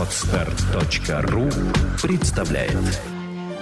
Отстар.ру 0.00 1.44
представляет 2.02 2.72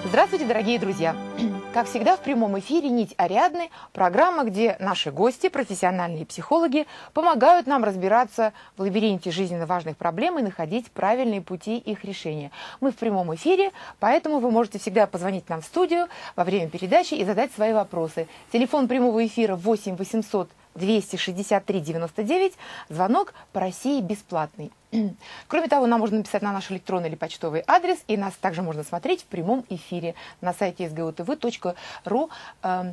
Здравствуйте, 0.05 0.47
дорогие 0.47 0.79
друзья! 0.79 1.17
Как 1.75 1.89
всегда, 1.89 2.17
в 2.17 2.21
прямом 2.21 2.57
эфире 2.61 2.91
«Нить 2.91 3.13
Ариадны»– 3.17 3.71
программа, 3.93 4.45
где 4.45 4.77
наши 4.79 5.11
гости, 5.11 5.49
профессиональные 5.49 6.25
психологи, 6.25 6.87
помогают 7.13 7.67
нам 7.67 7.83
разбираться 7.83 8.53
в 8.77 8.83
лабиринте 8.83 9.33
жизненно 9.33 9.67
важных 9.67 9.97
проблем 9.97 10.39
и 10.39 10.43
находить 10.43 10.93
правильные 10.93 11.43
пути 11.43 11.77
их 11.77 12.05
решения. 12.05 12.53
Мы 12.81 12.93
в 12.93 12.95
прямом 12.95 13.35
эфире, 13.35 13.73
поэтому 13.99 14.39
вы 14.39 14.53
можете 14.53 14.79
всегда 14.79 15.09
позвонить 15.09 15.49
нам 15.49 15.61
в 15.61 15.65
студию 15.65 16.07
во 16.37 16.45
время 16.45 16.71
передачи 16.71 17.15
и 17.15 17.25
задать 17.25 17.53
свои 17.53 17.73
вопросы. 17.73 18.29
Телефон 18.53 18.87
прямого 18.87 19.27
эфира 19.27 19.57
8 19.57 19.97
800 19.97 20.49
263 20.79 21.81
99. 21.81 22.53
Звонок 22.89 23.35
по 23.53 23.61
России 23.61 24.01
бесплатный. 24.01 24.71
Кроме 25.49 25.69
того, 25.69 25.87
нам 25.87 26.01
можно 26.01 26.19
написать 26.19 26.43
на 26.43 26.53
наш 26.53 26.71
электронный 26.71 27.09
или 27.09 27.17
почтовый 27.17 27.63
адрес, 27.67 27.99
и 28.07 28.17
нас 28.17 28.35
также 28.35 28.63
можно 28.63 28.85
смотреть 28.85 29.23
в 29.23 29.27
прямом 29.27 29.65
эфире 29.69 30.15
на 30.41 30.53
сайте 30.53 30.87
sgutv.ru 30.87 32.31
э, 32.63 32.93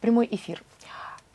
прямой 0.00 0.28
эфир. 0.30 0.62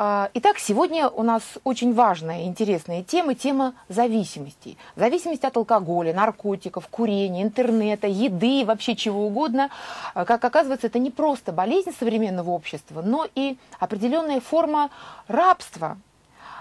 А, 0.03 0.31
итак, 0.33 0.57
сегодня 0.57 1.09
у 1.09 1.21
нас 1.21 1.43
очень 1.63 1.93
важная 1.93 2.41
и 2.41 2.45
интересная 2.47 3.03
тема, 3.03 3.35
тема 3.35 3.75
зависимости. 3.87 4.75
Зависимость 4.95 5.43
от 5.43 5.55
алкоголя, 5.55 6.11
наркотиков, 6.11 6.87
курения, 6.87 7.43
интернета, 7.43 8.07
еды, 8.07 8.65
вообще 8.65 8.95
чего 8.95 9.27
угодно. 9.27 9.69
А, 10.15 10.25
как 10.25 10.43
оказывается, 10.43 10.87
это 10.87 10.97
не 10.97 11.11
просто 11.11 11.51
болезнь 11.51 11.93
современного 11.99 12.49
общества, 12.49 13.03
но 13.03 13.27
и 13.35 13.57
определенная 13.77 14.41
форма 14.41 14.89
рабства, 15.27 15.99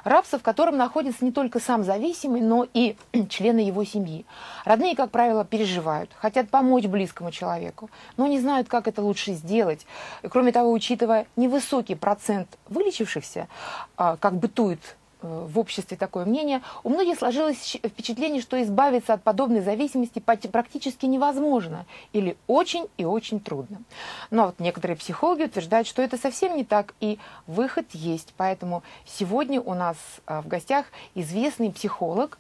рабство, 0.05 0.39
в 0.39 0.43
котором 0.43 0.77
находится 0.77 1.25
не 1.25 1.33
только 1.33 1.61
сам 1.61 1.85
зависимый, 1.85 2.41
но 2.41 2.67
и 2.73 2.97
члены 3.29 3.61
его 3.61 3.85
семьи. 3.85 4.25
Родные, 4.65 4.97
как 4.97 5.11
правило, 5.11 5.45
переживают, 5.45 6.11
хотят 6.17 6.49
помочь 6.51 6.87
близкому 6.87 7.31
человеку, 7.31 7.91
но 8.17 8.27
не 8.27 8.41
знают, 8.41 8.69
как 8.69 8.89
это 8.89 9.03
лучше 9.03 9.33
сделать. 9.33 9.87
Кроме 10.29 10.53
того, 10.53 10.73
учитывая 10.73 11.27
невысокий 11.37 11.95
процент 11.95 12.49
вылечившихся, 12.69 13.49
а, 13.97 14.17
как 14.17 14.35
бытует 14.35 14.81
в 15.23 15.59
обществе 15.59 15.97
такое 15.97 16.25
мнение, 16.25 16.63
у 16.83 16.91
многих 16.91 17.19
сложилось 17.19 17.77
впечатление, 17.85 18.43
что 18.43 18.61
избавиться 18.63 19.15
от 19.15 19.23
подобной 19.23 19.61
зависимости 19.61 20.19
практически 20.19 21.07
невозможно 21.07 21.87
или 22.13 22.37
очень 22.47 22.87
и 22.97 23.05
очень 23.05 23.41
трудно. 23.41 23.83
Но 24.31 24.47
вот 24.47 24.61
некоторые 24.61 24.97
психологи 24.97 25.45
утверждают, 25.45 25.87
что 25.87 26.03
это 26.03 26.17
совсем 26.17 26.57
не 26.57 26.65
так, 26.65 26.95
и 27.01 27.19
выход 27.47 27.87
есть. 27.93 28.35
Поэтому 28.37 28.83
сегодня 29.07 29.61
у 29.61 29.75
нас 29.75 29.97
э, 30.27 30.41
в 30.41 30.49
гостях 30.49 30.87
известный 31.15 31.71
психолог, 31.71 32.39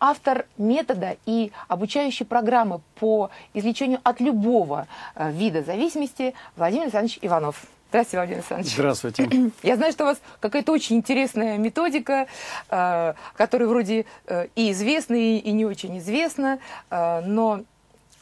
автор 0.00 0.46
метода 0.56 1.16
и 1.26 1.52
обучающей 1.68 2.24
программы 2.24 2.80
по 2.98 3.30
излечению 3.54 4.00
от 4.02 4.20
любого 4.20 4.86
э, 5.14 5.30
вида 5.30 5.62
зависимости 5.62 6.34
Владимир 6.56 6.84
Александрович 6.84 7.18
Иванов. 7.22 7.66
Здравствуйте, 7.90 8.16
Владимир 8.18 8.38
Александрович. 8.38 8.74
Здравствуйте. 8.74 9.50
Я 9.62 9.76
знаю, 9.76 9.92
что 9.92 10.04
у 10.04 10.06
вас 10.08 10.20
какая-то 10.40 10.72
очень 10.72 10.96
интересная 10.96 11.56
методика, 11.56 12.26
э, 12.68 13.14
которая 13.34 13.66
вроде 13.68 14.04
э, 14.26 14.48
и 14.56 14.72
известна, 14.72 15.14
и 15.14 15.50
не 15.52 15.64
очень 15.64 15.96
известна, 15.98 16.58
э, 16.90 17.20
но 17.20 17.62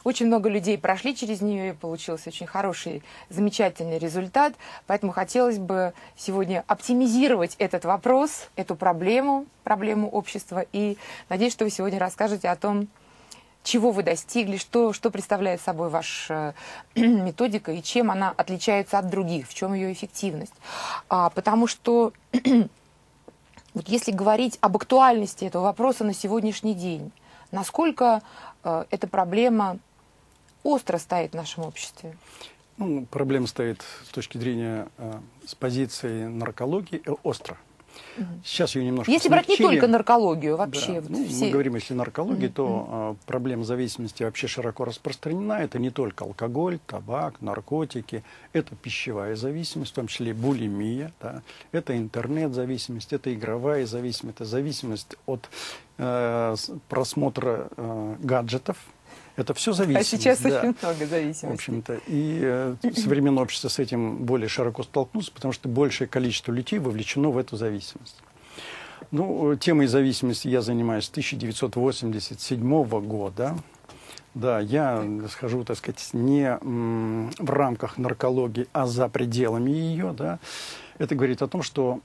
очень 0.05 0.27
много 0.27 0.47
людей 0.47 0.77
прошли 0.77 1.13
через 1.13 1.41
нее, 1.41 1.71
и 1.71 1.73
получился 1.73 2.29
очень 2.29 2.47
хороший, 2.47 3.03
замечательный 3.27 3.99
результат. 3.99 4.53
Поэтому 4.85 5.11
хотелось 5.11 5.57
бы 5.57 5.91
сегодня 6.15 6.63
оптимизировать 6.67 7.55
этот 7.57 7.83
вопрос, 7.83 8.47
эту 8.55 8.75
проблему, 8.75 9.47
проблему 9.65 10.09
общества. 10.09 10.65
И 10.71 10.97
надеюсь, 11.27 11.51
что 11.51 11.65
вы 11.65 11.71
сегодня 11.71 11.99
расскажете 11.99 12.47
о 12.47 12.55
том, 12.55 12.87
чего 13.67 13.91
вы 13.91 14.01
достигли, 14.01 14.57
что, 14.57 14.93
что 14.93 15.11
представляет 15.11 15.61
собой 15.61 15.89
ваша 15.89 16.55
методика 16.95 17.71
и 17.71 17.83
чем 17.83 18.09
она 18.09 18.33
отличается 18.35 18.97
от 18.97 19.09
других, 19.09 19.47
в 19.47 19.53
чем 19.53 19.73
ее 19.73 19.91
эффективность. 19.91 20.53
А, 21.09 21.29
потому 21.29 21.67
что 21.67 22.13
вот 23.73 23.89
если 23.89 24.11
говорить 24.11 24.57
об 24.61 24.77
актуальности 24.77 25.45
этого 25.45 25.63
вопроса 25.63 26.05
на 26.05 26.13
сегодняшний 26.13 26.73
день, 26.73 27.11
насколько 27.51 28.21
э, 28.63 28.85
эта 28.89 29.07
проблема 29.07 29.79
остро 30.63 30.97
стоит 30.97 31.33
в 31.33 31.35
нашем 31.35 31.63
обществе? 31.65 32.17
Ну, 32.77 33.05
проблема 33.05 33.47
стоит 33.47 33.83
с 34.05 34.09
точки 34.09 34.37
зрения, 34.37 34.87
э, 34.97 35.19
с 35.45 35.55
позиции 35.55 36.25
наркологии, 36.25 37.01
э, 37.05 37.11
остро. 37.23 37.57
Сейчас 38.43 38.75
ее 38.75 38.85
немножко 38.85 39.11
Если 39.11 39.29
брать 39.29 39.47
не 39.47 39.57
только 39.57 39.87
наркологию, 39.87 40.57
вообще. 40.57 41.01
Да. 41.01 41.07
Ну, 41.09 41.27
все... 41.27 41.45
Мы 41.45 41.51
говорим, 41.51 41.75
если 41.75 41.93
наркология, 41.93 42.49
то 42.49 43.15
э, 43.19 43.25
проблема 43.25 43.63
зависимости 43.63 44.23
вообще 44.23 44.47
широко 44.47 44.85
распространена. 44.85 45.53
Это 45.53 45.79
не 45.79 45.89
только 45.89 46.23
алкоголь, 46.23 46.79
табак, 46.85 47.41
наркотики. 47.41 48.23
Это 48.53 48.75
пищевая 48.75 49.35
зависимость, 49.35 49.91
в 49.91 49.95
том 49.95 50.07
числе 50.07 50.33
булимия. 50.33 51.11
Да. 51.21 51.41
Это 51.71 51.97
интернет-зависимость, 51.97 53.13
это 53.13 53.33
игровая 53.33 53.85
зависимость, 53.85 54.37
это 54.37 54.45
зависимость 54.45 55.15
от 55.25 55.49
э, 55.97 56.55
просмотра 56.89 57.69
э, 57.75 58.15
гаджетов, 58.19 58.77
это 59.37 59.53
все 59.53 59.71
зависимость. 59.71 60.13
А 60.13 60.17
сейчас 60.17 60.41
да. 60.41 60.49
очень 60.49 60.75
много 60.81 61.05
зависимости. 61.05 61.45
В 61.45 61.53
общем-то, 61.53 61.99
и 62.07 62.39
э, 62.41 62.75
современное 62.95 63.43
общество 63.43 63.69
с 63.69 63.77
этим 63.77 64.25
более 64.25 64.49
широко 64.49 64.81
столкнулось, 64.81 65.29
потому 65.29 65.53
что 65.53 65.69
большее 65.69 66.07
количество 66.07 66.51
людей 66.51 66.79
вовлечено 66.79 67.29
в 67.29 67.37
эту 67.37 67.55
зависимость. 67.55 68.15
Ну, 69.11 69.55
темой 69.55 69.85
зависимости 69.85 70.47
я 70.47 70.61
занимаюсь 70.61 71.05
с 71.05 71.09
1987 71.11 72.99
года. 73.07 73.55
Да, 74.33 74.59
я 74.59 75.03
схожу, 75.29 75.63
так 75.63 75.77
сказать, 75.77 76.09
не 76.13 76.57
в 76.61 77.49
рамках 77.49 77.97
наркологии, 77.97 78.67
а 78.73 78.87
за 78.87 79.07
пределами 79.07 79.71
ее, 79.71 80.13
да. 80.17 80.39
Это 80.97 81.13
говорит 81.13 81.43
о 81.43 81.47
том, 81.47 81.61
что 81.61 82.01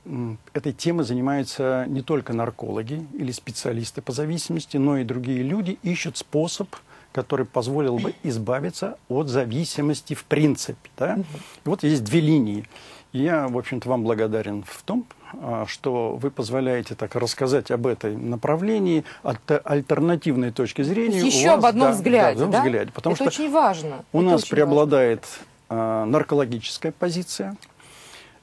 этой 0.52 0.72
темой 0.74 1.06
занимаются 1.06 1.86
не 1.88 2.02
только 2.02 2.34
наркологи 2.34 3.06
или 3.14 3.32
специалисты 3.32 4.02
по 4.02 4.12
зависимости, 4.12 4.76
но 4.76 4.98
и 4.98 5.04
другие 5.04 5.42
люди 5.42 5.78
ищут 5.82 6.18
способ 6.18 6.68
который 7.12 7.46
позволил 7.46 7.98
бы 7.98 8.14
избавиться 8.22 8.96
от 9.08 9.28
зависимости 9.28 10.14
в 10.14 10.24
принципе. 10.24 10.90
Да? 10.96 11.18
И 11.64 11.68
вот 11.68 11.82
есть 11.82 12.04
две 12.04 12.20
линии. 12.20 12.64
И 13.12 13.18
я, 13.18 13.46
в 13.46 13.58
общем-то, 13.58 13.88
вам 13.88 14.02
благодарен 14.02 14.64
в 14.66 14.82
том, 14.82 15.04
а, 15.34 15.66
что 15.66 16.16
вы 16.16 16.30
позволяете 16.30 16.94
так 16.94 17.14
рассказать 17.14 17.70
об 17.70 17.86
этой 17.86 18.16
направлении 18.16 19.04
от 19.22 19.38
альтернативной 19.64 20.50
точки 20.50 20.82
зрения. 20.82 21.20
Еще 21.20 21.50
вас, 21.50 21.58
об 21.58 21.66
одном 21.66 21.88
да, 21.88 21.94
взгляде, 21.94 22.40
да? 22.40 22.46
да? 22.46 22.58
взгляде. 22.62 22.92
Потому 22.92 23.14
Это 23.14 23.24
что 23.24 23.42
очень 23.42 23.52
важно. 23.52 24.04
У 24.12 24.22
Это 24.22 24.30
нас 24.30 24.44
преобладает 24.46 25.24
важно. 25.68 26.06
наркологическая 26.06 26.92
позиция. 26.92 27.56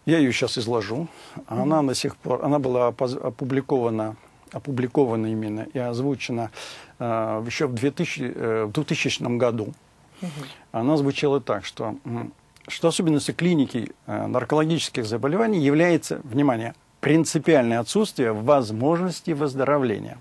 Я 0.05 0.19
ее 0.19 0.31
сейчас 0.31 0.57
изложу. 0.57 1.07
Она 1.47 1.77
mm 1.77 1.83
-hmm. 1.83 1.87
до 1.87 1.95
сих 1.95 2.15
пор, 2.15 2.45
она 2.45 2.59
была 2.59 2.87
опубликована 2.87 4.15
опубликована 4.51 5.27
именно 5.27 5.67
и 5.73 5.79
озвучена 5.79 6.51
э, 6.99 7.43
еще 7.45 7.67
в 7.67 7.73
2000, 7.73 8.33
э, 8.35 8.63
в 8.65 8.71
2000 8.71 9.37
году. 9.37 9.73
Угу. 10.21 10.29
Она 10.71 10.97
звучала 10.97 11.39
так, 11.39 11.65
что, 11.65 11.95
что 12.67 12.87
особенностью 12.87 13.35
клиники 13.35 13.91
э, 14.05 14.27
наркологических 14.27 15.05
заболеваний 15.05 15.59
является, 15.59 16.21
внимание, 16.23 16.73
принципиальное 16.99 17.79
отсутствие 17.79 18.33
возможности 18.33 19.31
выздоровления. 19.31 20.19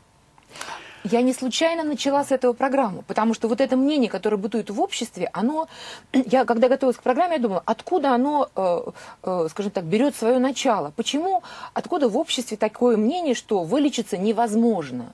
Я 1.04 1.22
не 1.22 1.32
случайно 1.32 1.84
начала 1.84 2.24
с 2.24 2.32
этого 2.32 2.52
программы, 2.52 3.02
потому 3.06 3.34
что 3.34 3.48
вот 3.48 3.60
это 3.60 3.76
мнение, 3.76 4.10
которое 4.10 4.36
бытует 4.36 4.70
в 4.70 4.80
обществе, 4.80 5.30
оно, 5.32 5.68
я 6.12 6.44
когда 6.44 6.68
готовилась 6.68 6.96
к 6.96 7.02
программе, 7.02 7.36
я 7.36 7.42
думала, 7.42 7.62
откуда 7.64 8.14
оно, 8.14 8.48
э, 8.54 8.80
э, 9.22 9.46
скажем 9.50 9.72
так, 9.72 9.84
берет 9.84 10.16
свое 10.16 10.38
начало? 10.38 10.92
Почему, 10.96 11.42
откуда 11.74 12.08
в 12.08 12.16
обществе 12.16 12.56
такое 12.56 12.96
мнение, 12.96 13.34
что 13.34 13.62
вылечиться 13.62 14.16
невозможно? 14.16 15.12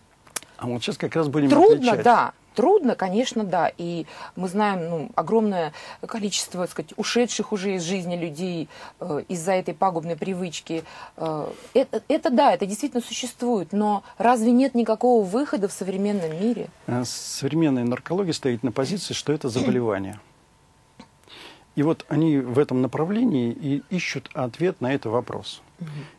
А 0.57 0.67
вот 0.67 0.83
сейчас 0.83 0.97
как 0.97 1.15
раз 1.15 1.29
будем 1.29 1.51
Трудно, 1.51 1.77
отвечать. 1.77 2.05
да. 2.05 2.33
Трудно, 2.55 2.95
конечно, 2.95 3.45
да. 3.45 3.71
И 3.77 4.07
мы 4.37 4.49
знаем 4.49 4.89
ну, 4.89 5.11
огромное 5.15 5.73
количество, 6.07 6.63
так 6.63 6.71
сказать, 6.71 6.93
ушедших 6.97 7.53
уже 7.53 7.75
из 7.75 7.83
жизни 7.83 8.17
людей 8.17 8.69
э, 9.01 9.23
из-за 9.29 9.53
этой 9.53 9.75
пагубной 9.75 10.17
привычки. 10.17 10.85
Э, 11.17 11.49
это, 11.75 12.03
это 12.09 12.31
да, 12.31 12.53
это 12.53 12.67
действительно 12.67 13.03
существует, 13.03 13.73
но 13.73 14.05
разве 14.19 14.53
нет 14.53 14.75
никакого 14.75 15.25
выхода 15.25 15.69
в 15.69 15.73
современном 15.73 16.31
мире? 16.41 16.69
Э, 16.87 17.03
современная 17.05 17.85
наркология 17.85 18.33
стоит 18.33 18.63
на 18.63 18.73
позиции, 18.73 19.15
что 19.15 19.33
это 19.33 19.49
заболевание. 19.49 20.21
И 21.77 21.83
вот 21.83 22.07
они 22.09 22.39
в 22.39 22.59
этом 22.59 22.83
направлении 22.83 23.51
и 23.51 23.83
ищут 23.91 24.31
ответ 24.35 24.81
на 24.81 24.95
этот 24.95 25.13
вопрос. 25.13 25.61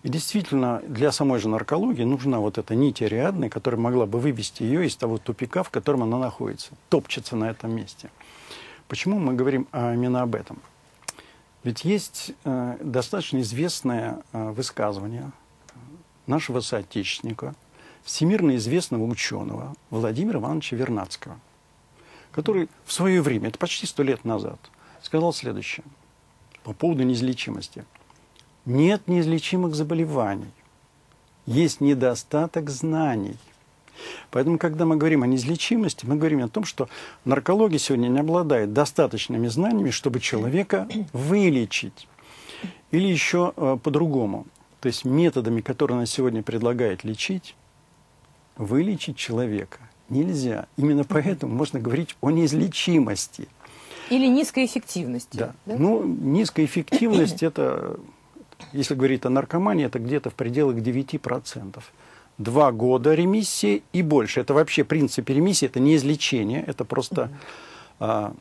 И 0.03 0.09
действительно, 0.09 0.81
для 0.87 1.11
самой 1.11 1.39
же 1.39 1.47
наркологии 1.47 2.03
нужна 2.03 2.39
вот 2.39 2.57
эта 2.57 2.75
нить 2.75 3.01
ариадная, 3.01 3.49
которая 3.49 3.79
могла 3.79 4.05
бы 4.05 4.19
вывести 4.19 4.63
ее 4.63 4.85
из 4.85 4.95
того 4.95 5.17
тупика, 5.17 5.63
в 5.63 5.69
котором 5.69 6.03
она 6.03 6.17
находится, 6.17 6.73
топчется 6.89 7.35
на 7.35 7.49
этом 7.49 7.73
месте. 7.73 8.09
Почему 8.87 9.17
мы 9.17 9.33
говорим 9.33 9.67
именно 9.73 10.21
об 10.21 10.35
этом? 10.35 10.59
Ведь 11.63 11.83
есть 11.83 12.33
э, 12.43 12.77
достаточно 12.79 13.39
известное 13.39 14.21
э, 14.33 14.51
высказывание 14.51 15.31
нашего 16.27 16.59
соотечественника, 16.59 17.55
всемирно 18.03 18.55
известного 18.57 19.03
ученого 19.05 19.73
Владимира 19.89 20.37
Ивановича 20.39 20.75
Вернадского. 20.75 21.39
который 22.35 22.67
в 22.85 22.91
свое 22.91 23.21
время, 23.21 23.47
это 23.47 23.57
почти 23.57 23.85
сто 23.85 24.03
лет 24.03 24.25
назад, 24.25 24.59
сказал 25.05 25.33
следующее 25.33 25.85
по 26.63 26.73
поводу 26.73 27.03
неизлечимости. 27.03 27.85
Нет 28.65 29.07
неизлечимых 29.07 29.75
заболеваний, 29.75 30.51
есть 31.45 31.79
недостаток 31.79 32.69
знаний. 32.71 33.37
Поэтому, 34.31 34.57
когда 34.57 34.85
мы 34.85 34.97
говорим 34.97 35.23
о 35.23 35.27
неизлечимости, 35.27 36.05
мы 36.05 36.15
говорим 36.15 36.43
о 36.43 36.49
том, 36.49 36.65
что 36.65 36.89
наркология 37.23 37.79
сегодня 37.79 38.07
не 38.09 38.19
обладает 38.19 38.73
достаточными 38.73 39.47
знаниями, 39.47 39.91
чтобы 39.91 40.19
человека 40.19 40.89
вылечить. 41.13 42.07
Или 42.91 43.07
еще 43.07 43.53
э, 43.55 43.77
по-другому. 43.81 44.47
То 44.81 44.87
есть 44.87 45.05
методами, 45.05 45.61
которые 45.61 45.97
она 45.97 46.05
сегодня 46.05 46.43
предлагает 46.43 47.03
лечить, 47.03 47.55
вылечить 48.57 49.17
человека 49.17 49.79
нельзя. 50.09 50.67
Именно 50.77 51.03
поэтому 51.03 51.55
можно 51.55 51.79
говорить 51.79 52.15
о 52.21 52.31
неизлечимости. 52.31 53.47
Или 54.09 54.27
низкой 54.27 54.65
эффективности. 54.65 55.37
Да. 55.37 55.53
да? 55.65 55.75
Ну, 55.77 56.03
низкая 56.03 56.65
эффективность, 56.65 57.43
это, 57.43 57.99
если 58.71 58.95
говорить 58.95 59.25
о 59.25 59.29
наркомании, 59.29 59.85
это 59.85 59.99
где-то 59.99 60.29
в 60.29 60.35
пределах 60.35 60.77
9%. 60.77 61.83
Два 62.37 62.71
года 62.71 63.13
ремиссии 63.13 63.83
и 63.93 64.01
больше. 64.01 64.41
Это 64.41 64.53
вообще 64.53 64.83
принцип 64.83 65.29
ремиссии, 65.29 65.67
это 65.67 65.79
не 65.79 65.95
излечение, 65.95 66.63
это 66.67 66.83
просто 66.83 67.31
а, 67.99 68.33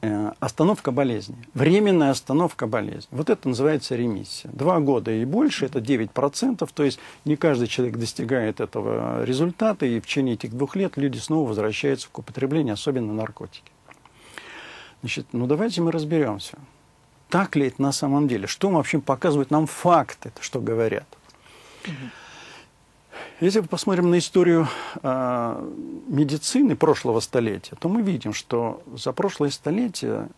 а, 0.00 0.34
остановка 0.38 0.92
болезни. 0.92 1.36
Временная 1.54 2.10
остановка 2.10 2.66
болезни. 2.66 3.08
Вот 3.10 3.30
это 3.30 3.48
называется 3.48 3.96
ремиссия. 3.96 4.50
Два 4.52 4.78
года 4.80 5.10
и 5.10 5.24
больше, 5.24 5.66
это 5.66 5.80
9%, 5.80 6.68
то 6.72 6.82
есть 6.84 6.98
не 7.24 7.36
каждый 7.36 7.66
человек 7.66 7.96
достигает 7.96 8.60
этого 8.60 9.24
результата, 9.24 9.86
и 9.86 10.00
в 10.00 10.06
течение 10.06 10.34
этих 10.34 10.52
двух 10.52 10.76
лет 10.76 10.96
люди 10.96 11.18
снова 11.18 11.48
возвращаются 11.48 12.08
к 12.10 12.18
употреблению, 12.18 12.74
особенно 12.74 13.12
наркотики. 13.12 13.72
Значит, 15.00 15.26
ну 15.32 15.46
давайте 15.46 15.80
мы 15.80 15.92
разберемся. 15.92 16.58
Так 17.28 17.56
ли 17.56 17.66
это 17.66 17.80
на 17.80 17.92
самом 17.92 18.26
деле? 18.26 18.46
Что 18.46 18.70
вообще 18.70 18.98
показывают 19.00 19.50
нам 19.50 19.66
факты, 19.66 20.32
что 20.40 20.60
говорят? 20.60 21.06
Если 23.40 23.60
мы 23.60 23.68
посмотрим 23.68 24.10
на 24.10 24.18
историю 24.18 24.66
э, 25.02 25.70
медицины 26.08 26.74
прошлого 26.74 27.20
столетия, 27.20 27.76
то 27.76 27.88
мы 27.88 28.02
видим, 28.02 28.32
что 28.32 28.82
за 28.94 29.12
прошлое 29.12 29.50
столетие 29.50 30.28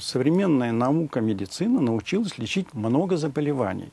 современная 0.00 0.72
наука 0.72 1.20
медицина 1.20 1.80
научилась 1.80 2.38
лечить 2.38 2.72
много 2.74 3.16
заболеваний. 3.16 3.92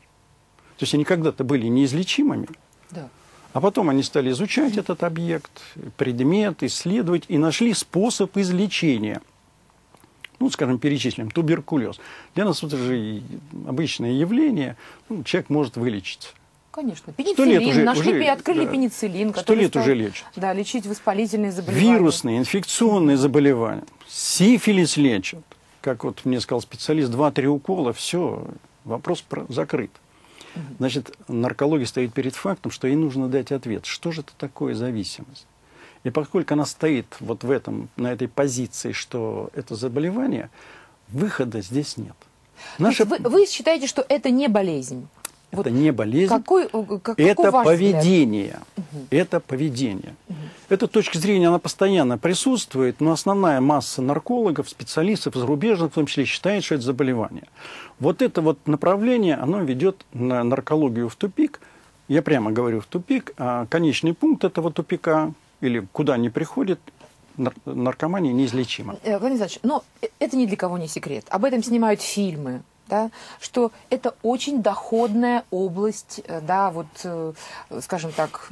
То 0.77 0.83
есть 0.83 0.93
они 0.93 1.03
когда-то 1.03 1.43
были 1.43 1.67
неизлечимыми, 1.67 2.47
да. 2.91 3.09
а 3.53 3.61
потом 3.61 3.89
они 3.89 4.03
стали 4.03 4.31
изучать 4.31 4.77
этот 4.77 5.03
объект, 5.03 5.51
предмет, 5.97 6.63
исследовать 6.63 7.25
и 7.27 7.37
нашли 7.37 7.73
способ 7.73 8.35
излечения– 8.37 9.21
ну, 10.39 10.49
скажем, 10.49 10.79
перечислим, 10.79 11.31
туберкулез. 11.31 11.99
Для 12.35 12.45
нас 12.45 12.63
это 12.63 12.77
же 12.77 13.21
обычное 13.67 14.11
явление, 14.11 14.77
ну, 15.09 15.23
человек 15.23 15.49
может 15.49 15.77
вылечиться. 15.77 16.29
Конечно. 16.71 17.11
Пенициллин. 17.11 17.59
Лет 17.59 17.69
уже, 17.69 17.83
Нашли, 17.83 18.13
уже, 18.13 18.25
открыли 18.25 18.65
да, 18.65 18.71
пенициллин. 18.71 19.33
Сто 19.35 19.55
лет 19.55 19.69
стал, 19.69 19.81
уже 19.81 19.95
лечат. 19.95 20.27
Да, 20.35 20.53
лечить 20.53 20.85
воспалительные 20.85 21.51
заболевания. 21.51 21.91
Вирусные, 21.91 22.37
инфекционные 22.37 23.17
заболевания. 23.17 23.83
Сифилис 24.07 24.95
лечат. 24.95 25.43
Как 25.81 26.03
вот 26.03 26.23
мне 26.25 26.39
сказал 26.39 26.61
специалист, 26.61 27.09
два-три 27.09 27.47
укола, 27.47 27.93
все, 27.93 28.45
вопрос 28.83 29.23
закрыт. 29.49 29.89
Значит, 30.77 31.15
наркология 31.27 31.85
стоит 31.87 32.13
перед 32.13 32.35
фактом, 32.35 32.71
что 32.71 32.87
ей 32.87 32.95
нужно 32.95 33.27
дать 33.27 33.51
ответ. 33.51 33.85
Что 33.85 34.11
же 34.11 34.21
это 34.21 34.33
такое 34.37 34.75
зависимость? 34.75 35.47
И 36.03 36.09
поскольку 36.09 36.53
она 36.53 36.65
стоит 36.65 37.15
вот 37.19 37.43
в 37.43 37.51
этом, 37.51 37.89
на 37.97 38.11
этой 38.11 38.27
позиции, 38.27 38.91
что 38.91 39.49
это 39.53 39.75
заболевание, 39.75 40.49
выхода 41.09 41.61
здесь 41.61 41.97
нет. 41.97 42.15
Наша... 42.77 43.05
Вы, 43.05 43.17
вы 43.19 43.45
считаете, 43.45 43.87
что 43.87 44.05
это 44.07 44.29
не 44.29 44.47
болезнь? 44.47 45.07
Это 45.49 45.63
вот 45.63 45.71
не 45.71 45.91
болезнь, 45.91 46.27
какой, 46.27 46.67
как, 46.67 47.17
это 47.17 47.51
поведение. 47.51 48.59
Угу. 48.75 49.07
Это 49.11 49.39
поведение. 49.39 50.13
Угу. 50.27 50.37
Эта 50.69 50.87
точка 50.87 51.17
зрения, 51.19 51.47
она 51.47 51.57
постоянно 51.57 52.17
присутствует, 52.17 52.99
но 52.99 53.13
основная 53.13 53.61
масса 53.61 54.01
наркологов, 54.01 54.69
специалистов, 54.69 55.35
зарубежных 55.35 55.91
в 55.91 55.93
том 55.95 56.05
числе, 56.05 56.25
считает, 56.25 56.65
что 56.65 56.75
это 56.75 56.83
заболевание. 56.83 57.45
Вот 57.99 58.21
это 58.21 58.41
вот 58.41 58.67
направление, 58.67 59.35
оно 59.35 59.61
ведет 59.61 60.05
на 60.11 60.43
наркологию 60.43 61.07
в 61.07 61.15
тупик. 61.15 61.61
Я 62.09 62.21
прямо 62.21 62.51
говорю 62.51 62.81
в 62.81 62.85
тупик, 62.85 63.33
а 63.37 63.67
конечный 63.67 64.13
пункт 64.13 64.43
этого 64.43 64.69
тупика 64.71 65.31
или 65.61 65.87
куда 65.91 66.17
ни 66.17 66.29
приходит, 66.29 66.79
наркомания 67.65 68.33
неизлечима. 68.33 68.97
Э, 69.03 69.17
Владимир 69.19 69.43
Александрович, 69.43 69.59
но 69.63 69.83
э, 70.01 70.07
это 70.19 70.35
ни 70.37 70.45
для 70.45 70.57
кого 70.57 70.77
не 70.77 70.87
секрет. 70.87 71.25
Об 71.29 71.45
этом 71.45 71.63
снимают 71.63 72.01
фильмы, 72.01 72.63
да, 72.87 73.09
что 73.39 73.71
это 73.89 74.15
очень 74.23 74.61
доходная 74.61 75.43
область, 75.51 76.21
э, 76.25 76.41
да, 76.41 76.71
вот, 76.71 76.87
э, 77.03 77.33
скажем 77.81 78.11
так, 78.11 78.49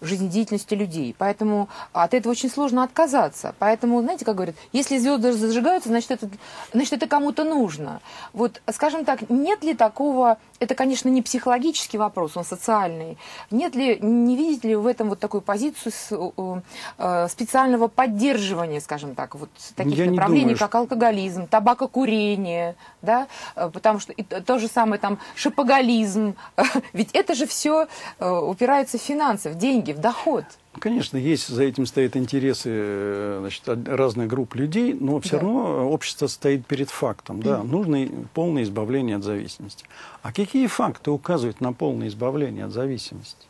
жизнедеятельности 0.00 0.74
людей. 0.74 1.14
Поэтому 1.16 1.68
от 1.92 2.14
этого 2.14 2.32
очень 2.32 2.50
сложно 2.50 2.82
отказаться. 2.84 3.54
Поэтому, 3.58 4.00
знаете, 4.02 4.24
как 4.24 4.36
говорят, 4.36 4.56
если 4.72 4.98
звезды 4.98 5.32
зажигаются, 5.32 5.88
значит, 5.88 6.10
это, 6.10 6.28
значит, 6.72 6.92
это 6.94 7.06
кому-то 7.06 7.44
нужно. 7.44 8.00
Вот, 8.32 8.62
скажем 8.72 9.04
так, 9.04 9.28
нет 9.30 9.62
ли 9.64 9.74
такого, 9.74 10.38
это, 10.60 10.74
конечно, 10.74 11.08
не 11.08 11.22
психологический 11.22 11.98
вопрос, 11.98 12.36
он 12.36 12.44
социальный, 12.44 13.18
нет 13.50 13.74
ли, 13.74 13.98
не 14.00 14.36
видите 14.36 14.68
ли 14.68 14.76
в 14.76 14.86
этом 14.86 15.08
вот 15.08 15.18
такую 15.18 15.40
позицию 15.40 15.92
с, 15.92 16.62
э, 16.98 17.28
специального 17.28 17.88
поддерживания, 17.88 18.80
скажем 18.80 19.14
так, 19.14 19.34
вот 19.34 19.50
таких 19.76 19.98
Я 19.98 20.10
направлений, 20.10 20.42
думаю, 20.42 20.58
как 20.58 20.74
алкоголизм, 20.74 21.46
табакокурение, 21.46 22.76
да, 23.02 23.26
потому 23.68 24.00
что 24.00 24.12
и 24.12 24.22
то 24.22 24.58
же 24.58 24.68
самое 24.68 25.00
там 25.00 25.18
шопоголизм, 25.34 26.34
ведь 26.92 27.10
это 27.12 27.34
же 27.34 27.46
все 27.46 27.86
э, 28.18 28.28
упирается 28.28 28.98
в 28.98 29.02
финансы, 29.02 29.50
в 29.50 29.56
деньги, 29.56 29.92
в 29.92 29.98
доход. 29.98 30.44
Конечно, 30.80 31.16
есть 31.16 31.48
за 31.48 31.62
этим 31.62 31.86
стоят 31.86 32.16
интересы 32.16 32.68
э, 32.72 33.36
значит, 33.40 33.62
разных 33.86 34.28
групп 34.28 34.54
людей, 34.54 34.92
но 34.92 35.20
все 35.20 35.36
да. 35.36 35.42
равно 35.42 35.88
общество 35.88 36.26
стоит 36.26 36.66
перед 36.66 36.90
фактом. 36.90 37.40
Да, 37.42 37.58
mm-hmm. 37.58 37.66
нужно 37.66 38.08
полное 38.34 38.64
избавление 38.64 39.16
от 39.16 39.22
зависимости. 39.22 39.84
А 40.22 40.32
какие 40.32 40.66
факты 40.66 41.10
указывают 41.10 41.60
на 41.60 41.72
полное 41.72 42.08
избавление 42.08 42.64
от 42.64 42.72
зависимости? 42.72 43.46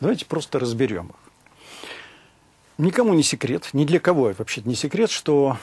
Давайте 0.00 0.26
просто 0.26 0.58
разберем 0.58 1.08
их. 1.08 1.16
Никому 2.78 3.12
не 3.14 3.22
секрет, 3.22 3.68
ни 3.74 3.84
для 3.84 4.00
кого 4.00 4.32
вообще 4.38 4.62
не 4.64 4.74
секрет, 4.74 5.10
что 5.10 5.58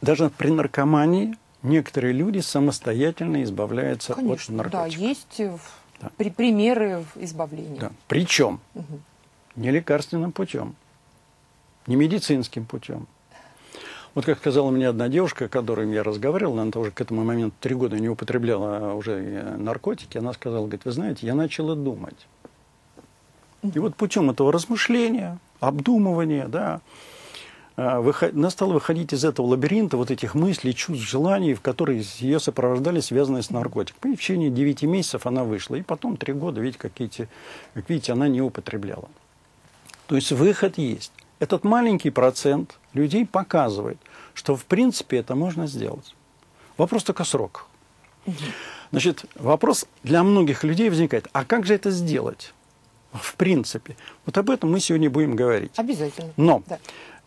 даже 0.00 0.30
при 0.30 0.50
наркомании 0.50 1.36
некоторые 1.64 2.12
люди 2.12 2.38
самостоятельно 2.38 3.42
избавляются 3.42 4.14
Конечно, 4.14 4.62
от 4.62 4.72
наркотиков. 4.72 5.00
Да, 5.00 5.08
есть 5.08 5.40
да. 6.00 6.10
При, 6.16 6.30
примеры 6.30 7.04
избавления. 7.16 7.80
Да. 7.80 7.92
Причем 8.06 8.60
угу. 8.74 9.00
не 9.56 9.70
лекарственным 9.70 10.32
путем, 10.32 10.76
не 11.86 11.96
медицинским 11.96 12.64
путем. 12.64 13.06
Вот 14.14 14.24
как 14.26 14.38
сказала 14.38 14.70
мне 14.70 14.88
одна 14.88 15.08
девушка, 15.08 15.46
с 15.46 15.50
которой 15.50 15.92
я 15.92 16.04
разговаривал, 16.04 16.60
она 16.60 16.70
уже 16.76 16.92
к 16.92 17.00
этому 17.00 17.24
моменту 17.24 17.56
три 17.60 17.74
года 17.74 17.98
не 17.98 18.08
употребляла 18.08 18.94
уже 18.94 19.56
наркотики, 19.58 20.18
она 20.18 20.32
сказала, 20.32 20.62
говорит, 20.62 20.84
вы 20.84 20.92
знаете, 20.92 21.26
я 21.26 21.34
начала 21.34 21.74
думать. 21.74 22.26
И 23.62 23.78
вот 23.78 23.96
путем 23.96 24.30
этого 24.30 24.52
размышления, 24.52 25.38
обдумывания, 25.58 26.46
да, 26.46 26.80
а, 27.76 28.12
она 28.32 28.50
стала 28.50 28.72
выходить 28.74 29.12
из 29.12 29.24
этого 29.24 29.46
лабиринта 29.46 29.96
вот 29.96 30.10
этих 30.10 30.34
мыслей, 30.34 30.74
чувств, 30.74 31.04
желаний, 31.04 31.54
в 31.54 31.60
которые 31.60 32.04
ее 32.18 32.38
сопровождали 32.38 33.00
связанные 33.00 33.42
с 33.42 33.50
наркотиком. 33.50 34.12
И 34.12 34.16
в 34.16 34.20
течение 34.20 34.50
9 34.50 34.82
месяцев 34.84 35.26
она 35.26 35.44
вышла. 35.44 35.76
И 35.76 35.82
потом 35.82 36.16
3 36.16 36.32
года, 36.34 36.60
видите, 36.60 36.78
как, 36.78 37.00
эти, 37.00 37.28
как 37.74 37.88
видите, 37.88 38.12
она 38.12 38.28
не 38.28 38.40
употребляла. 38.40 39.08
То 40.06 40.16
есть 40.16 40.30
выход 40.32 40.78
есть. 40.78 41.12
Этот 41.40 41.64
маленький 41.64 42.10
процент 42.10 42.78
людей 42.92 43.26
показывает, 43.26 43.98
что 44.34 44.54
в 44.54 44.64
принципе 44.66 45.18
это 45.18 45.34
можно 45.34 45.66
сделать. 45.66 46.14
Вопрос 46.76 47.04
только 47.04 47.24
срок. 47.24 47.66
Значит, 48.90 49.24
вопрос 49.34 49.86
для 50.02 50.22
многих 50.22 50.62
людей 50.62 50.88
возникает, 50.88 51.28
а 51.32 51.44
как 51.44 51.66
же 51.66 51.74
это 51.74 51.90
сделать? 51.90 52.54
В 53.12 53.34
принципе. 53.34 53.96
Вот 54.26 54.36
об 54.38 54.50
этом 54.50 54.72
мы 54.72 54.80
сегодня 54.80 55.08
будем 55.08 55.36
говорить. 55.36 55.72
Обязательно. 55.76 56.32
Но 56.36 56.62
да. 56.66 56.78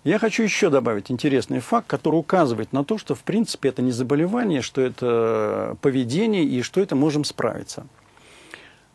Я 0.08 0.20
хочу 0.20 0.42
еще 0.42 0.70
добавить 0.70 1.12
интересный 1.12 1.60
факт, 1.60 1.86
который 1.88 2.16
указывает 2.16 2.72
на 2.72 2.86
то, 2.86 2.98
что 2.98 3.14
в 3.14 3.24
принципе 3.24 3.68
это 3.68 3.82
не 3.82 3.92
заболевание, 3.92 4.62
что 4.62 4.80
это 4.80 5.76
поведение 5.82 6.46
и 6.46 6.62
что 6.62 6.80
это 6.80 6.96
можем 6.96 7.26
справиться. 7.26 7.86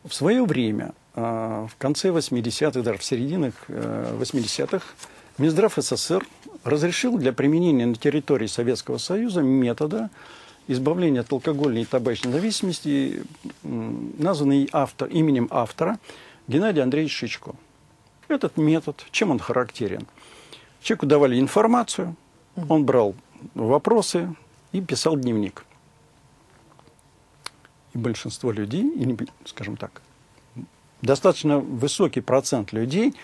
В 0.04 0.14
свое 0.14 0.42
время, 0.46 0.94
а, 1.14 1.66
в 1.66 1.76
конце 1.76 2.08
80-х, 2.08 2.80
даже 2.80 2.98
в 2.98 3.04
серединах 3.04 3.52
80-х, 3.68 4.78
э, 4.78 4.80
Минздрав 5.36 5.74
СССР 5.76 6.26
разрешил 6.64 7.18
для 7.18 7.34
применения 7.34 7.84
на 7.84 7.94
территории 7.94 8.46
Советского 8.46 8.96
Союза 8.96 9.42
метода 9.42 10.08
избавления 10.66 11.20
от 11.20 11.30
алкогольной 11.30 11.82
и 11.82 11.84
табачной 11.84 12.32
зависимости, 12.32 13.22
названный 13.62 14.66
автор, 14.72 15.08
именем 15.08 15.48
автора 15.50 15.98
Геннадия 16.48 16.80
Андреевича 16.80 17.18
Шичко. 17.18 17.54
Этот 18.28 18.56
метод, 18.56 19.04
чем 19.10 19.30
он 19.30 19.38
характерен– 19.38 20.06
Человеку 20.82 21.06
давали 21.06 21.38
информацию, 21.38 22.16
он 22.68 22.84
брал 22.84 23.14
вопросы 23.54 24.34
и 24.72 24.80
писал 24.80 25.16
дневник. 25.16 25.64
И 27.94 27.98
большинство 27.98 28.50
людей, 28.50 28.90
или, 28.90 29.16
скажем 29.44 29.76
так, 29.76 30.02
достаточно 31.02 31.58
высокий 31.58 32.20
процент 32.20 32.72
людей 32.72 33.14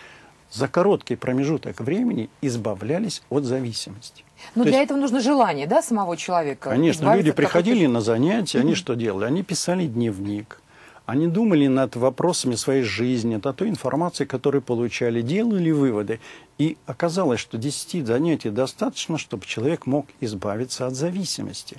за 0.51 0.69
короткий 0.69 1.17
промежуток 1.17 1.81
времени 1.81 2.31
избавлялись 2.43 3.23
от 3.29 3.45
зависимости. 3.45 4.25
Но 4.55 4.63
То 4.63 4.71
для 4.71 4.79
есть- 4.79 4.91
этого 4.91 4.99
нужно 4.99 5.21
желание, 5.21 5.67
да, 5.67 5.83
самого 5.83 6.17
человека? 6.17 6.71
Конечно, 6.71 7.15
люди 7.17 7.33
приходили 7.33 7.87
на 7.87 8.01
занятия, 8.01 8.61
они 8.61 8.75
что 8.77 8.95
делали? 8.95 9.25
Они 9.25 9.43
писали 9.43 9.87
дневник, 9.87 10.63
они 11.09 11.27
думали 11.27 11.69
над 11.69 11.97
вопросами 11.97 12.55
своей 12.55 12.83
жизни, 12.83 13.41
над 13.43 13.57
той 13.57 13.71
информацией, 13.71 14.27
которую 14.27 14.61
получали, 14.61 15.23
делали 15.23 15.71
выводы. 15.71 16.21
И 16.59 16.77
оказалось, 16.85 17.41
что 17.41 17.57
10 17.57 18.07
занятий 18.07 18.51
достаточно, 18.51 19.17
чтобы 19.17 19.47
человек 19.47 19.87
мог 19.87 20.07
избавиться 20.21 20.87
от 20.87 20.95
зависимости. 20.95 21.79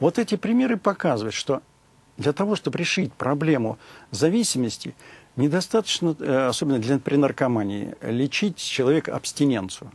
Вот 0.00 0.18
эти 0.18 0.34
примеры 0.34 0.76
показывают, 0.76 1.34
что 1.34 1.62
для 2.18 2.34
того, 2.34 2.54
чтобы 2.54 2.78
решить 2.78 3.14
проблему 3.14 3.78
зависимости, 4.10 4.94
недостаточно, 5.36 6.14
э, 6.20 6.48
особенно 6.48 6.78
для, 6.78 6.98
при 6.98 7.16
наркомании, 7.16 7.94
лечить 8.02 8.58
человека 8.58 9.16
абстиненцию. 9.16 9.90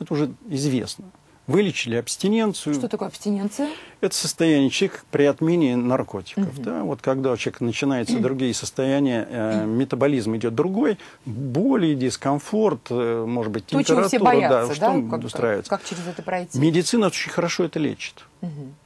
Это 0.00 0.12
уже 0.12 0.34
известно. 0.48 1.04
Вылечили 1.48 1.96
абстиненцию. 1.96 2.74
Что 2.74 2.88
такое 2.88 3.08
абстиненция? 3.08 3.68
Это 4.00 4.14
состояние 4.14 4.70
человека 4.70 5.00
при 5.10 5.24
отмене 5.24 5.74
наркотиков. 5.74 6.56
Да? 6.62 6.84
Вот 6.84 7.02
когда 7.02 7.32
у 7.32 7.36
человека 7.36 7.64
начинаются 7.64 8.20
другие 8.20 8.54
состояния, 8.54 9.26
э, 9.28 9.66
метаболизм 9.66 10.36
идет 10.36 10.54
другой, 10.54 10.98
боли, 11.24 11.94
дискомфорт, 11.94 12.86
э, 12.90 13.24
может 13.26 13.50
быть, 13.50 13.66
То, 13.66 13.70
чего 13.70 13.82
температура. 13.82 14.08
все 14.08 14.18
боятся, 14.20 14.68
да, 14.68 14.74
что 14.74 15.10
Как, 15.10 15.24
устраивается. 15.24 15.70
как 15.70 15.84
через 15.84 16.06
это 16.06 16.22
пройти? 16.22 16.58
Медицина 16.60 17.08
очень 17.08 17.30
хорошо 17.30 17.64
это 17.64 17.80
лечит. 17.80 18.24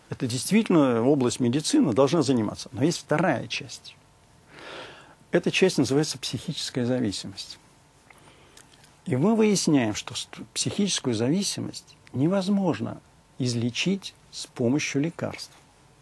Это 0.08 0.26
действительно 0.26 1.02
область 1.02 1.40
медицины 1.40 1.92
должна 1.92 2.22
заниматься. 2.22 2.70
Но 2.72 2.84
есть 2.84 3.00
вторая 3.00 3.48
часть. 3.48 3.96
Эта 5.30 5.50
часть 5.50 5.76
называется 5.76 6.16
психическая 6.18 6.86
зависимость. 6.86 7.58
И 9.04 9.16
мы 9.16 9.34
выясняем, 9.34 9.94
что 9.94 10.14
психическую 10.54 11.14
зависимость 11.14 11.95
невозможно 12.16 12.98
излечить 13.38 14.14
с 14.30 14.46
помощью 14.46 15.02
лекарств. 15.02 15.52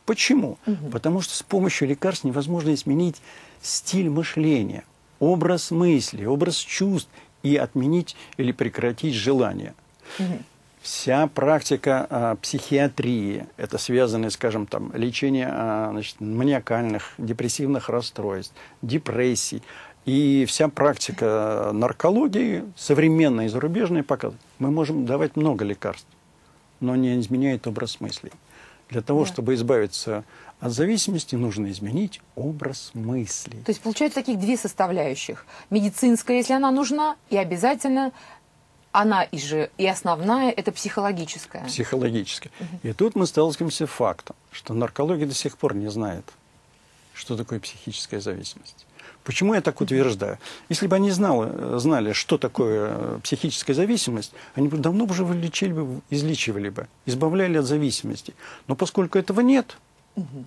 Почему? 0.06 0.58
Потому 0.92 1.20
что 1.20 1.34
с 1.34 1.42
помощью 1.42 1.88
лекарств 1.88 2.24
невозможно 2.24 2.74
изменить 2.74 3.20
стиль 3.62 4.10
мышления, 4.10 4.84
образ 5.18 5.70
мысли, 5.70 6.24
образ 6.24 6.56
чувств 6.56 7.08
и 7.42 7.56
отменить 7.56 8.16
или 8.36 8.52
прекратить 8.52 9.14
желание. 9.14 9.74
Вся 10.82 11.28
практика 11.28 12.06
а, 12.10 12.36
психиатрии, 12.36 13.46
это 13.56 13.78
связанное, 13.78 14.28
скажем, 14.28 14.66
там, 14.66 14.92
лечение 14.94 15.48
а, 15.50 15.88
значит, 15.92 16.20
маниакальных, 16.20 17.14
депрессивных 17.16 17.88
расстройств, 17.88 18.54
депрессий, 18.82 19.62
и 20.04 20.44
вся 20.46 20.68
практика 20.68 21.70
наркологии, 21.72 22.64
современная 22.76 23.46
и 23.46 23.48
зарубежная, 23.48 24.02
показывает, 24.02 24.40
мы 24.58 24.70
можем 24.70 25.06
давать 25.06 25.36
много 25.36 25.64
лекарств, 25.64 26.06
но 26.80 26.94
не 26.96 27.18
изменяет 27.20 27.66
образ 27.66 28.00
мыслей. 28.00 28.32
Для 28.90 29.00
того, 29.00 29.24
Да. 29.24 29.32
чтобы 29.32 29.54
избавиться 29.54 30.24
от 30.60 30.72
зависимости, 30.72 31.34
нужно 31.36 31.70
изменить 31.70 32.20
образ 32.36 32.90
мыслей. 32.92 33.60
То 33.64 33.70
есть 33.70 33.80
получается 33.80 34.16
таких 34.20 34.38
две 34.38 34.56
составляющих. 34.58 35.46
Медицинская, 35.70 36.36
если 36.36 36.52
она 36.52 36.70
нужна, 36.70 37.16
и 37.30 37.36
обязательно 37.36 38.12
она 38.92 39.24
и 39.24 39.38
же, 39.38 39.70
и 39.78 39.86
основная, 39.86 40.50
это 40.52 40.70
психологическая. 40.70 41.64
психологически. 41.64 42.50
И 42.82 42.92
тут 42.92 43.16
мы 43.16 43.26
сталкиваемся 43.26 43.86
с 43.86 43.90
фактом, 43.90 44.36
что 44.52 44.74
наркология 44.74 45.26
до 45.26 45.34
сих 45.34 45.56
пор 45.56 45.74
не 45.74 45.90
знает, 45.90 46.24
что 47.14 47.36
такое 47.36 47.58
психическая 47.58 48.20
зависимость. 48.20 48.86
Почему 49.24 49.54
я 49.54 49.62
так 49.62 49.80
утверждаю? 49.80 50.38
Если 50.68 50.86
бы 50.86 50.96
они 50.96 51.10
знали, 51.10 51.78
знали, 51.78 52.12
что 52.12 52.36
такое 52.36 52.88
э, 52.90 53.18
психическая 53.22 53.74
зависимость, 53.74 54.32
они 54.54 54.68
бы 54.68 54.76
давно 54.76 55.04
уже 55.04 55.24
вылечили 55.24 55.72
бы, 55.72 56.02
излечивали 56.10 56.68
бы, 56.68 56.86
избавляли 57.06 57.56
от 57.56 57.64
зависимости. 57.64 58.34
Но 58.68 58.76
поскольку 58.76 59.18
этого 59.18 59.40
нет, 59.40 59.78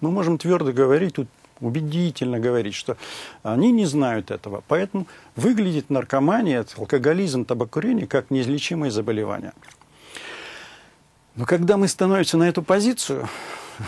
мы 0.01 0.12
можем 0.12 0.38
твердо 0.38 0.72
говорить, 0.72 1.15
тут 1.15 1.27
убедительно 1.60 2.39
говорить, 2.39 2.75
что 2.75 2.98
они 3.41 3.72
не 3.72 3.86
знают 3.86 4.29
этого. 4.29 4.63
Поэтому 4.67 5.07
выглядит 5.36 5.89
наркомания, 5.89 6.63
алкоголизм, 6.77 7.46
табакурение 7.46 8.05
как 8.05 8.29
неизлечимое 8.29 8.91
заболевание. 8.91 9.53
Но 11.36 11.46
когда 11.46 11.77
мы 11.77 11.88
становимся 11.88 12.38
на 12.38 12.48
эту 12.48 12.62
позицию, 12.62 13.27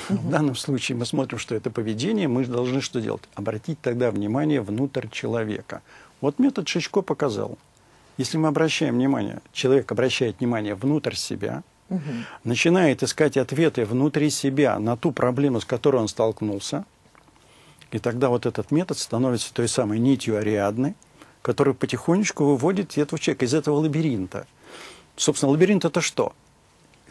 в 0.10 0.30
данном 0.30 0.56
случае 0.56 0.98
мы 0.98 1.06
смотрим, 1.06 1.40
что 1.40 1.56
это 1.56 1.70
поведение, 1.70 2.28
мы 2.28 2.46
должны 2.46 2.82
что 2.82 3.02
делать? 3.02 3.24
Обратить 3.36 3.80
тогда 3.82 4.12
внимание 4.12 4.62
внутрь 4.62 5.08
человека. 5.10 5.82
Вот 6.22 6.40
метод 6.40 6.68
Шичко 6.68 7.02
показал. 7.02 7.58
Если 8.18 8.38
мы 8.38 8.50
обращаем 8.50 8.96
внимание, 8.96 9.42
человек 9.54 9.92
обращает 9.92 10.40
внимание 10.40 10.76
внутрь 10.76 11.16
себя, 11.16 11.64
начинает 12.44 13.02
искать 13.02 13.38
ответы 13.38 13.86
внутри 13.86 14.30
себя 14.30 14.78
на 14.80 14.98
ту 14.98 15.12
проблему, 15.12 15.62
с 15.62 15.66
которой 15.66 15.98
он 15.98 16.08
столкнулся, 16.08 16.86
и 17.92 17.98
тогда 17.98 18.30
вот 18.30 18.46
этот 18.46 18.72
метод 18.72 18.98
становится 19.00 19.54
той 19.54 19.68
самой 19.68 19.98
нитью 20.00 20.38
Ариадны, 20.38 20.96
которая 21.42 21.74
потихонечку 21.74 22.46
выводит 22.46 22.98
этого 22.98 23.18
человека 23.18 23.46
из 23.46 23.54
этого 23.54 23.78
лабиринта. 23.78 24.46
Собственно, 25.16 25.52
лабиринт 25.52 25.86
это 25.86 26.02
что? 26.02 26.34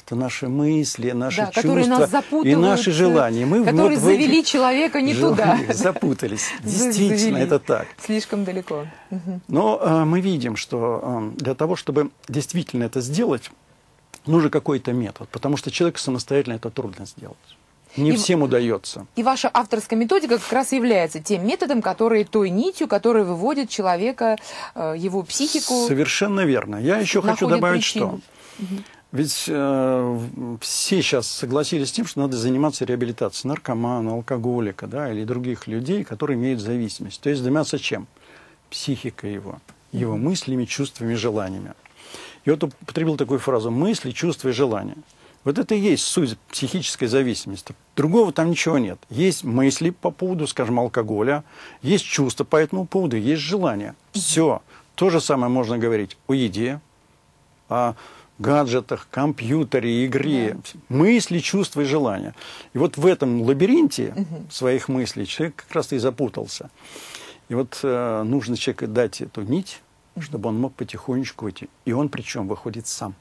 Это 0.08 0.16
наши 0.16 0.48
мысли, 0.48 1.10
наши 1.10 1.36
Да, 1.36 1.52
чувства 1.52 1.74
нас 1.74 2.10
и 2.42 2.56
наши 2.56 2.92
желания. 2.92 3.44
Мы 3.44 3.62
которые 3.62 3.98
вот 3.98 4.04
завели 4.06 4.42
человека 4.42 5.02
не 5.02 5.12
туда. 5.12 5.58
запутались. 5.68 6.46
Действительно, 6.62 7.16
Завели. 7.18 7.42
это 7.42 7.58
так. 7.58 7.88
Слишком 8.02 8.44
далеко. 8.44 8.86
Мгм. 9.10 9.42
Но 9.48 9.78
э, 9.82 10.04
мы 10.06 10.22
видим, 10.22 10.56
что 10.56 11.02
э, 11.36 11.36
для 11.36 11.54
того, 11.54 11.76
чтобы 11.76 12.10
действительно 12.26 12.84
это 12.84 13.02
сделать, 13.02 13.50
нужен 14.24 14.48
какой-то 14.48 14.94
метод, 14.94 15.28
потому 15.28 15.58
что 15.58 15.70
человеку 15.70 15.98
самостоятельно 15.98 16.54
это 16.54 16.70
трудно 16.70 17.04
сделать. 17.04 17.36
Не 17.98 18.12
И 18.12 18.16
всем 18.16 18.40
удается. 18.40 19.06
И 19.14 19.22
ваша 19.22 19.50
авторская 19.52 19.98
методика 19.98 20.38
как 20.38 20.52
раз 20.54 20.72
является 20.72 21.20
тем 21.20 21.46
методом, 21.46 21.82
который 21.82 22.24
той 22.24 22.48
нитью, 22.48 22.88
которая 22.88 23.24
выводит 23.24 23.68
человека, 23.68 24.38
э, 24.74 24.94
его 24.96 25.22
психику. 25.22 25.86
Совершенно 25.86 26.46
верно. 26.46 26.76
Я 26.76 26.96
еще 26.96 27.20
хочу 27.20 27.46
добавить, 27.46 27.82
причину. 27.82 28.22
что 28.56 28.66
ведь 29.10 29.44
э, 29.48 30.20
все 30.60 31.02
сейчас 31.02 31.26
согласились 31.28 31.88
с 31.88 31.92
тем, 31.92 32.06
что 32.06 32.20
надо 32.20 32.36
заниматься 32.36 32.84
реабилитацией 32.84 33.48
наркомана, 33.48 34.12
алкоголика, 34.12 34.86
да, 34.86 35.10
или 35.10 35.24
других 35.24 35.66
людей, 35.66 36.04
которые 36.04 36.36
имеют 36.36 36.60
зависимость. 36.60 37.20
То 37.20 37.30
есть 37.30 37.42
заниматься 37.42 37.78
чем? 37.78 38.06
Психикой 38.68 39.32
его, 39.32 39.60
его 39.92 40.18
мыслями, 40.18 40.66
чувствами, 40.66 41.14
желаниями. 41.14 41.72
И 42.44 42.50
вот 42.50 42.64
употребил 42.64 43.16
такую 43.16 43.40
фразу 43.40 43.70
«мысли, 43.70 44.10
чувства 44.10 44.50
и 44.50 44.52
желания». 44.52 44.96
Вот 45.44 45.58
это 45.58 45.74
и 45.74 45.80
есть 45.80 46.04
суть 46.04 46.36
психической 46.50 47.08
зависимости. 47.08 47.74
Другого 47.96 48.32
там 48.32 48.50
ничего 48.50 48.76
нет. 48.76 48.98
Есть 49.08 49.44
мысли 49.44 49.88
по 49.88 50.10
поводу, 50.10 50.46
скажем, 50.46 50.78
алкоголя, 50.78 51.44
есть 51.80 52.04
чувства 52.04 52.44
по 52.44 52.56
этому 52.56 52.86
поводу, 52.86 53.16
есть 53.16 53.40
желания. 53.40 53.94
Все. 54.12 54.60
То 54.94 55.08
же 55.08 55.20
самое 55.22 55.50
можно 55.50 55.78
говорить 55.78 56.18
о 56.26 56.34
еде, 56.34 56.80
о 57.70 57.94
гаджетах, 58.38 59.08
компьютере, 59.10 60.06
игре. 60.06 60.56
Мысли, 60.88 61.38
чувства 61.38 61.82
и 61.82 61.84
желания. 61.84 62.34
И 62.72 62.78
вот 62.78 62.96
в 62.96 63.06
этом 63.06 63.42
лабиринте 63.42 64.14
своих 64.50 64.88
мыслей 64.88 65.26
человек 65.26 65.56
как 65.56 65.74
раз 65.74 65.92
и 65.92 65.98
запутался. 65.98 66.70
И 67.48 67.54
вот 67.54 67.80
э, 67.82 68.22
нужно 68.24 68.56
человеку 68.56 68.86
дать 68.86 69.20
эту 69.20 69.42
нить, 69.42 69.80
чтобы 70.20 70.50
он 70.50 70.60
мог 70.60 70.74
потихонечку 70.74 71.46
выйти. 71.46 71.68
И 71.84 71.92
он 71.92 72.08
причем 72.08 72.46
выходит 72.46 72.86
сам. 72.86 73.14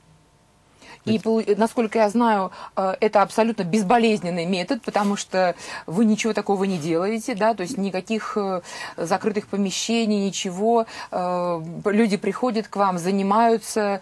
И, 1.05 1.19
насколько 1.57 1.99
я 1.99 2.09
знаю, 2.09 2.51
э, 2.75 2.95
это 2.99 3.21
абсолютно 3.21 3.63
безболезненный 3.63 4.45
метод, 4.45 4.81
потому 4.81 5.15
что 5.15 5.55
вы 5.85 6.05
ничего 6.05 6.33
такого 6.33 6.63
не 6.65 6.77
делаете, 6.77 7.35
да, 7.35 7.53
то 7.53 7.63
есть 7.63 7.77
никаких 7.77 8.33
э, 8.37 8.61
закрытых 8.97 9.47
помещений, 9.47 10.25
ничего. 10.25 10.85
Э, 11.11 11.61
Люди 11.85 12.17
приходят 12.17 12.67
к 12.67 12.75
вам, 12.75 12.97
занимаются, 12.97 14.01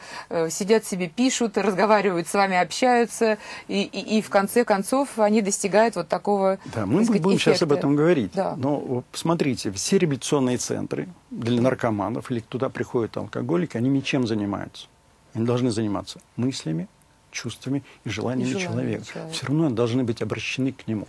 сидят 0.50 0.86
себе, 0.86 1.08
пишут, 1.08 1.58
разговаривают 1.58 2.28
с 2.28 2.34
вами, 2.34 2.58
общаются, 2.58 3.38
и, 3.68 3.82
и- 3.84 4.18
и 4.18 4.22
в 4.22 4.30
конце 4.30 4.64
концов 4.66 5.18
они 5.20 5.42
достигают 5.42 5.96
вот 5.96 6.08
такого 6.08 6.58
Да, 6.74 6.86
мы 6.86 7.04
сказать, 7.06 7.22
будем 7.22 7.40
сейчас 7.40 7.62
об 7.62 7.70
эффекта. 7.70 7.75
этом 7.75 7.96
говорить. 7.96 8.32
Да. 8.34 8.56
Но 8.58 8.75
вот 8.78 9.06
посмотрите, 9.06 9.72
все 9.72 9.98
реабилитационные 9.98 10.58
центры 10.58 11.08
для 11.32 11.62
наркоманов 11.62 12.32
или 12.32 12.40
туда 12.40 12.70
приходят 12.70 13.16
алкоголики, 13.18 13.78
они 13.78 13.90
ничем 13.90 14.25
занимаются. 14.28 14.88
Они 15.36 15.46
должны 15.46 15.70
заниматься 15.70 16.20
мыслями, 16.38 16.88
чувствами 17.32 17.84
и 18.06 18.10
желаниями 18.10 18.50
И 18.50 18.54
желаниями 18.54 18.82
человека. 18.82 19.06
человека. 19.06 19.34
Все 19.34 19.46
равно 19.46 19.65
они 19.68 19.75
должны 19.75 20.04
быть 20.04 20.22
обращены 20.22 20.72
к 20.72 20.88
нему. 20.88 21.08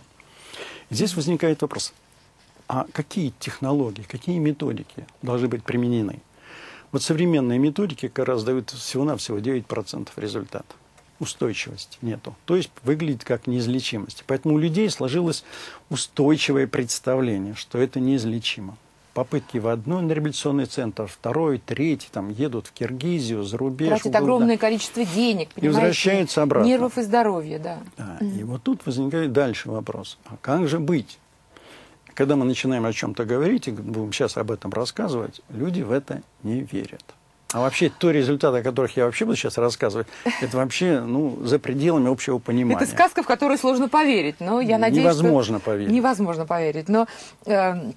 И 0.89 0.95
здесь 0.95 1.15
возникает 1.15 1.61
вопрос, 1.61 1.93
а 2.67 2.85
какие 2.91 3.33
технологии, 3.39 4.03
какие 4.03 4.37
методики 4.37 5.07
должны 5.21 5.47
быть 5.47 5.63
применены? 5.63 6.19
Вот 6.91 7.01
современные 7.03 7.57
методики 7.57 8.09
как 8.09 8.27
раз 8.27 8.43
дают 8.43 8.69
всего-навсего 8.69 9.39
9% 9.39 10.09
результата. 10.17 10.75
Устойчивости 11.19 11.97
нету. 12.01 12.35
То 12.45 12.55
есть 12.55 12.69
выглядит 12.83 13.23
как 13.23 13.47
неизлечимость. 13.47 14.23
Поэтому 14.27 14.55
у 14.55 14.57
людей 14.57 14.89
сложилось 14.89 15.43
устойчивое 15.89 16.67
представление, 16.67 17.55
что 17.55 17.77
это 17.79 17.99
неизлечимо. 17.99 18.77
Попытки 19.17 19.57
в 19.57 19.67
одной 19.67 20.07
реабилитационный 20.07 20.67
центр, 20.67 21.07
второй, 21.07 21.57
третий, 21.57 22.07
там 22.11 22.29
едут 22.29 22.67
в 22.67 22.71
Киргизию, 22.71 23.41
за 23.41 23.57
рубеж. 23.57 23.87
Тратят 23.87 24.15
огромное 24.15 24.57
количество 24.57 25.03
денег, 25.03 25.49
И 25.55 25.67
возвращаются 25.67 26.43
обратно. 26.43 26.67
Нервов 26.67 26.99
и 26.99 27.01
здоровья, 27.01 27.57
да. 27.57 27.79
Да, 27.97 28.19
И 28.23 28.43
вот 28.43 28.61
тут 28.61 28.85
возникает 28.85 29.33
дальше 29.33 29.71
вопрос. 29.71 30.19
А 30.27 30.35
как 30.39 30.67
же 30.67 30.77
быть? 30.77 31.17
Когда 32.13 32.35
мы 32.35 32.45
начинаем 32.45 32.85
о 32.85 32.93
чем-то 32.93 33.25
говорить, 33.25 33.67
и 33.67 33.71
будем 33.71 34.13
сейчас 34.13 34.37
об 34.37 34.51
этом 34.51 34.71
рассказывать, 34.71 35.41
люди 35.49 35.81
в 35.81 35.91
это 35.91 36.21
не 36.43 36.61
верят. 36.61 37.03
А 37.53 37.61
вообще, 37.61 37.89
то 37.89 38.11
результаты, 38.11 38.57
о 38.59 38.61
которых 38.61 38.97
я 38.97 39.05
вообще 39.05 39.25
буду 39.25 39.35
сейчас 39.35 39.57
рассказывать, 39.57 40.05
это 40.41 40.57
вообще 40.57 40.99
ну, 40.99 41.43
за 41.43 41.57
пределами 41.57 42.11
общего 42.11 42.37
понимания. 42.37 42.75
Это 42.75 42.85
сказка, 42.85 43.23
в 43.23 43.25
которую 43.25 43.57
сложно 43.57 43.89
поверить, 43.89 44.35
но 44.39 44.61
я 44.61 44.77
надеюсь, 44.77 45.05
Невозможно 45.05 45.57
что... 45.57 45.65
поверить. 45.65 45.91
Невозможно 45.91 46.45
поверить. 46.45 46.87
Но 46.87 47.07
э, 47.47 47.93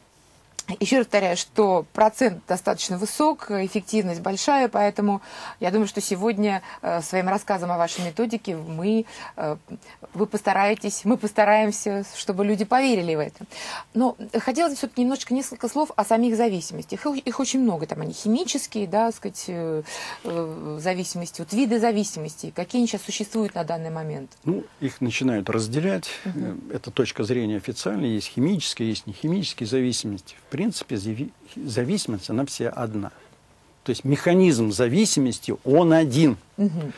еще 0.79 0.99
раз 0.99 1.07
повторяю, 1.07 1.37
что 1.37 1.87
процент 1.93 2.43
достаточно 2.47 2.97
высок, 2.97 3.51
эффективность 3.51 4.21
большая, 4.21 4.69
поэтому 4.69 5.23
я 5.59 5.71
думаю, 5.71 5.89
что 5.89 6.01
сегодня 6.01 6.63
э, 6.83 7.03
своим 7.03 7.29
рассказом 7.29 7.73
о 7.73 7.79
вашей 7.79 8.05
методике 8.05 8.57
мы, 8.57 9.07
э, 9.37 9.57
вы 10.15 10.27
постараетесь, 10.27 11.05
мы 11.05 11.17
постараемся, 11.17 12.05
чтобы 12.17 12.45
люди 12.45 12.65
поверили 12.65 13.15
в 13.15 13.19
это. 13.19 13.45
Но 13.95 14.17
хотелось 14.39 14.79
все-таки 14.79 15.03
немножечко 15.03 15.35
несколько 15.35 15.69
слов 15.69 15.91
о 15.97 16.05
самих 16.05 16.37
зависимостях. 16.37 17.05
Их, 17.05 17.27
их 17.27 17.41
очень 17.41 17.61
много, 17.61 17.87
там 17.87 18.01
они 18.03 18.13
химические, 18.13 18.87
да, 18.87 19.11
сказать, 19.11 19.45
э, 19.49 19.83
зависимости, 20.79 21.41
вот 21.41 21.53
виды 21.53 21.81
зависимости, 21.81 22.53
какие 22.55 22.81
они 22.81 22.87
сейчас 22.87 23.03
существуют 23.03 23.55
на 23.55 23.65
данный 23.65 23.91
момент. 23.91 24.31
Ну, 24.45 24.65
их 24.81 25.01
начинают 25.01 25.51
разделять. 25.51 26.09
Угу. 26.25 26.75
Это 26.75 26.91
точка 26.91 27.25
зрения 27.25 27.57
официальная. 27.57 28.11
Есть 28.11 28.29
химические, 28.29 28.91
есть 28.91 29.07
нехимические 29.07 29.67
зависимости. 29.67 30.37
В 30.47 30.51
принципе, 30.61 30.99
зависимость, 31.57 32.29
она 32.29 32.45
вся 32.45 32.69
одна. 32.69 33.13
То 33.83 33.91
есть 33.91 34.05
механизм 34.05 34.73
зависимости, 34.73 35.55
он 35.65 35.95
один. 35.95 36.37
Угу. 36.59 36.93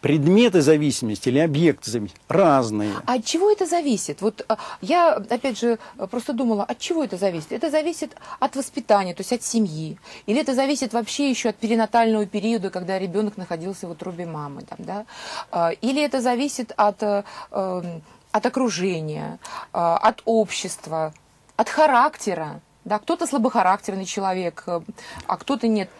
Предметы 0.00 0.62
зависимости 0.62 1.28
или 1.28 1.38
объекты 1.38 1.92
зависимости 1.92 2.20
разные. 2.28 2.94
А 3.06 3.14
от 3.14 3.24
чего 3.24 3.52
это 3.52 3.66
зависит? 3.66 4.20
Вот 4.20 4.44
а, 4.48 4.58
я, 4.80 5.12
опять 5.14 5.60
же, 5.60 5.78
просто 6.10 6.32
думала, 6.32 6.64
от 6.64 6.80
чего 6.80 7.04
это 7.04 7.16
зависит? 7.16 7.52
Это 7.52 7.70
зависит 7.70 8.16
от 8.40 8.56
воспитания, 8.56 9.14
то 9.14 9.20
есть 9.20 9.32
от 9.32 9.44
семьи. 9.44 9.96
Или 10.26 10.40
это 10.40 10.54
зависит 10.54 10.92
вообще 10.92 11.30
еще 11.30 11.50
от 11.50 11.56
перинатального 11.56 12.26
периода, 12.26 12.70
когда 12.70 12.98
ребенок 12.98 13.36
находился 13.36 13.86
в 13.86 13.92
утробе 13.92 14.26
мамы. 14.26 14.62
Там, 14.62 14.78
да? 14.80 15.06
А, 15.52 15.70
или 15.70 16.02
это 16.02 16.20
зависит 16.20 16.72
от, 16.76 17.00
э, 17.02 17.22
эм, 17.52 18.02
от 18.32 18.46
окружения, 18.46 19.38
а, 19.72 19.96
от 19.98 20.22
общества, 20.24 21.12
от 21.56 21.68
характера. 21.68 22.60
Да, 22.84 22.98
кто-то 22.98 23.26
слабохарактерный 23.26 24.04
человек, 24.04 24.64
э, 24.66 24.80
а 25.26 25.36
кто-то 25.36 25.68
нет. 25.68 25.90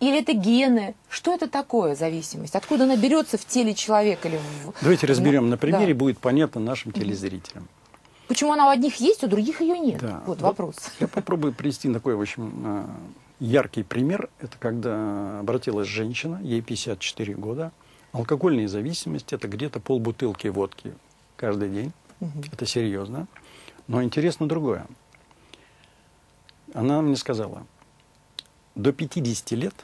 Или 0.00 0.20
это 0.20 0.32
гены? 0.32 0.94
Что 1.08 1.34
это 1.34 1.48
такое 1.48 1.94
зависимость? 1.94 2.54
Откуда 2.54 2.84
она 2.84 2.96
берется 2.96 3.38
в 3.38 3.44
теле 3.44 3.74
человека? 3.74 4.28
Или 4.28 4.38
в... 4.64 4.72
Давайте 4.80 5.06
разберем 5.06 5.50
на 5.50 5.56
примере, 5.56 5.94
да. 5.94 5.98
будет 5.98 6.18
понятно 6.18 6.60
нашим 6.60 6.92
телезрителям. 6.92 7.68
Почему 8.28 8.52
она 8.52 8.66
у 8.66 8.70
одних 8.70 8.96
есть, 8.96 9.22
у 9.24 9.26
других 9.26 9.60
ее 9.60 9.78
нет? 9.78 10.00
Да. 10.00 10.22
Вот, 10.26 10.38
вот 10.38 10.40
вопрос. 10.40 10.76
Я 11.00 11.08
попробую 11.08 11.52
привести 11.52 11.92
такой, 11.92 12.16
в 12.16 12.20
общем, 12.20 12.52
э, 12.64 12.86
яркий 13.40 13.82
пример. 13.82 14.28
Это 14.40 14.56
когда 14.58 15.40
обратилась 15.40 15.88
женщина, 15.88 16.40
ей 16.42 16.62
54 16.62 17.34
года. 17.34 17.72
Алкогольная 18.12 18.68
зависимость– 18.68 19.32
это 19.34 19.48
где-то 19.48 19.80
полбутылки 19.80 20.48
водки 20.48 20.94
каждый 21.36 21.70
день. 21.70 21.92
Угу. 22.20 22.44
Это 22.52 22.66
серьезно. 22.66 23.26
Но 23.88 24.02
интересно 24.02 24.46
другое. 24.46 24.86
Она 26.74 27.02
мне 27.02 27.16
сказала, 27.16 27.66
до 28.74 28.92
50 28.92 29.50
лет 29.52 29.74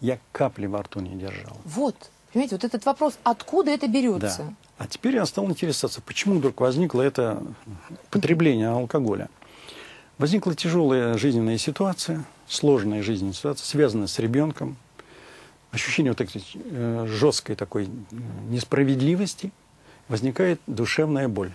я 0.00 0.18
капли 0.32 0.66
во 0.66 0.82
рту 0.82 1.00
не 1.00 1.16
держал. 1.16 1.56
Вот, 1.64 2.10
понимаете, 2.32 2.56
вот 2.56 2.64
этот 2.64 2.84
вопрос, 2.84 3.18
откуда 3.24 3.70
это 3.70 3.88
берется? 3.88 4.44
Да. 4.44 4.54
А 4.78 4.86
теперь 4.86 5.16
я 5.16 5.26
стал 5.26 5.48
интересоваться, 5.48 6.00
почему 6.00 6.38
вдруг 6.38 6.60
возникло 6.60 7.02
это 7.02 7.42
потребление 8.10 8.68
алкоголя. 8.68 9.28
Возникла 10.18 10.54
тяжелая 10.54 11.16
жизненная 11.16 11.58
ситуация, 11.58 12.24
сложная 12.46 13.02
жизненная 13.02 13.32
ситуация, 13.32 13.64
связанная 13.64 14.06
с 14.08 14.18
ребенком, 14.18 14.76
ощущение 15.70 16.12
вот 16.12 16.20
этой 16.20 16.44
э, 16.54 17.06
жесткой 17.08 17.56
такой 17.56 17.88
несправедливости, 18.48 19.52
возникает 20.08 20.60
душевная 20.66 21.28
боль, 21.28 21.52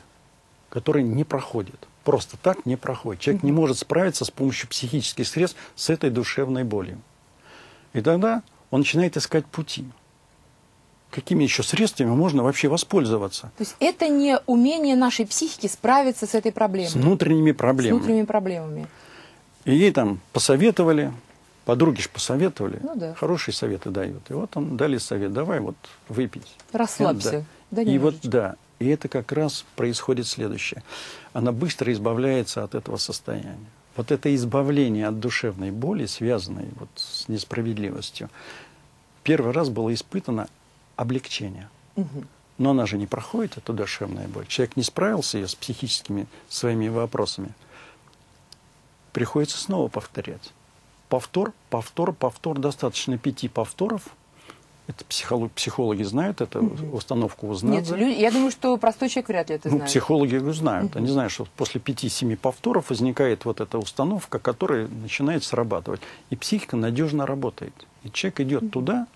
которая 0.73 1.03
не 1.03 1.23
проходит 1.23 1.87
просто 2.03 2.37
так 2.37 2.65
не 2.65 2.75
проходит. 2.75 3.21
Человек 3.21 3.43
не 3.43 3.51
может 3.51 3.79
справиться 3.79 4.25
с 4.25 4.31
помощью 4.31 4.69
психических 4.69 5.27
средств 5.27 5.57
с 5.75 5.89
этой 5.89 6.09
душевной 6.09 6.63
болью. 6.63 7.01
И 7.93 8.01
тогда 8.01 8.43
он 8.71 8.81
начинает 8.81 9.17
искать 9.17 9.45
пути. 9.45 9.85
Какими 11.11 11.43
еще 11.43 11.61
средствами 11.61 12.09
можно 12.09 12.43
вообще 12.43 12.67
воспользоваться? 12.67 13.51
То 13.57 13.63
есть 13.63 13.75
это 13.79 14.07
не 14.07 14.39
умение 14.47 14.95
нашей 14.95 15.27
психики 15.27 15.67
справиться 15.67 16.25
с 16.25 16.33
этой 16.33 16.51
проблемой? 16.51 16.89
С 16.89 16.95
внутренними 16.95 17.51
проблемами. 17.51 17.99
С 17.99 18.01
внутренними 18.01 18.25
проблемами. 18.25 18.87
И 19.65 19.75
ей 19.75 19.91
там 19.91 20.19
посоветовали, 20.33 21.13
подруги 21.65 22.01
же 22.01 22.09
посоветовали, 22.09 22.79
ну, 22.81 22.95
да. 22.95 23.13
хорошие 23.13 23.53
советы 23.53 23.91
дают. 23.91 24.23
И 24.29 24.33
вот 24.33 24.57
он 24.57 24.75
дали 24.75 24.97
совет, 24.97 25.31
давай 25.31 25.59
вот 25.59 25.75
выпить. 26.09 26.55
Расслабься. 26.71 27.45
Да. 27.71 27.83
Да, 27.83 27.91
и 27.91 27.97
вот, 27.97 28.15
да, 28.23 28.55
и 28.79 28.87
это 28.87 29.07
как 29.07 29.31
раз 29.31 29.65
происходит 29.75 30.27
следующее. 30.27 30.83
Она 31.33 31.51
быстро 31.51 31.91
избавляется 31.93 32.63
от 32.63 32.75
этого 32.75 32.97
состояния. 32.97 33.57
Вот 33.95 34.11
это 34.11 34.33
избавление 34.33 35.07
от 35.07 35.19
душевной 35.19 35.71
боли, 35.71 36.05
связанной 36.05 36.67
вот 36.79 36.89
с 36.95 37.27
несправедливостью, 37.27 38.29
первый 39.23 39.53
раз 39.53 39.69
было 39.69 39.93
испытано 39.93 40.47
облегчение. 40.95 41.69
Угу. 41.95 42.23
Но 42.57 42.71
она 42.71 42.85
же 42.85 42.97
не 42.97 43.07
проходит, 43.07 43.57
эту 43.57 43.73
душевная 43.73 44.27
боль. 44.27 44.47
Человек 44.47 44.75
не 44.75 44.83
справился 44.83 45.37
ее 45.37 45.47
с 45.47 45.55
психическими 45.55 46.27
своими 46.49 46.87
вопросами. 46.87 47.53
Приходится 49.11 49.57
снова 49.57 49.89
повторять. 49.89 50.51
Повтор, 51.09 51.53
повтор, 51.69 52.13
повтор. 52.13 52.57
Достаточно 52.57 53.17
пяти 53.17 53.47
повторов– 53.47 54.03
это 54.87 55.05
психолог, 55.05 55.51
психологи 55.53 56.03
знают 56.03 56.41
эту 56.41 56.63
угу. 56.63 56.97
установку 56.97 57.47
узнать. 57.47 57.89
Нет, 57.89 58.17
я 58.17 58.31
думаю, 58.31 58.51
что 58.51 58.75
простой 58.77 59.09
человек 59.09 59.29
вряд 59.29 59.49
ли 59.49 59.55
это 59.55 59.69
ну, 59.69 59.77
знает. 59.77 59.89
Психологи 59.89 60.37
знают. 60.51 60.91
Угу. 60.91 60.99
Они 60.99 61.07
знают, 61.07 61.31
что 61.31 61.47
после 61.55 61.79
5-7 61.79 62.35
повторов 62.35 62.89
возникает 62.89 63.45
вот 63.45 63.61
эта 63.61 63.77
установка, 63.77 64.39
которая 64.39 64.87
начинает 64.87 65.43
срабатывать. 65.43 66.01
И 66.29 66.35
психика 66.35 66.75
надежно 66.75 67.25
работает. 67.25 67.73
И 68.03 68.11
человек 68.11 68.41
идет 68.41 68.63
угу. 68.63 68.71
туда 68.71 69.07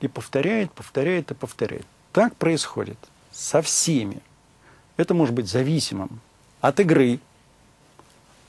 и 0.00 0.08
повторяет, 0.08 0.72
повторяет 0.72 1.30
и 1.30 1.34
повторяет. 1.34 1.86
Так 2.12 2.34
происходит 2.36 2.98
со 3.30 3.60
всеми. 3.60 4.18
Это 4.96 5.14
может 5.14 5.34
быть 5.34 5.48
зависимым 5.48 6.20
от 6.60 6.80
игры, 6.80 7.20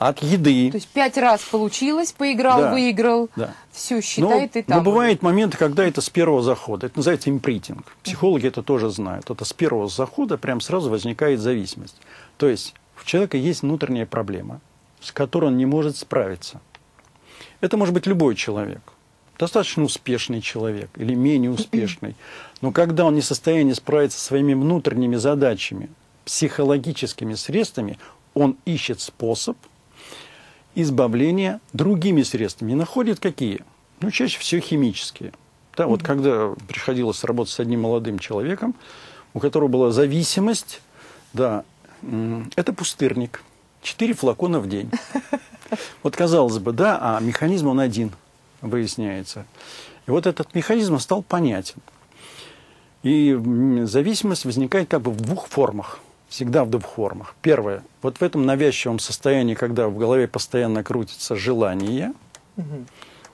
от 0.02 0.24
еды. 0.24 0.72
То 0.72 0.78
есть 0.78 0.88
пять 0.88 1.16
раз 1.16 1.44
получилось, 1.44 2.12
поиграл, 2.12 2.62
да, 2.62 2.72
выиграл, 2.72 3.30
да. 3.36 3.54
все, 3.72 4.02
считай, 4.02 4.42
но, 4.42 4.48
ты 4.48 4.64
там. 4.64 4.78
Но 4.78 4.84
бывают 4.84 5.22
моменты, 5.22 5.58
когда 5.58 5.86
это 5.86 6.02
с 6.02 6.10
первого 6.10 6.42
захода. 6.42 6.88
Это 6.88 6.98
называется 6.98 7.30
импритинг. 7.30 7.86
Психологи 8.02 8.48
это 8.48 8.64
тоже 8.64 8.90
знают. 8.90 9.30
Это 9.30 9.46
с 9.46 9.54
первого 9.54 9.88
захода 9.88 10.40
прям 10.40 10.60
сразу 10.60 10.90
возникает 10.90 11.40
зависимость. 11.40 11.98
То 12.38 12.48
есть 12.48 12.74
у 13.00 13.06
человека 13.06 13.38
есть 13.38 13.62
внутренняя 13.62 14.08
проблема, 14.08 14.60
с 15.02 15.12
которой 15.12 15.46
он 15.46 15.58
не 15.58 15.68
может 15.68 15.96
справиться. 15.98 16.62
Это 17.60 17.78
может 17.78 17.94
быть 17.94 18.08
любой 18.08 18.34
человек. 18.34 18.82
Достаточно 19.38 19.84
успешный 19.84 20.42
человек 20.42 20.90
или 20.96 21.14
менее 21.14 21.52
успешный. 21.52 22.16
Но 22.62 22.72
когда 22.72 23.06
он 23.06 23.14
не 23.14 23.22
в 23.22 23.26
состоянии 23.26 23.74
справиться 23.74 24.18
со 24.18 24.26
своими 24.26 24.56
внутренними 24.56 25.18
задачами, 25.18 25.90
психологическими 26.26 27.36
средствами, 27.36 28.00
он 28.34 28.58
ищет 28.66 29.00
способ– 29.00 29.58
избавления 30.76 31.60
другими 31.74 32.24
средствами. 32.24 32.72
И 32.72 32.76
находят 32.76 33.20
какие? 33.20 33.62
Ну, 34.00 34.12
чаще 34.12 34.40
всего 34.40 34.62
химические. 34.62 35.34
Да, 35.78 35.88
вот 35.88 36.02
mm-hmm. 36.02 36.06
когда 36.06 36.54
приходилось 36.68 37.24
работать 37.24 37.54
с 37.54 37.60
одним 37.60 37.82
молодым 37.82 38.20
человеком, 38.20 38.76
у 39.34 39.40
которого 39.40 39.68
была 39.68 39.92
зависимость, 39.92 40.82
да, 41.34 41.64
это 42.56 42.74
пустырник. 42.74 43.44
Четыре 43.82 44.14
флакона 44.14 44.60
в 44.60 44.68
день. 44.68 44.90
Вот 46.04 46.18
казалось 46.18 46.58
бы, 46.60 46.74
да, 46.74 47.00
а 47.02 47.22
механизм 47.22 47.70
он 47.70 47.80
один, 47.80 48.12
выясняется. 48.60 49.46
И 50.06 50.12
вот 50.12 50.28
этот 50.28 50.54
механизм 50.54 51.00
стал 51.00 51.24
понятен. 51.24 51.80
И 53.04 53.40
зависимость 53.84 54.44
возникает 54.44 54.90
как 54.90 55.02
бы 55.04 55.12
в 55.12 55.22
двух 55.22 55.48
формах– 55.48 56.02
всегда 56.32 56.64
в 56.64 56.70
двух 56.70 56.86
формах. 56.86 57.36
Первое, 57.42 57.84
вот 58.02 58.18
в 58.18 58.24
этом 58.24 58.46
навязчивом 58.46 59.00
состоянии, 59.00 59.54
когда 59.54 59.90
в 59.90 59.98
голове 59.98 60.28
постоянно 60.30 60.82
крутится 60.82 61.36
желание, 61.36 62.14
угу. 62.56 62.86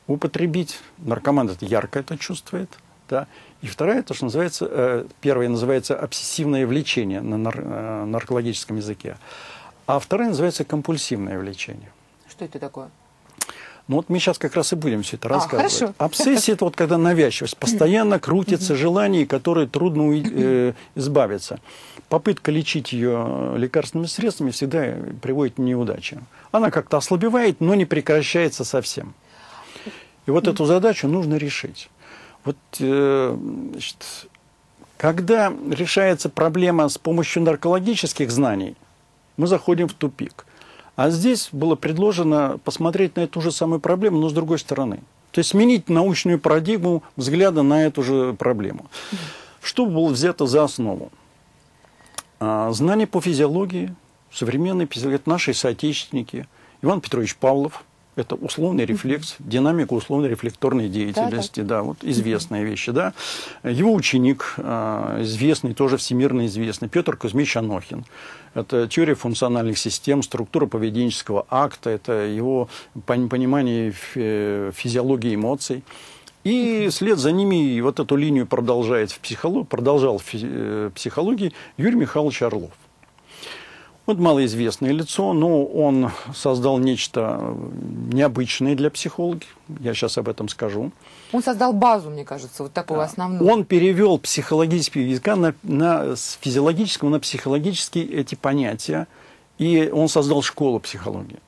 употребить. 0.07 0.79
Наркоман 0.97 1.47
это 1.47 1.63
ярко 1.63 1.99
это 1.99 2.17
чувствует. 2.17 2.69
Да. 3.07 3.27
И 3.61 3.67
вторая, 3.67 4.01
то, 4.01 4.13
что 4.15 4.25
называется, 4.25 4.67
э, 4.69 5.05
первая 5.21 5.47
называется 5.47 5.97
обсессивное 5.97 6.65
влечение 6.65 7.21
на 7.21 7.37
нар, 7.37 7.59
э, 7.59 8.05
наркологическом 8.05 8.77
языке, 8.77 9.17
а 9.85 9.99
вторая 9.99 10.29
называется 10.29 10.65
компульсивное 10.65 11.39
влечение. 11.39 11.91
Что 12.27 12.45
это 12.45 12.59
такое? 12.59 12.89
Ну 13.87 13.95
вот 13.97 14.09
мы 14.09 14.19
сейчас 14.19 14.37
как 14.37 14.55
раз 14.55 14.73
и 14.73 14.75
будем 14.75 15.01
все 15.01 15.15
это 15.15 15.29
А, 15.29 15.33
рассказывать. 15.33 15.73
хорошо. 15.73 15.93
Обсессия 15.97 16.55
это 16.55 16.65
вот 16.65 16.75
когда 16.75 16.97
навязчивость, 16.97 17.57
постоянно 17.57 18.19
крутятся 18.19 18.75
желания, 18.75 19.25
которые 19.25 19.67
трудно 19.67 20.11
э, 20.25 20.73
избавиться. 20.95 21.59
Попытка 22.09 22.51
лечить 22.51 22.91
ее 22.93 23.53
лекарственными 23.55 24.07
средствами 24.07 24.51
всегда 24.51 24.95
приводит 25.21 25.55
к 25.55 25.57
неудаче. 25.59 26.19
Она 26.51 26.69
как-то 26.71 26.97
ослабевает, 26.97 27.61
но 27.61 27.75
не 27.75 27.85
прекращается 27.85 28.63
совсем. 28.63 29.13
И 30.25 30.31
вот 30.31 30.47
эту 30.47 30.65
задачу 30.65 31.07
нужно 31.07 31.35
решить. 31.35 31.89
Вот, 32.43 32.57
э, 32.79 33.37
значит, 33.71 34.27
когда 34.97 35.53
решается 35.69 36.29
проблема 36.29 36.89
с 36.89 36.97
помощью 36.97 37.43
наркологических 37.43 38.31
знаний, 38.31 38.75
мы 39.37 39.47
заходим 39.47 39.87
в 39.87 39.93
тупик. 39.93 40.45
А 40.97 41.11
здесь 41.11 41.49
было 41.51 41.75
предложено 41.75 42.59
посмотреть 42.63 43.15
на 43.15 43.21
эту 43.21 43.39
же 43.39 43.51
самую 43.51 43.79
проблему, 43.79 44.17
но 44.17 44.29
с 44.29 44.33
другой 44.33 44.57
стороны. 44.57 44.99
То 45.31 45.39
есть 45.39 45.51
сменить 45.51 45.89
научную 45.89 46.39
парадигму 46.39 47.03
взгляда 47.15 47.61
на 47.61 47.85
эту 47.85 48.01
же 48.01 48.33
проблему. 48.33 48.87
Что 49.61 49.85
было 49.85 50.07
взято 50.07 50.47
за 50.47 50.63
основу? 50.63 51.11
А, 52.39 52.71
Знания 52.71 53.05
по 53.05 53.21
физиологии, 53.21 53.93
современной 54.33 54.87
физиологии, 54.87 55.17
это 55.17 55.29
наши 55.29 55.53
соотечественники. 55.53 56.47
Иван 56.81 57.01
Петрович 57.01 57.35
Павлов, 57.35 57.83
это 58.17 58.35
условный 58.35 58.85
рефлекс, 58.85 59.35
динамика 59.39 59.93
условно-рефлекторной 59.93 60.89
деятельности, 60.89 61.61
да, 61.61 61.83
вот 61.83 61.97
известные 62.01 62.65
вещи, 62.65 62.91
да. 62.91 63.13
Его 63.63 63.93
ученик, 63.93 64.55
а, 64.57 65.21
известный, 65.21 65.73
тоже 65.73 65.97
всемирно 65.97 66.47
известный, 66.47 66.89
Петр 66.89 67.15
Кузьмич 67.15 67.55
Анохин. 67.55 68.03
Это 68.55 68.87
теория 68.87 69.13
функциональных 69.15 69.77
систем, 69.77 70.23
структура 70.23 70.65
поведенческого 70.65 71.45
акта, 71.49 71.91
это 71.91 72.25
его 72.25 72.69
пон- 73.05 73.29
понимание 73.29 73.91
фи- 73.91 74.71
физиологии 74.75 75.35
эмоций. 75.35 75.83
И 76.43 76.89
след 76.91 77.19
за 77.19 77.31
ними 77.31 77.79
вот 77.81 77.99
эту 77.99 78.15
линию 78.15 78.47
продолжает 78.47 79.11
в 79.11 79.19
психологии, 79.19 79.65
продолжал 79.65 80.17
в 80.17 80.23
э, 80.33 80.89
психологии 80.95 81.51
Юрий 81.77 81.97
Михайлович 81.97 82.41
Орлов. 82.41 82.71
Вот 84.07 84.19
малоизвестное 84.19 84.91
лицо, 84.93 85.33
но 85.33 85.65
он 85.65 86.11
создал 86.33 86.77
нечто 86.77 87.55
необычное 88.13 88.73
для 88.73 88.89
психологов. 88.89 89.43
Я 89.81 89.93
сейчас 89.93 90.17
об 90.17 90.29
этом 90.29 90.47
скажу. 90.47 90.91
Он 91.33 91.43
создал 91.43 91.73
базу, 91.73 92.09
мне 92.09 92.23
кажется, 92.23 92.63
вот 92.63 92.71
такого 92.71 93.03
основного. 93.03 93.51
Он 93.51 93.65
перевел 93.65 94.17
психологический 94.17 95.01
языка 95.01 95.35
на, 95.35 95.53
на- 95.61 96.15
с 96.15 96.37
физиологического 96.39 97.09
на 97.09 97.19
психологические 97.19 98.05
эти 98.09 98.35
понятия, 98.35 99.07
и 99.57 99.89
он 99.93 100.07
создал 100.07 100.41
школу 100.41 100.79
психологии. 100.79 101.39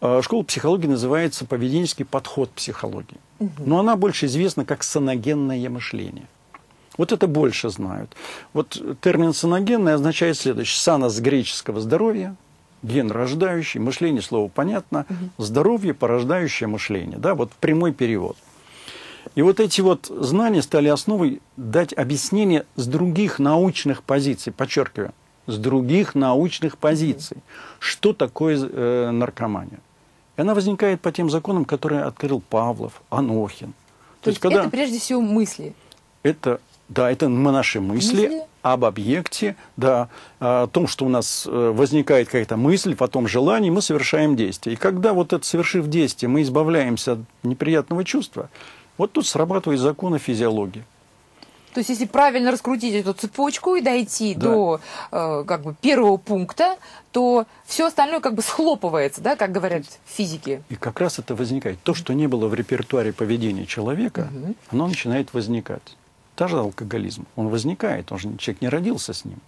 А, 0.00 0.20
Школа 0.22 0.42
психологии 0.42 0.88
называется 0.88 1.44
поведенческий 1.44 2.04
подход 2.04 2.50
психологии. 2.50 3.18
Но 3.64 3.78
она 3.78 3.94
больше 3.94 4.26
известна 4.26 4.64
как 4.64 4.82
саногенное 4.82 5.70
мышление. 5.70 6.26
Вот 6.98 7.12
это 7.12 7.26
больше 7.26 7.70
знают. 7.70 8.14
Вот 8.52 8.82
термин 9.00 9.32
саногенное 9.32 9.94
означает 9.94 10.36
следующее. 10.36 10.78
Сана 10.78 11.08
с 11.08 11.18
греческого 11.20 11.80
здоровья, 11.80 12.36
ген 12.82 13.10
рождающий, 13.10 13.80
мышление, 13.80 14.20
слово 14.20 14.48
понятно, 14.48 15.06
здоровье, 15.38 15.94
порождающее 15.94 16.68
мышление. 16.68 17.18
Да, 17.18 17.34
вот 17.34 17.52
прямой 17.52 17.92
перевод. 17.92 18.36
И 19.34 19.42
вот 19.42 19.60
эти 19.60 19.80
вот 19.80 20.06
знания 20.06 20.62
стали 20.62 20.88
основой 20.88 21.40
дать 21.56 21.92
объяснение 21.92 22.66
с 22.76 22.86
других 22.86 23.38
научных 23.38 24.02
позиций, 24.02 24.52
подчеркиваю, 24.52 25.12
с 25.46 25.56
других 25.58 26.14
научных 26.14 26.78
позиций, 26.78 27.38
что 27.78 28.12
такое 28.12 28.58
э, 28.58 29.10
наркомания. 29.10 29.80
И 30.36 30.40
она 30.40 30.54
возникает 30.54 31.00
по 31.00 31.12
тем 31.12 31.30
законам, 31.30 31.64
которые 31.64 32.02
открыл 32.02 32.40
Павлов, 32.40 33.02
Анохин. 33.10 33.74
То 34.22 34.30
есть 34.30 34.44
это 34.44 34.68
прежде 34.70 34.98
всего 34.98 35.20
мысли. 35.20 35.74
Это, 36.22 36.60
да, 36.88 37.10
это 37.10 37.28
мы 37.28 37.52
наши 37.52 37.80
мысли, 37.80 38.22
Мысли? 38.28 38.42
об 38.62 38.84
объекте, 38.84 39.56
да, 39.76 40.08
о 40.40 40.66
том, 40.66 40.86
что 40.86 41.04
у 41.04 41.08
нас 41.08 41.46
э, 41.46 41.72
возникает 41.74 42.28
какая-то 42.28 42.56
мысль, 42.56 42.94
потом 42.96 43.28
желание, 43.28 43.70
мы 43.70 43.82
совершаем 43.82 44.36
действие. 44.36 44.74
И 44.74 44.76
когда 44.76 45.12
вот 45.12 45.32
это, 45.32 45.44
совершив 45.46 45.88
действие, 45.88 46.28
мы 46.28 46.42
избавляемся 46.42 47.12
от 47.12 47.18
неприятного 47.42 48.04
чувства, 48.04 48.48
вот 48.96 49.12
тут 49.12 49.26
срабатывают 49.26 49.80
законы 49.80 50.18
физиологии. 50.18 50.84
То 51.74 51.80
есть, 51.80 51.90
если 51.90 52.06
правильно 52.06 52.50
раскрутить 52.50 52.94
эту 52.94 53.12
цепочку 53.12 53.76
и 53.76 53.82
дойти 53.82 54.34
Да. 54.34 54.40
до 54.40 54.80
э, 55.12 55.44
как 55.46 55.62
бы 55.62 55.74
первого 55.80 56.16
пункта, 56.16 56.76
то 57.12 57.46
все 57.66 57.86
остальное 57.86 58.20
как 58.20 58.34
бы 58.34 58.42
схлопывается, 58.42 59.20
да, 59.20 59.36
как 59.36 59.52
говорят 59.52 59.84
физики. 60.06 60.62
И 60.70 60.74
как 60.74 60.98
раз 60.98 61.18
это 61.18 61.34
возникает. 61.34 61.78
То, 61.82 61.94
что 61.94 62.14
не 62.14 62.26
было 62.26 62.48
в 62.48 62.54
репертуаре 62.54 63.12
поведения 63.12 63.66
человека, 63.66 64.28
оно 64.70 64.88
начинает 64.88 65.32
возникать. 65.34 65.82
Та 66.38 66.46
же 66.46 66.56
алкоголизм. 66.56 67.26
Он 67.34 67.48
возникает, 67.48 68.12
он 68.12 68.18
же 68.20 68.36
человек 68.38 68.62
не 68.62 68.68
родился 68.68 69.12
с 69.12 69.24
ним. 69.24 69.40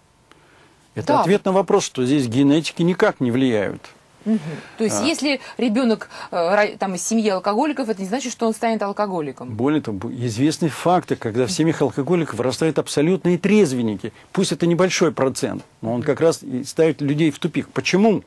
Это 0.96 1.06
Да. 1.06 1.20
ответ 1.20 1.44
на 1.44 1.52
вопрос, 1.52 1.84
что 1.84 2.04
здесь 2.04 2.26
генетики 2.26 2.82
никак 2.82 3.20
не 3.20 3.30
влияют. 3.30 3.80
То 4.24 4.82
есть, 4.84 5.00
если 5.04 5.40
ребенок 5.56 6.10
э, 6.32 6.76
там 6.78 6.96
из 6.96 7.06
семьи 7.06 7.28
алкоголиков, 7.28 7.88
это 7.88 8.02
не 8.02 8.08
значит, 8.08 8.32
что 8.32 8.48
он 8.48 8.54
станет 8.54 8.82
алкоголиком. 8.82 9.54
Более 9.54 9.80
того, 9.80 10.10
известны 10.12 10.68
факты, 10.68 11.14
когда 11.14 11.46
в 11.46 11.52
семьях 11.52 11.80
алкоголиков 11.80 12.36
вырастают 12.36 12.80
абсолютные 12.80 13.38
трезвенники. 13.38 14.12
Пусть 14.32 14.50
это 14.50 14.66
небольшой 14.66 15.12
процент, 15.12 15.62
но 15.82 15.94
он 15.94 16.02
как 16.02 16.20
раз 16.20 16.42
и 16.42 16.64
ставит 16.64 17.00
людей 17.00 17.30
в 17.30 17.38
тупик. 17.38 17.68
Почему? 17.68 18.24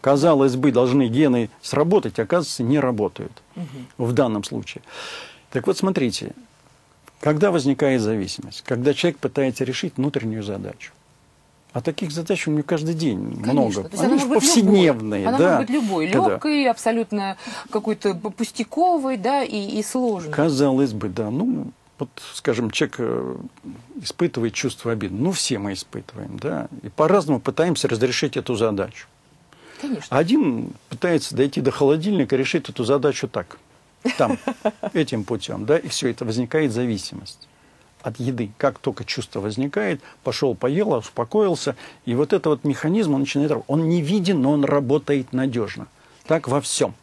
Казалось 0.00 0.54
бы, 0.54 0.70
должны 0.70 1.08
гены 1.08 1.50
сработать, 1.62 2.20
оказывается, 2.20 2.62
не 2.62 2.78
работают 2.78 3.42
в 3.98 4.12
данном 4.12 4.44
случае. 4.44 4.82
Так 5.50 5.66
вот, 5.66 5.76
смотрите, 5.76 6.32
когда 7.24 7.50
возникает 7.50 8.02
зависимость? 8.02 8.62
Когда 8.66 8.92
человек 8.92 9.18
пытается 9.18 9.64
решить 9.64 9.94
внутреннюю 9.96 10.42
задачу. 10.42 10.92
А 11.72 11.80
таких 11.80 12.12
задач 12.12 12.46
у 12.46 12.50
него 12.50 12.62
каждый 12.62 12.94
день 12.94 13.18
много. 13.18 13.84
То 13.84 13.88
есть 13.88 14.02
Они 14.02 14.12
она 14.12 14.22
же 14.22 14.28
повседневные. 14.28 15.24
любой. 15.24 15.34
Она 15.34 15.38
да. 15.38 15.44
может 15.54 15.66
быть 15.66 15.70
любой. 15.70 16.06
Легкой, 16.08 16.68
абсолютно 16.68 17.38
какой-то 17.70 18.14
пустяковой, 18.14 19.16
да, 19.16 19.42
и, 19.42 19.56
и 19.56 19.82
сложной. 19.82 20.34
Казалось 20.34 20.92
бы, 20.92 21.08
да. 21.08 21.30
Ну, 21.30 21.68
вот, 21.98 22.10
скажем, 22.34 22.70
человек 22.70 22.96
э, 22.98 23.36
испытывает 24.02 24.52
чувство 24.52 24.92
обиды. 24.92 25.14
Ну, 25.14 25.32
все 25.32 25.58
мы 25.58 25.72
испытываем, 25.72 26.38
да. 26.38 26.68
И 26.82 26.90
по-разному 26.90 27.40
пытаемся 27.40 27.88
разрешить 27.88 28.36
эту 28.36 28.54
задачу. 28.54 29.06
Конечно. 29.80 30.14
Один 30.14 30.74
пытается 30.90 31.34
дойти 31.34 31.62
до 31.62 31.70
холодильника 31.70 32.36
и 32.36 32.38
решить 32.38 32.68
эту 32.68 32.84
задачу 32.84 33.28
так, 33.28 33.56
там, 34.18 34.38
этим 34.92 35.24
путем, 35.24 35.66
да, 35.66 35.78
и 35.78 35.88
все, 35.88 36.10
это 36.10 36.24
возникает 36.24 36.72
зависимость 36.72 37.48
от 38.04 38.20
еды. 38.20 38.50
Как 38.58 38.78
только 38.78 39.04
чувство 39.04 39.40
возникает, 39.40 40.00
пошел, 40.22 40.54
поел, 40.54 40.92
успокоился, 40.92 41.74
и 42.04 42.14
вот 42.14 42.32
этот 42.32 42.46
вот 42.46 42.64
механизм, 42.64 43.14
он 43.14 43.20
начинает 43.20 43.50
работать. 43.50 43.70
Он 43.70 43.88
не 43.88 44.02
виден, 44.02 44.42
но 44.42 44.52
он 44.52 44.64
работает 44.64 45.32
надежно. 45.32 45.86
Так 46.26 46.46
во 46.46 46.60
всем. 46.60 46.94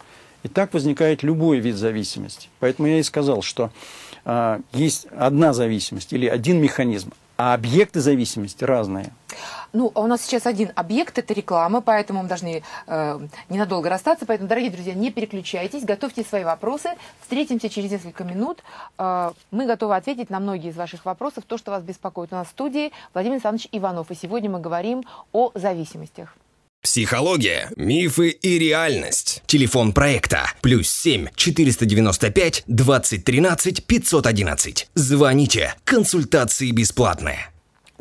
И 0.44 0.48
так 0.48 0.74
возникает 0.74 1.24
любой 1.24 1.60
вид 1.60 1.76
зависимости. 1.76 2.50
Поэтому 2.60 2.88
я 2.88 3.00
и 3.00 3.04
сказал, 3.04 3.42
что 3.42 3.72
а, 4.26 4.62
есть 4.74 5.08
одна 5.18 5.54
зависимость 5.54 6.14
или 6.14 6.28
один 6.28 6.62
механизм, 6.62 7.12
а 7.38 7.54
объекты 7.54 8.00
зависимости 8.00 8.64
разные. 8.64 9.12
Ну, 9.74 9.92
а 9.96 10.02
у 10.02 10.08
нас 10.08 10.22
сейчас 10.22 10.46
один 10.46 10.72
объект– 10.76 11.18
это 11.20 11.34
реклама, 11.34 11.82
поэтому 11.82 12.24
мы 12.24 12.28
должны 12.28 12.64
э, 12.88 13.20
ненадолго 13.50 13.90
расстаться. 13.90 14.26
Поэтому, 14.26 14.50
дорогие 14.50 14.72
друзья, 14.72 14.94
не 14.94 15.12
переключайтесь, 15.12 15.84
готовьте 15.84 16.24
свои 16.24 16.44
вопросы. 16.44 16.90
Встретимся 17.22 17.70
через 17.70 17.92
несколько 17.92 18.24
минут. 18.24 18.64
Э, 18.98 19.32
мы 19.52 19.66
готовы 19.66 19.96
ответить 19.96 20.30
на 20.30 20.40
многие 20.40 20.72
из 20.72 20.76
ваших 20.76 21.06
вопросов, 21.06 21.46
то, 21.48 21.58
что 21.58 21.72
вас 21.72 21.84
беспокоит. 21.84 22.34
У 22.34 22.36
нас 22.36 22.48
в 22.48 22.52
студии 22.52 22.92
Владимир 23.14 23.36
Александрович 23.36 23.70
Иванов. 23.72 24.12
И 24.12 24.16
сегодня 24.16 24.50
мы 24.50 24.60
говорим 24.60 25.04
о 25.32 25.52
зависимостях. 25.56 26.36
Психология, 26.82 27.70
мифы 27.76 28.30
и 28.30 28.58
реальность. 28.58 29.44
Телефон 29.46 29.94
проекта 29.94 30.52
плюс 30.62 30.90
7 30.90 31.28
495 31.36 32.64
2013 32.66 33.86
511. 33.86 34.90
Звоните. 34.96 35.76
Консультации 35.84 36.72
бесплатные. 36.72 37.51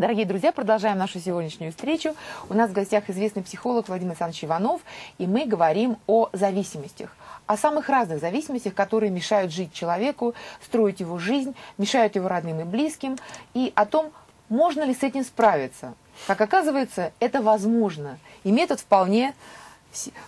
Дорогие 0.00 0.24
друзья, 0.24 0.50
продолжаем 0.50 0.96
нашу 0.96 1.20
сегодняшнюю 1.20 1.72
встречу. 1.72 2.14
У 2.48 2.54
нас 2.54 2.70
в 2.70 2.72
гостях 2.72 3.10
известный 3.10 3.42
психолог 3.42 3.86
Владимир 3.86 4.12
Александрович 4.12 4.44
Иванов, 4.44 4.80
и 5.18 5.26
мы 5.26 5.44
говорим 5.44 5.98
о 6.06 6.30
зависимостях. 6.32 7.14
О 7.44 7.58
самых 7.58 7.90
разных 7.90 8.18
зависимостях, 8.18 8.72
которые 8.72 9.10
мешают 9.10 9.52
жить 9.52 9.74
человеку, 9.74 10.34
строить 10.64 11.00
его 11.00 11.18
жизнь, 11.18 11.54
мешают 11.76 12.16
его 12.16 12.28
родным 12.28 12.60
и 12.60 12.64
близким, 12.64 13.18
и 13.52 13.74
о 13.74 13.84
том, 13.84 14.10
можно 14.48 14.84
ли 14.84 14.94
с 14.94 15.02
этим 15.02 15.22
справиться. 15.22 15.92
Как 16.26 16.40
оказывается, 16.40 17.12
это 17.20 17.42
возможно. 17.42 18.18
И 18.42 18.52
метод 18.52 18.80
вполне 18.80 19.34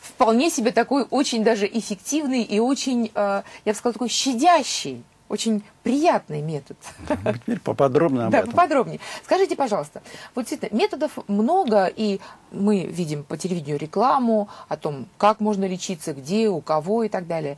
вполне 0.03 0.51
себе 0.51 0.73
такой 0.73 1.07
очень 1.09 1.43
даже 1.43 1.67
эффективный 1.67 2.43
и 2.43 2.61
очень, 2.61 3.11
э, 3.15 3.43
я 3.65 3.73
бы 3.73 3.75
сказала, 3.75 3.95
такой 3.95 4.11
щадящий 4.11 5.03
очень 5.33 5.63
приятный 5.83 6.43
метод. 6.43 6.77
Теперь 7.09 7.59
поподробнее 7.59 8.27
об 8.27 8.33
да, 8.33 8.41
этом. 8.41 8.51
поподробнее. 8.51 9.01
Скажите, 9.25 9.57
пожалуйста, 9.57 10.03
вот 10.35 10.43
действительно, 10.43 10.79
методов 10.79 11.13
много, 11.27 11.87
и 11.87 12.21
мы 12.51 12.85
видим 12.85 13.25
по 13.25 13.39
телевидению 13.39 13.79
рекламу 13.79 14.51
о 14.69 14.77
том, 14.77 15.07
как 15.17 15.41
можно 15.41 15.65
лечиться, 15.65 16.13
где, 16.13 16.51
у 16.51 16.61
кого 16.61 17.05
и 17.05 17.09
так 17.09 17.27
далее. 17.27 17.57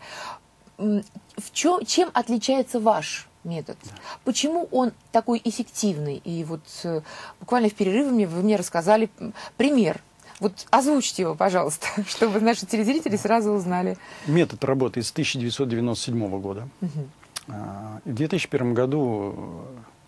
В 0.78 1.52
чем, 1.52 1.84
чем 1.84 2.10
отличается 2.14 2.78
ваш 2.78 3.26
метод? 3.42 3.76
Почему 4.22 4.68
он 4.70 4.92
такой 5.10 5.40
эффективный? 5.42 6.18
И 6.24 6.44
вот 6.44 6.62
э, 6.84 7.00
буквально 7.40 7.70
в 7.70 7.74
перерыве 7.74 8.26
вы 8.28 8.42
мне 8.42 8.54
рассказали 8.54 9.10
пример 9.56 10.00
вот 10.40 10.66
озвучьте 10.70 11.22
его, 11.22 11.34
пожалуйста, 11.34 11.86
чтобы 12.08 12.40
наши 12.40 12.66
телезрители 12.66 13.16
сразу 13.16 13.50
узнали. 13.52 13.96
Метод 14.26 14.62
работает 14.64 15.06
с 15.06 15.12
1997 15.12 16.40
года. 16.40 16.68
Угу. 16.80 17.08
В 17.46 18.00
2001 18.04 18.74
году 18.74 19.64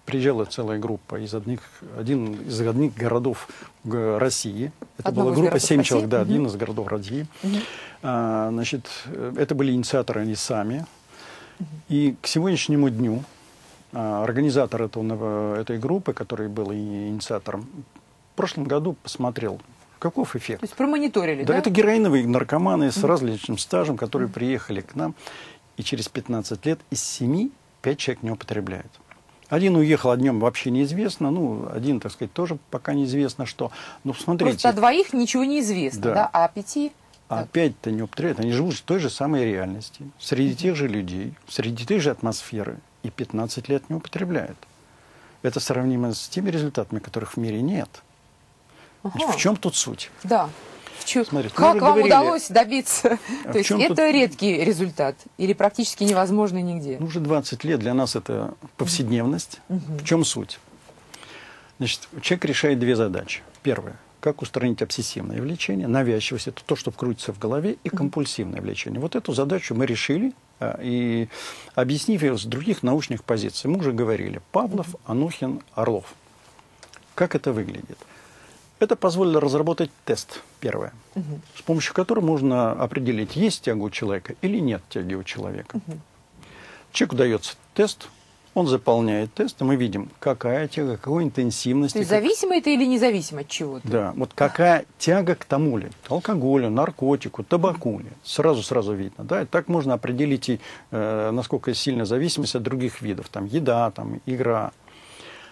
приезжала 0.06 0.44
целая 0.44 0.78
группа 0.78 1.16
из 1.16 1.34
одних, 1.34 1.60
один 1.98 2.34
из 2.42 2.58
одних 2.60 2.94
городов 2.94 3.48
России. 3.84 4.72
Это 4.98 5.08
Одного 5.10 5.30
была 5.30 5.40
группа 5.42 5.58
7 5.58 5.82
человек, 5.82 6.08
да, 6.08 6.22
угу. 6.22 6.30
один 6.30 6.46
из 6.46 6.56
городов 6.56 6.88
России. 6.88 7.26
Угу. 7.42 7.56
А, 8.02 8.48
значит, 8.50 8.88
это 9.36 9.54
были 9.54 9.72
инициаторы 9.72 10.22
они 10.22 10.36
сами. 10.36 10.86
Угу. 11.58 11.66
И 11.88 12.16
к 12.22 12.26
сегодняшнему 12.26 12.88
дню 12.88 13.24
а, 13.92 14.22
организатор 14.22 14.82
этого, 14.82 15.56
этой 15.60 15.78
группы, 15.78 16.12
который 16.12 16.48
был 16.48 16.72
инициатором, 16.72 17.68
в 18.32 18.36
прошлом 18.36 18.64
году 18.64 18.96
посмотрел, 19.02 19.60
каков 19.98 20.36
эффект. 20.36 20.60
То 20.60 20.64
есть 20.64 20.76
промониторили, 20.76 21.42
да? 21.42 21.54
Да, 21.54 21.58
это 21.58 21.70
героиновые 21.70 22.26
наркоманы 22.26 22.92
с 22.92 23.02
различным 23.02 23.58
стажем, 23.58 23.96
которые 23.96 24.28
приехали 24.28 24.82
к 24.82 24.94
нам 24.94 25.14
и 25.76 25.82
через 25.82 26.08
15 26.08 26.64
лет 26.66 26.80
из 26.90 27.02
7 27.02 27.50
5 27.86 27.98
человек 27.98 28.22
не 28.24 28.30
употребляют. 28.32 28.90
Один 29.48 29.76
уехал, 29.76 30.10
о 30.10 30.16
нем 30.16 30.40
вообще 30.40 30.70
неизвестно, 30.70 31.30
ну, 31.30 31.68
один, 31.72 32.00
так 32.00 32.10
сказать, 32.10 32.32
тоже 32.32 32.58
пока 32.70 32.94
неизвестно 32.94 33.46
что. 33.46 33.70
Ну, 34.02 34.12
смотрите. 34.12 34.50
Просто 34.50 34.68
о 34.70 34.72
двоих 34.72 35.12
ничего 35.12 35.44
не 35.44 35.60
известно, 35.60 36.00
да, 36.02 36.14
да? 36.14 36.30
а 36.32 36.44
о 36.46 36.48
пяти... 36.48 36.92
А 37.28 37.44
пять-то 37.44 37.92
не 37.92 38.02
употребляют, 38.02 38.40
они 38.40 38.50
живут 38.52 38.74
в 38.74 38.82
той 38.82 38.98
же 38.98 39.08
самой 39.08 39.44
реальности, 39.44 40.02
среди 40.18 40.56
тех 40.56 40.74
же 40.74 40.88
людей, 40.88 41.34
среди 41.48 41.84
той 41.84 42.00
же 42.00 42.10
атмосферы, 42.10 42.78
и 43.04 43.10
15 43.10 43.68
лет 43.68 43.88
не 43.88 43.96
употребляют. 43.96 44.58
Это 45.42 45.60
сравнимо 45.60 46.12
с 46.12 46.28
теми 46.28 46.50
результатами, 46.50 46.98
которых 46.98 47.34
в 47.34 47.36
мире 47.36 47.62
нет. 47.62 48.02
Ага. 49.04 49.32
В 49.32 49.36
чем 49.36 49.56
тут 49.56 49.76
суть? 49.76 50.10
Да. 50.24 50.50
Чё, 51.06 51.24
Смотрите, 51.24 51.54
как 51.54 51.64
вам 51.76 51.78
говорили, 51.78 52.08
удалось 52.08 52.48
добиться? 52.48 53.18
А 53.44 53.52
То 53.52 53.58
есть 53.58 53.70
это 53.70 53.94
тут... 53.94 53.98
редкий 53.98 54.64
результат 54.64 55.14
или 55.38 55.52
практически 55.52 56.02
невозможный 56.02 56.62
нигде? 56.62 56.96
Ну, 56.98 57.06
уже 57.06 57.20
20 57.20 57.62
лет 57.62 57.78
для 57.78 57.94
нас 57.94 58.16
это 58.16 58.54
повседневность. 58.76 59.60
Угу. 59.68 59.98
В 60.00 60.04
чем 60.04 60.24
суть? 60.24 60.58
Значит, 61.78 62.08
человек 62.22 62.44
решает 62.46 62.78
две 62.80 62.96
задачи. 62.96 63.42
Первое. 63.62 63.96
Как 64.18 64.42
устранить 64.42 64.82
обсессивное 64.82 65.40
влечение, 65.40 65.86
навязчивость, 65.86 66.48
это 66.48 66.62
то, 66.66 66.74
что 66.74 66.90
крутится 66.90 67.32
в 67.32 67.38
голове, 67.38 67.76
и 67.84 67.88
компульсивное 67.88 68.60
влечение. 68.60 68.98
Вот 68.98 69.14
эту 69.14 69.32
задачу 69.32 69.76
мы 69.76 69.86
решили, 69.86 70.32
а, 70.58 70.80
и 70.82 71.28
объяснив 71.76 72.20
ее 72.22 72.36
с 72.36 72.44
других 72.44 72.82
научных 72.82 73.22
позиций. 73.22 73.70
Мы 73.70 73.78
уже 73.78 73.92
говорили, 73.92 74.40
Павлов, 74.50 74.88
Анухин, 75.04 75.62
Орлов. 75.74 76.14
Как 77.14 77.36
это 77.36 77.52
выглядит? 77.52 77.98
Это 78.78 78.94
позволило 78.94 79.40
разработать 79.40 79.90
тест, 80.04 80.42
первое, 80.60 80.92
угу. 81.14 81.40
с 81.54 81.62
помощью 81.62 81.94
которого 81.94 82.24
можно 82.24 82.72
определить, 82.72 83.34
есть 83.36 83.62
тяга 83.62 83.82
у 83.82 83.90
человека 83.90 84.34
или 84.42 84.58
нет 84.58 84.82
тяги 84.90 85.14
у 85.14 85.22
человека. 85.24 85.76
Угу. 85.76 85.98
Человеку 86.92 87.16
дается 87.16 87.54
тест, 87.74 88.08
он 88.56 88.66
заполняет 88.66 89.34
тест, 89.34 89.60
и 89.60 89.64
мы 89.64 89.76
видим, 89.76 90.08
какая 90.18 90.66
тяга, 90.66 90.96
какой 90.96 91.24
интенсивности. 91.24 91.92
То 91.92 91.98
есть 91.98 92.10
зависимо 92.10 92.56
это 92.56 92.70
или 92.70 92.86
независимо 92.86 93.42
от 93.42 93.48
чего-то? 93.48 93.86
Да, 93.86 94.12
вот 94.16 94.32
какая 94.34 94.86
тяга 94.98 95.34
к 95.34 95.44
тому 95.44 95.76
ли, 95.76 95.90
алкоголю, 96.08 96.70
наркотику, 96.70 97.44
табаку 97.44 97.98
ли, 97.98 98.08
сразу-сразу 98.24 98.94
видно. 98.94 99.24
Да? 99.24 99.42
И 99.42 99.44
так 99.44 99.68
можно 99.68 99.92
определить, 99.92 100.48
и, 100.48 100.60
э, 100.90 101.30
насколько 101.32 101.74
сильная 101.74 102.06
зависимость 102.06 102.54
от 102.54 102.62
других 102.62 103.02
видов, 103.02 103.28
там, 103.28 103.44
еда, 103.44 103.90
там, 103.90 104.20
игра. 104.24 104.72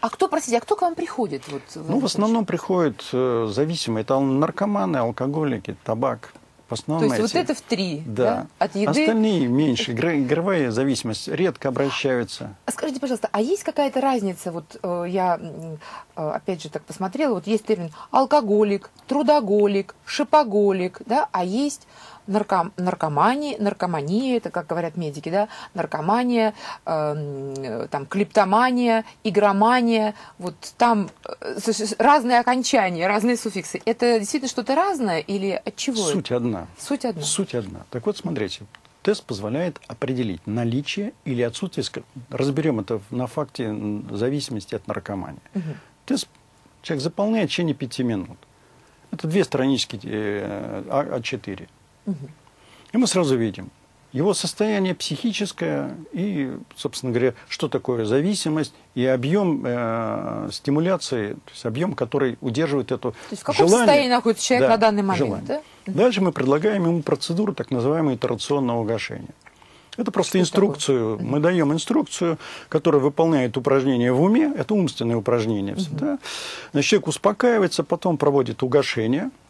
А 0.05 0.11
кто, 0.11 0.29
простите, 0.29 0.59
а 0.59 0.61
кто 0.61 0.77
к 0.77 0.83
вам 0.83 0.95
приходит? 0.95 1.45
Вот, 1.49 1.63
в 1.75 1.91
ну, 1.91 1.99
в 1.99 2.05
основном 2.05 2.45
приходят 2.45 3.03
э, 3.15 3.49
зависимые. 3.51 4.03
Это 4.03 4.21
наркоманы, 4.21 4.99
алкоголики, 4.99 5.79
табак. 5.83 6.35
В 6.69 6.75
основном 6.75 7.09
То 7.09 7.15
есть 7.17 7.35
эти. 7.35 7.39
вот 7.39 7.51
это 7.51 7.55
в 7.55 7.63
три, 7.63 8.03
да. 8.05 8.25
да? 8.25 8.47
От 8.59 8.75
еды... 8.75 8.91
Остальные 8.91 9.47
меньше. 9.47 9.93
Игровая 9.93 10.71
зависимость 10.71 11.29
редко 11.29 11.69
обращаются. 11.69 12.55
А 12.67 12.73
скажите, 12.73 13.01
пожалуйста, 13.01 13.31
а 13.33 13.41
есть 13.41 13.65
какая-то 13.65 14.03
разница? 14.03 14.53
Вот 14.53 14.77
э, 14.83 15.05
я, 15.09 15.41
э, 15.41 15.77
опять 16.17 16.63
же, 16.63 16.69
так 16.69 16.83
посмотрела. 16.83 17.37
Вот 17.37 17.47
есть 17.47 17.65
термин 17.65 17.91
алкоголик, 18.11 18.91
трудоголик, 19.07 19.95
шипоголик, 20.05 21.01
да? 21.07 21.31
А 21.33 21.47
есть 21.47 21.87
нарком, 22.27 22.73
наркомании, 22.77 23.57
наркомания, 23.59 24.37
это 24.37 24.51
как 24.51 24.67
говорят 24.67 24.97
медики, 24.97 25.29
да, 25.29 25.49
наркомания, 25.75 26.55
эм, 26.87 27.55
э, 27.57 27.89
там, 27.89 28.07
клиптомания, 28.07 29.05
игромания, 29.23 30.15
вот 30.39 30.55
там 30.77 31.11
э, 31.41 31.59
разные 31.99 32.41
окончания, 32.41 33.07
разные 33.07 33.37
суффиксы. 33.37 33.81
Это 33.85 34.19
действительно 34.19 34.49
что-то 34.49 34.75
разное 34.75 35.21
или 35.21 35.61
от 35.65 35.77
чего? 35.77 35.97
Суть 35.97 36.27
это? 36.27 36.37
одна. 36.37 36.67
Суть 36.79 37.05
одна. 37.05 37.23
Суть 37.23 37.55
одна. 37.55 37.81
Так 37.91 38.07
вот, 38.07 38.17
смотрите, 38.17 38.63
тест 39.03 39.25
позволяет 39.25 39.81
определить 39.87 40.47
наличие 40.47 41.13
или 41.25 41.43
отсутствие, 41.43 42.05
разберем 42.31 42.81
это 42.81 43.01
на 43.11 43.27
факте 43.27 43.75
зависимости 44.11 44.75
от 44.75 44.87
наркомании. 44.87 45.41
Угу. 45.55 45.63
Тест 46.07 46.29
человек 46.83 47.03
заполняет 47.03 47.49
в 47.49 47.53
течение 47.53 47.75
пяти 47.75 48.03
минут. 48.03 48.39
Это 49.11 49.29
две 49.29 49.45
странички 49.45 50.01
э, 50.03 50.83
а 50.89 51.19
А4. 51.19 51.69
И 52.07 52.97
мы 52.97 53.07
сразу 53.07 53.37
видим 53.37 53.71
его 54.15 54.33
состояние 54.33 54.95
психическое 54.95 55.97
и, 56.13 56.57
собственно 56.77 57.13
говоря, 57.13 57.35
что 57.49 57.69
такое 57.69 58.05
зависимость 58.05 58.73
и 58.95 59.05
объем 59.05 59.65
э, 59.67 60.51
стимуляции, 60.53 61.33
то 61.33 61.51
есть 61.51 61.67
объем, 61.67 61.95
который 61.95 62.39
удерживает 62.41 62.93
эту 62.93 63.09
желание. 63.09 63.29
То 63.29 63.33
есть 63.33 63.43
в 63.43 63.45
каком 63.45 63.67
желание, 63.67 63.87
состоянии 63.87 64.09
находится 64.09 64.47
человек 64.47 64.69
да, 64.69 64.73
на 64.73 64.77
данный 64.79 65.03
момент? 65.03 65.45
Да? 65.47 65.63
Дальше 65.87 66.21
мы 66.21 66.31
предлагаем 66.31 66.87
ему 66.87 67.03
процедуру 67.03 67.55
так 67.55 67.73
называемого 67.73 68.15
итерационного 68.15 68.85
гашения. 68.85 69.35
Это 69.97 70.13
просто 70.13 70.31
Что 70.31 70.41
инструкцию. 70.41 71.17
Такое? 71.17 71.31
Мы 71.33 71.41
даем 71.41 71.73
инструкцию, 71.73 72.39
которая 72.69 73.03
выполняет 73.03 73.57
упражнение 73.57 74.13
в 74.13 74.23
уме. 74.23 74.53
Это 74.57 74.75
умственное 74.75 75.17
упражнение. 75.17 75.75
Угу. 75.75 76.19
Значит, 76.71 76.89
человек 76.89 77.09
успокаивается, 77.09 77.83
потом 77.83 78.17
проводит 78.17 78.63
угошение– 78.63 79.33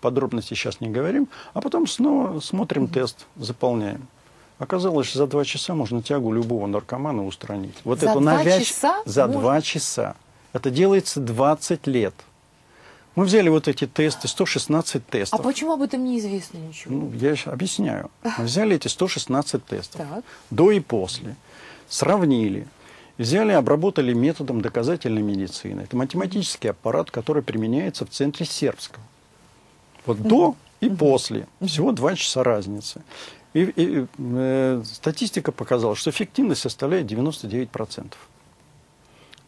подробности 0.00 0.54
сейчас 0.54 0.80
не 0.80 0.88
говорим, 0.88 1.28
а 1.54 1.60
потом 1.60 1.86
снова 1.86 2.40
смотрим 2.40 2.88
тест, 2.88 3.26
заполняем. 3.36 4.08
Оказалось, 4.58 5.06
что 5.08 5.18
за 5.18 5.26
два 5.26 5.44
часа 5.44 5.74
можно 5.74 6.02
тягу 6.02 6.32
любого 6.32 6.66
наркомана 6.66 7.26
устранить. 7.26 7.74
Вот 7.84 8.00
за 8.00 8.10
эту 8.10 8.20
два 8.20 8.36
навязч... 8.36 8.68
часа? 8.68 9.02
За 9.04 9.26
можно? 9.26 9.40
два 9.40 9.60
часа. 9.60 10.16
Это 10.52 10.70
делается 10.70 11.20
20 11.20 11.86
лет. 11.86 12.14
Мы 13.16 13.24
взяли 13.24 13.48
вот 13.48 13.66
эти 13.66 13.86
тесты, 13.86 14.28
116 14.28 15.06
тестов. 15.06 15.40
А 15.40 15.42
почему 15.42 15.72
об 15.72 15.82
этом 15.82 16.04
неизвестно 16.04 16.58
ничего? 16.58 16.94
Ну, 16.94 17.12
я 17.14 17.34
объясняю. 17.46 18.10
Мы 18.22 18.44
взяли 18.44 18.76
эти 18.76 18.88
116 18.88 19.64
тестов, 19.64 20.00
так. 20.00 20.24
до 20.50 20.70
и 20.70 20.80
после, 20.80 21.34
сравнили, 21.88 22.66
взяли, 23.16 23.52
обработали 23.52 24.12
методом 24.12 24.60
доказательной 24.60 25.22
медицины. 25.22 25.82
Это 25.82 25.96
математический 25.96 26.70
аппарат, 26.70 27.10
который 27.10 27.42
применяется 27.42 28.04
в 28.04 28.10
центре 28.10 28.44
сербского. 28.44 29.02
Вот 30.06 30.20
до 30.22 30.56
и 30.80 30.88
после. 30.88 31.46
Всего 31.64 31.92
два 31.92 32.14
часа 32.14 32.42
разницы. 32.44 33.02
И, 33.54 33.62
и 33.62 34.06
э, 34.18 34.82
статистика 34.84 35.50
показала, 35.50 35.96
что 35.96 36.10
эффективность 36.10 36.60
составляет 36.60 37.10
99%. 37.10 38.12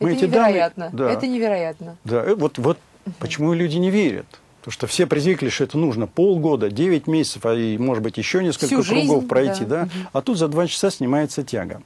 Мы 0.00 0.10
это 0.10 0.18
эти 0.18 0.24
невероятно. 0.24 0.90
Данные, 0.90 0.98
да, 0.98 1.12
это 1.12 1.26
невероятно. 1.26 1.96
Да, 2.04 2.34
вот, 2.34 2.58
вот 2.58 2.78
угу. 3.04 3.14
почему 3.18 3.52
люди 3.52 3.76
не 3.76 3.90
верят. 3.90 4.26
Потому 4.60 4.72
что 4.72 4.86
все 4.86 5.06
привыкли, 5.06 5.50
что 5.50 5.64
это 5.64 5.78
нужно 5.78 6.06
полгода, 6.06 6.70
9 6.70 7.06
месяцев, 7.06 7.46
а 7.46 7.54
и, 7.54 7.78
может 7.78 8.02
быть, 8.02 8.16
еще 8.18 8.42
несколько 8.42 8.66
Всю 8.66 8.82
кругов 8.82 9.16
жизнь, 9.16 9.28
пройти. 9.28 9.64
Да. 9.64 9.80
Да? 9.80 9.82
Угу. 9.82 10.08
А 10.12 10.22
тут 10.22 10.38
за 10.38 10.48
два 10.48 10.66
часа 10.66 10.90
снимается 10.90 11.44
тяга. 11.44 11.82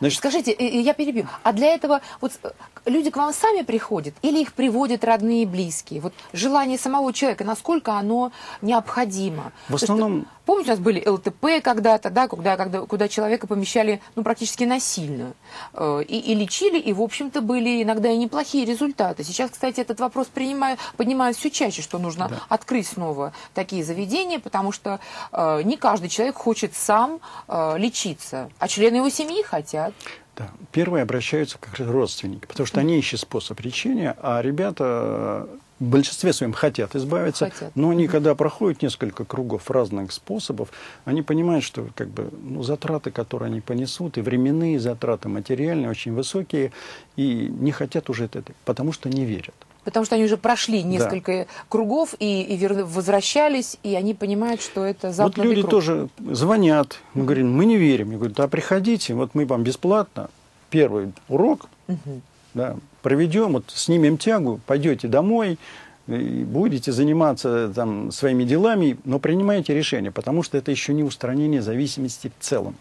Значит, 0.00 0.18
Скажите, 0.18 0.54
я 0.58 0.94
перебью. 0.94 1.26
А 1.42 1.52
для 1.52 1.68
этого 1.68 2.00
вот 2.20 2.32
э, 2.42 2.50
люди 2.84 3.10
к 3.10 3.16
вам 3.16 3.32
сами 3.32 3.62
приходят 3.62 4.14
или 4.22 4.40
их 4.40 4.52
приводят 4.52 5.04
родные 5.04 5.44
и 5.44 5.46
близкие? 5.46 6.00
Вот 6.00 6.12
желание 6.32 6.78
самого 6.78 7.12
человека, 7.12 7.44
насколько 7.44 7.92
оно 7.92 8.32
необходимо? 8.62 9.52
В 9.68 9.76
основном... 9.76 10.26
Помните, 10.46 10.70
у 10.70 10.74
нас 10.74 10.80
были 10.80 11.06
ЛТП 11.06 11.60
когда-то, 11.62 12.08
да, 12.08 12.28
куда, 12.28 12.56
когда, 12.56 12.80
куда 12.82 13.08
человека 13.08 13.48
помещали 13.48 14.00
ну, 14.14 14.22
практически 14.22 14.62
насильно. 14.62 15.34
Э, 15.74 16.02
и, 16.06 16.18
и 16.18 16.34
лечили, 16.34 16.78
и, 16.78 16.92
в 16.92 17.02
общем-то, 17.02 17.40
были 17.40 17.82
иногда 17.82 18.10
и 18.10 18.16
неплохие 18.16 18.64
результаты. 18.64 19.24
Сейчас, 19.24 19.50
кстати, 19.50 19.80
этот 19.80 19.98
вопрос 19.98 20.28
поднимают 20.28 21.36
все 21.36 21.50
чаще, 21.50 21.82
что 21.82 21.98
нужно 21.98 22.28
да. 22.28 22.42
открыть 22.48 22.86
снова 22.86 23.32
такие 23.54 23.82
заведения, 23.82 24.38
потому 24.38 24.70
что 24.70 25.00
э, 25.32 25.62
не 25.64 25.76
каждый 25.76 26.08
человек 26.08 26.36
хочет 26.36 26.74
сам 26.76 27.18
э, 27.48 27.74
лечиться, 27.76 28.48
а 28.60 28.68
члены 28.68 28.96
его 28.96 29.10
семьи 29.10 29.42
хотят. 29.42 29.92
Да. 30.36 30.50
Первые 30.70 31.02
обращаются 31.02 31.58
как 31.58 31.80
родственники, 31.80 32.46
потому 32.46 32.66
что 32.66 32.78
они 32.78 32.98
ищут 32.98 33.20
способ 33.20 33.58
лечения, 33.60 34.16
а 34.22 34.40
ребята 34.42 35.48
в 35.78 35.84
большинстве 35.84 36.32
своем 36.32 36.52
хотят 36.52 36.96
избавиться, 36.96 37.50
хотят. 37.50 37.72
но 37.74 37.90
они, 37.90 38.08
когда 38.08 38.34
проходят 38.34 38.80
несколько 38.82 39.24
кругов 39.24 39.70
разных 39.70 40.12
способов, 40.12 40.70
они 41.04 41.22
понимают, 41.22 41.64
что 41.64 41.88
как 41.94 42.08
бы, 42.08 42.30
ну, 42.42 42.62
затраты, 42.62 43.10
которые 43.10 43.48
они 43.48 43.60
понесут, 43.60 44.16
и 44.16 44.22
временные 44.22 44.80
затраты, 44.80 45.28
материальные, 45.28 45.90
очень 45.90 46.14
высокие, 46.14 46.72
и 47.16 47.52
не 47.60 47.72
хотят 47.72 48.08
уже 48.08 48.24
это, 48.24 48.42
потому 48.64 48.92
что 48.92 49.10
не 49.10 49.26
верят. 49.26 49.54
Потому 49.84 50.04
что 50.04 50.16
они 50.16 50.24
уже 50.24 50.36
прошли 50.36 50.82
несколько 50.82 51.32
да. 51.32 51.46
кругов 51.68 52.14
и, 52.18 52.42
и 52.42 52.56
вер... 52.56 52.84
возвращались, 52.84 53.78
и 53.84 53.94
они 53.94 54.14
понимают, 54.14 54.60
что 54.60 54.84
это 54.84 55.12
замкнутый 55.12 55.44
Вот 55.44 55.48
люди 55.48 55.60
круг. 55.60 55.70
тоже 55.70 56.08
звонят, 56.18 56.98
мы 57.14 57.22
говорим, 57.22 57.52
мы 57.52 57.66
не 57.66 57.76
верим. 57.76 58.10
Я 58.10 58.16
говорю, 58.16 58.34
да 58.34 58.48
приходите, 58.48 59.14
вот 59.14 59.34
мы 59.34 59.46
вам 59.46 59.62
бесплатно 59.62 60.28
первый 60.70 61.12
урок, 61.28 61.68
угу. 61.86 62.20
да, 62.54 62.76
проведем, 63.06 63.52
вот 63.52 63.72
снимем 63.72 64.18
тягу, 64.18 64.60
пойдете 64.66 65.06
домой, 65.06 65.60
и 66.08 66.42
будете 66.44 66.90
заниматься 66.90 67.72
там, 67.72 68.10
своими 68.10 68.42
делами, 68.42 68.98
но 69.04 69.20
принимайте 69.20 69.72
решение, 69.74 70.10
потому 70.10 70.42
что 70.42 70.58
это 70.58 70.72
еще 70.72 70.92
не 70.92 71.04
устранение 71.04 71.62
зависимости 71.62 72.32
в 72.36 72.42
целом. 72.42 72.74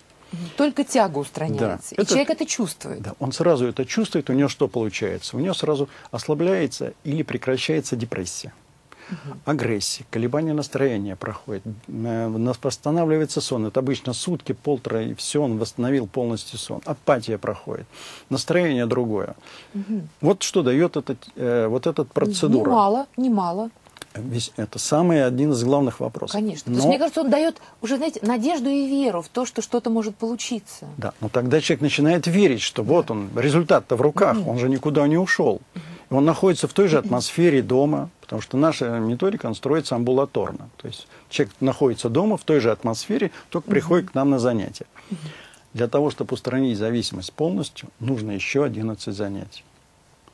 Только 0.58 0.84
тяга 0.84 1.20
устраняется. 1.20 1.92
Да. 1.92 1.96
И 1.96 2.02
это, 2.02 2.10
человек 2.10 2.32
это 2.32 2.48
чувствует. 2.48 3.04
Да, 3.04 3.14
он 3.20 3.34
сразу 3.34 3.68
это 3.68 3.86
чувствует, 3.86 4.32
у 4.32 4.34
него 4.34 4.50
что 4.50 4.68
получается? 4.68 5.38
У 5.38 5.40
него 5.40 5.54
сразу 5.54 5.90
ослабляется 6.10 6.94
или 7.04 7.22
прекращается 7.22 7.96
депрессия 7.96 8.52
угу. 9.10 9.38
агрессии, 9.46 10.06
колебания 10.10 10.54
настроения 10.54 11.16
проходит, 11.16 11.64
э, 11.88 12.54
восстанавливается 12.64 13.42
сон. 13.42 13.66
Это 13.66 13.80
обычно 13.80 14.14
сутки, 14.14 14.54
полтора, 14.54 15.02
и 15.02 15.14
все, 15.14 15.42
он 15.42 15.58
восстановил 15.58 16.08
полностью 16.08 16.60
сон. 16.60 16.82
Апатия 16.86 17.38
проходит, 17.38 17.86
настроение 18.30 18.86
другое. 18.86 19.36
Угу. 19.74 20.02
Вот 20.22 20.44
что 20.44 20.64
дает 20.64 20.98
этот, 20.98 21.18
э, 21.36 21.68
вот 21.68 21.88
эта 21.88 22.04
процедура. 22.04 22.70
Немало, 22.70 23.08
немало. 23.18 23.70
Это 24.56 24.80
самый 24.80 25.26
один 25.26 25.52
из 25.52 25.64
главных 25.64 26.00
вопросов. 26.00 26.34
Конечно. 26.34 26.72
Но... 26.72 26.76
То 26.76 26.80
есть, 26.80 26.88
мне 26.88 27.00
кажется, 27.00 27.22
он 27.22 27.30
дает 27.30 27.58
уже, 27.82 27.98
знаете, 27.98 28.22
надежду 28.24 28.70
и 28.70 28.88
веру 28.88 29.22
в 29.22 29.28
то, 29.28 29.46
что 29.46 29.62
что-то 29.62 29.90
может 29.90 30.16
получиться. 30.16 30.88
Да, 30.98 31.14
но 31.20 31.30
тогда 31.30 31.60
человек 31.60 31.82
начинает 31.82 32.28
верить, 32.28 32.62
что 32.62 32.84
да. 32.84 32.94
вот 32.94 33.12
он, 33.12 33.30
результат-то 33.36 33.96
в 33.96 34.02
руках, 34.02 34.38
угу. 34.38 34.52
он 34.52 34.60
же 34.60 34.70
никуда 34.70 35.08
не 35.08 35.18
ушел. 35.18 35.62
Он 36.10 36.24
находится 36.24 36.68
в 36.68 36.74
той 36.74 36.88
же 36.88 36.98
атмосфере 37.00 37.62
дома, 37.62 38.10
Потому 38.26 38.42
что 38.42 38.58
наша 38.58 38.98
методика, 38.98 39.46
он 39.46 39.54
строится 39.54 39.96
амбулаторно. 39.96 40.70
То 40.78 40.88
есть 40.88 41.08
человек 41.30 41.54
находится 41.60 42.10
дома 42.10 42.38
в 42.38 42.44
той 42.44 42.60
же 42.60 42.72
атмосфере, 42.72 43.30
только 43.50 43.70
приходит 43.70 44.10
к 44.10 44.16
нам 44.16 44.32
на 44.32 44.40
занятия. 44.40 44.88
Для 45.74 45.88
того, 45.88 46.10
чтобы 46.10 46.34
устранить 46.34 46.78
зависимость 46.78 47.34
полностью, 47.34 47.90
нужно 48.00 48.32
еще 48.32 48.64
11 48.64 49.14
занятий. 49.14 49.64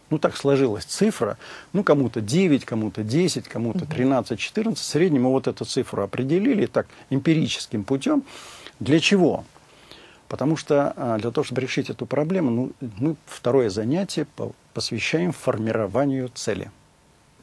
Ну, 0.10 0.20
так 0.20 0.38
сложилась 0.38 0.86
цифра. 0.86 1.38
Ну, 1.74 1.84
кому-то 1.84 2.22
9, 2.22 2.64
кому-то 2.64 3.04
10, 3.04 3.50
кому-то 3.50 3.86
13, 3.86 4.40
14. 4.40 4.82
В 4.82 4.86
среднем 4.86 5.24
мы 5.24 5.32
вот 5.32 5.48
эту 5.48 5.66
цифру 5.66 6.04
определили 6.04 6.68
так 6.68 6.88
эмпирическим 7.10 7.84
путем. 7.84 8.24
Для 8.80 9.02
чего? 9.02 9.44
Потому 10.30 10.56
что 10.56 10.94
а, 10.96 11.18
для 11.18 11.32
того, 11.32 11.44
чтобы 11.44 11.60
решить 11.60 11.90
эту 11.90 12.06
проблему, 12.06 12.52
ну, 12.52 12.72
мы 12.80 13.16
второе 13.26 13.70
занятие 13.70 14.28
посвящаем 14.74 15.34
формированию 15.34 16.30
цели– 16.34 16.72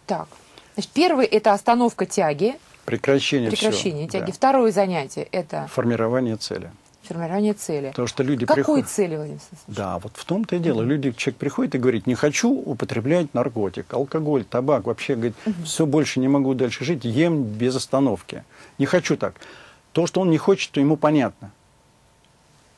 так. 0.08 0.26
Значит, 0.74 0.90
первый– 0.92 1.26
это 1.26 1.52
остановка 1.52 2.06
тяги. 2.06 2.56
Прекращение 2.84 3.50
Прекращение 3.50 4.08
все, 4.08 4.18
тяги. 4.18 4.30
Да. 4.30 4.32
Второе 4.32 4.72
занятие– 4.72 5.22
это… 5.32 5.68
Формирование 5.70 6.36
цели. 6.36 6.70
Формирование 7.02 7.52
цели. 7.52 7.88
Потому 7.88 8.08
что 8.08 8.22
люди 8.22 8.46
Какой 8.46 8.62
приходят... 8.62 8.88
цели, 8.88 9.16
Владимир 9.16 9.40
Да, 9.66 9.98
вот 9.98 10.12
в 10.16 10.24
том-то 10.24 10.56
и 10.56 10.58
дело. 10.58 10.82
Mm-hmm. 10.82 10.86
Люди, 10.86 11.12
человек 11.12 11.38
приходит 11.38 11.74
и 11.74 11.78
говорит, 11.78 12.06
не 12.06 12.14
хочу 12.14 12.50
употреблять 12.50 13.34
наркотик, 13.34 13.92
алкоголь, 13.92 14.44
табак, 14.44 14.86
вообще, 14.86 15.14
говорит, 15.14 15.34
mm-hmm. 15.44 15.64
все, 15.64 15.86
больше 15.86 16.20
не 16.20 16.28
могу 16.28 16.54
дальше 16.54 16.84
жить, 16.84 17.04
ем 17.04 17.42
без 17.42 17.76
остановки. 17.76 18.44
Не 18.78 18.86
хочу 18.86 19.16
так. 19.16 19.34
То, 19.92 20.06
что 20.06 20.20
он 20.20 20.30
не 20.30 20.38
хочет, 20.38 20.70
то 20.70 20.80
ему 20.80 20.96
понятно. 20.96 21.50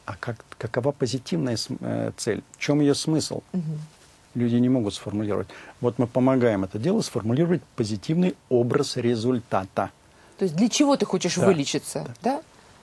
А 0.04 0.16
как, 0.18 0.44
какова 0.58 0.90
позитивная 0.90 1.56
э, 1.80 2.10
цель? 2.16 2.42
В 2.56 2.58
чем 2.58 2.80
ее 2.80 2.94
смысл? 2.94 3.42
Mm-hmm 3.52 3.99
люди 4.34 4.56
не 4.56 4.68
могут 4.68 4.94
сформулировать. 4.94 5.48
Вот 5.80 5.98
мы 5.98 6.06
помогаем 6.06 6.64
это 6.64 6.78
дело 6.78 7.00
сформулировать 7.00 7.62
позитивный 7.76 8.34
образ 8.48 8.96
результата. 8.96 9.90
То 10.38 10.44
есть 10.44 10.56
для 10.56 10.68
чего 10.68 10.96
ты 10.96 11.04
хочешь 11.06 11.36
да. 11.36 11.46
вылечиться, 11.46 12.04
да? 12.22 12.36
да? 12.36 12.42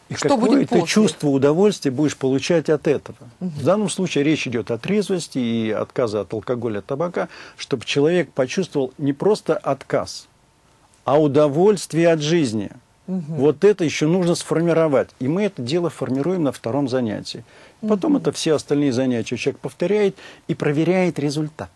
И 0.09 0.15
что 0.15 0.29
какое 0.29 0.51
будет 0.51 0.69
ты 0.69 0.81
чувство 0.83 1.27
удовольствия 1.27 1.91
будешь 1.91 2.15
получать 2.15 2.69
от 2.69 2.87
этого. 2.87 3.17
Угу. 3.41 3.49
В 3.49 3.63
данном 3.63 3.89
случае 3.89 4.23
речь 4.23 4.47
идет 4.47 4.71
о 4.71 4.77
трезвости 4.77 5.37
и 5.37 5.71
отказа 5.71 6.21
от 6.21 6.33
алкоголя, 6.33 6.79
от 6.79 6.85
табака, 6.85 7.27
чтобы 7.57 7.83
человек 7.83 8.31
почувствовал 8.31 8.93
не 8.97 9.11
просто 9.11 9.57
отказ, 9.57 10.27
а 11.03 11.19
удовольствие 11.19 12.09
от 12.09 12.21
жизни. 12.21 12.71
Угу. 13.07 13.35
Вот 13.35 13.63
это 13.63 13.85
еще 13.85 14.05
нужно 14.05 14.35
сформировать. 14.35 15.09
И 15.19 15.27
мы 15.27 15.43
это 15.43 15.61
дело 15.61 15.89
формируем 15.89 16.43
на 16.43 16.51
втором 16.51 16.89
занятии. 16.89 17.43
Потом 17.87 18.15
mm-hmm. 18.15 18.21
это 18.21 18.31
все 18.31 18.55
остальные 18.55 18.91
занятия 18.91 19.37
человек 19.37 19.61
повторяет 19.61 20.17
и 20.47 20.55
проверяет 20.55 21.19
результат. 21.19 21.69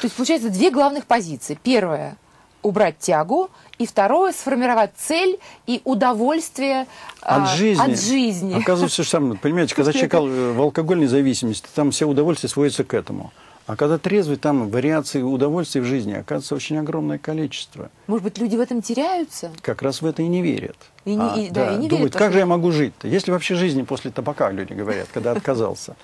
То 0.00 0.06
есть 0.06 0.16
получается 0.16 0.50
две 0.50 0.70
главных 0.70 1.06
позиции. 1.06 1.56
Первое– 1.62 2.16
убрать 2.62 2.98
тягу, 2.98 3.50
и 3.78 3.86
второе– 3.86 4.32
сформировать 4.36 4.90
цель 4.96 5.38
и 5.66 5.80
удовольствие 5.84 6.86
от, 7.20 7.42
а, 7.42 7.56
жизни. 7.56 7.82
от 7.82 8.00
жизни. 8.00 8.60
Оказывается, 8.60 9.04
что 9.04 9.10
сам, 9.10 9.36
понимаете, 9.38 9.74
когда 9.76 9.92
человек 9.92 10.14
в 10.14 10.60
алкогольной 10.60 11.06
зависимости, 11.06 11.66
там 11.72 11.92
все 11.92 12.06
удовольствия 12.06 12.48
сводятся 12.48 12.82
к 12.82 12.94
этому. 12.94 13.32
А 13.72 13.76
когда 13.76 13.96
трезвый, 13.96 14.36
там 14.36 14.68
вариаций 14.68 15.22
удовольствий 15.22 15.80
в 15.80 15.86
жизни 15.86 16.12
оказывается 16.12 16.54
очень 16.54 16.76
огромное 16.76 17.16
количество. 17.16 17.90
Может 18.06 18.24
быть, 18.24 18.36
люди 18.36 18.54
в 18.54 18.60
этом 18.60 18.82
теряются? 18.82 19.50
Как 19.62 19.80
раз 19.80 20.02
в 20.02 20.06
это 20.06 20.20
и 20.20 20.28
не 20.28 20.42
верят. 20.42 20.76
И 21.06 21.14
не, 21.14 21.22
а, 21.22 21.36
и, 21.38 21.48
да, 21.48 21.68
да, 21.68 21.74
и 21.74 21.78
не 21.78 21.88
думают, 21.88 22.12
верят, 22.12 22.16
как 22.18 22.32
же 22.34 22.40
я 22.40 22.44
могу 22.44 22.70
жить-то? 22.70 23.08
Если 23.08 23.30
вообще 23.30 23.54
жизни 23.54 23.80
после 23.80 24.10
табака, 24.10 24.50
люди 24.50 24.74
говорят, 24.74 25.08
когда 25.14 25.32
отказался. 25.32 25.96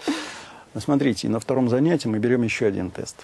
Ну, 0.72 0.81
смотрите, 0.81 1.28
на 1.28 1.40
втором 1.40 1.68
занятии 1.68 2.09
мы 2.09 2.18
берем 2.20 2.42
еще 2.42 2.64
один 2.64 2.90
тест. 2.90 3.16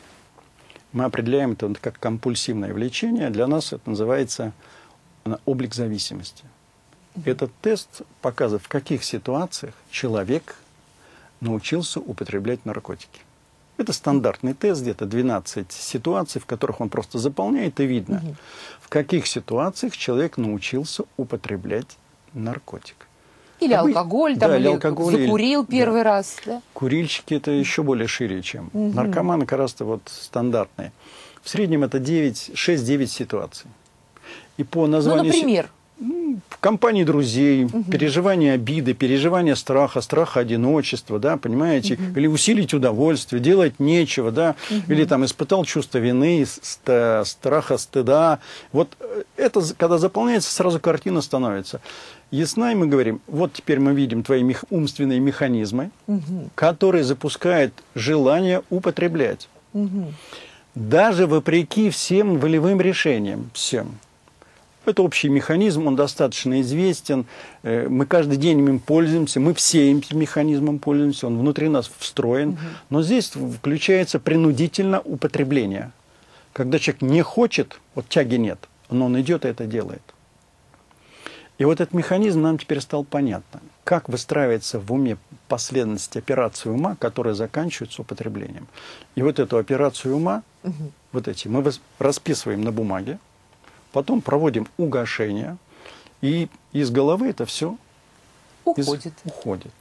Мы 0.92 1.04
определяем 1.04 1.52
это 1.52 1.72
как 1.80 1.98
компульсивное 1.98 2.74
влечение. 2.74 3.30
Для 3.30 3.46
нас 3.46 3.72
это 3.72 3.88
называется 3.88 4.52
облик 5.46 5.72
зависимости. 5.72 6.44
Этот 7.24 7.50
тест 7.62 8.02
показывает, 8.20 8.62
в 8.62 8.68
каких 8.68 9.04
ситуациях 9.04 9.72
человек 9.90 10.57
научился 11.40 11.98
употреблять 11.98 12.66
наркотики. 12.66 13.24
Это 13.77 13.93
стандартный 13.93 14.55
тест, 14.55 14.83
где-то 14.83 15.05
12 15.07 15.73
ситуаций, 15.73 16.41
в 16.41 16.47
которых 16.47 16.81
он 16.81 16.89
просто 16.89 17.19
заполняет, 17.19 17.81
и 17.81 17.87
видно, 17.87 18.23
угу. 18.25 18.37
в 18.81 18.89
каких 18.89 19.27
ситуациях 19.27 19.97
человек 19.97 20.37
научился 20.37 21.05
употреблять 21.17 21.99
наркотик. 22.35 23.09
Или 23.61 23.73
а 23.73 23.81
алкоголь, 23.81 24.37
там, 24.37 24.51
да, 24.51 24.59
или 24.59 24.69
алкоголь, 24.69 25.25
закурил 25.25 25.63
или, 25.63 25.71
первый 25.71 26.03
да. 26.03 26.11
раз. 26.11 26.37
Да? 26.45 26.63
Курильщики 26.73 27.35
это 27.35 27.51
еще 27.51 27.83
более 27.83 28.07
шире, 28.07 28.43
чем 28.43 28.71
угу. 28.73 28.95
наркоманы, 28.95 29.47
как 29.47 29.59
раз-то 29.59 29.85
вот 29.85 30.03
стандартные. 30.07 30.93
В 31.43 31.49
среднем 31.49 31.85
это 31.85 31.99
6-9 31.99 33.07
ситуаций. 33.07 33.71
И 34.57 34.65
по 34.65 34.87
названию... 34.87 35.25
Ну, 35.25 35.29
например? 35.31 35.71
В 35.98 36.59
компании 36.59 37.04
друзей, 37.04 37.64
угу. 37.64 37.85
переживание 37.85 38.54
обиды, 38.54 38.94
переживание 38.94 39.54
страха, 39.54 40.00
страха 40.00 40.40
одиночества, 40.40 41.18
да, 41.18 41.37
понимаете, 41.37 41.94
угу. 41.94 42.18
или 42.18 42.26
усилить 42.26 42.74
удовольствие, 42.74 43.40
делать 43.40 43.78
нечего, 43.78 44.30
да, 44.30 44.57
угу. 44.70 44.92
или 44.92 45.04
там 45.04 45.24
испытал 45.24 45.64
чувство 45.64 45.98
вины, 45.98 46.44
страха, 46.46 47.78
стыда. 47.78 48.40
Вот 48.72 48.97
э, 48.99 49.22
это, 49.36 49.62
когда 49.76 49.99
заполняется, 49.99 50.53
сразу 50.53 50.80
картина 50.80 51.20
становится 51.20 51.80
ясна, 52.30 52.72
и 52.72 52.74
мы 52.74 52.86
говорим, 52.86 53.20
вот 53.26 53.53
теперь 53.53 53.78
мы 53.78 53.95
видим 53.95 54.22
твои 54.22 54.42
мех, 54.42 54.64
умственные 54.70 55.20
механизмы, 55.20 55.90
угу. 56.07 56.51
которые 56.55 57.05
запускают 57.05 57.72
желание 57.95 58.62
употреблять. 58.70 59.49
Угу. 59.72 60.12
Даже 60.74 61.28
вопреки 61.28 61.88
всем 61.90 62.38
волевым 62.38 62.80
решениям, 62.80 63.51
всем. 63.55 63.99
Это 64.87 65.03
общий 65.03 65.28
механизм, 65.28 65.87
он 65.87 65.97
достаточно 65.97 66.61
известен. 66.61 67.26
Э, 67.62 67.89
мы 67.89 68.07
каждый 68.07 68.37
день 68.37 68.59
им 68.59 68.78
пользуемся, 68.78 69.41
мы 69.41 69.55
все 69.55 69.93
этим 69.93 70.18
механизмом 70.18 70.78
пользуемся, 70.78 71.26
он 71.26 71.39
внутри 71.39 71.68
нас 71.68 71.91
встроен. 71.99 72.51
Угу. 72.51 72.59
Но 72.91 73.03
здесь 73.03 73.30
включается 73.30 74.18
принудительно 74.20 75.01
употребление. 75.01 75.93
Когда 76.53 76.78
человек 76.78 77.03
не 77.03 77.22
хочет, 77.22 77.80
вот 77.95 78.09
тяги 78.09 78.37
нет, 78.37 78.68
но 78.91 79.07
он 79.07 79.20
идет 79.20 79.45
и 79.45 79.49
это 79.49 79.64
делает. 79.66 80.03
И 81.57 81.64
вот 81.64 81.80
этот 81.80 81.95
механизм 81.95 82.43
нам 82.43 82.59
теперь 82.59 82.80
стал 82.80 83.05
понятно. 83.05 83.61
Как 83.85 84.09
выстраивается 84.09 84.80
в 84.80 84.93
уме 84.93 85.16
последовательность 85.49 86.16
операции 86.16 86.68
ума, 86.68 86.97
которая 86.99 87.35
заканчивается 87.35 88.03
употреблением. 88.03 88.66
И 89.14 89.22
вот 89.22 89.39
эту 89.39 89.57
операцию 89.57 90.16
ума, 90.16 90.43
угу. 90.62 90.93
вот 91.12 91.28
эти, 91.28 91.49
мы 91.49 91.64
расписываем 91.99 92.62
на 92.62 92.72
бумаге, 92.72 93.18
потом 93.95 94.20
проводим 94.20 94.66
угошение, 94.76 95.57
и 96.20 96.49
из 96.72 96.90
головы 96.90 97.28
это 97.28 97.47
все 97.47 97.76
уходит. 98.64 99.07
Из, 99.07 99.32
уходит. 99.32 99.72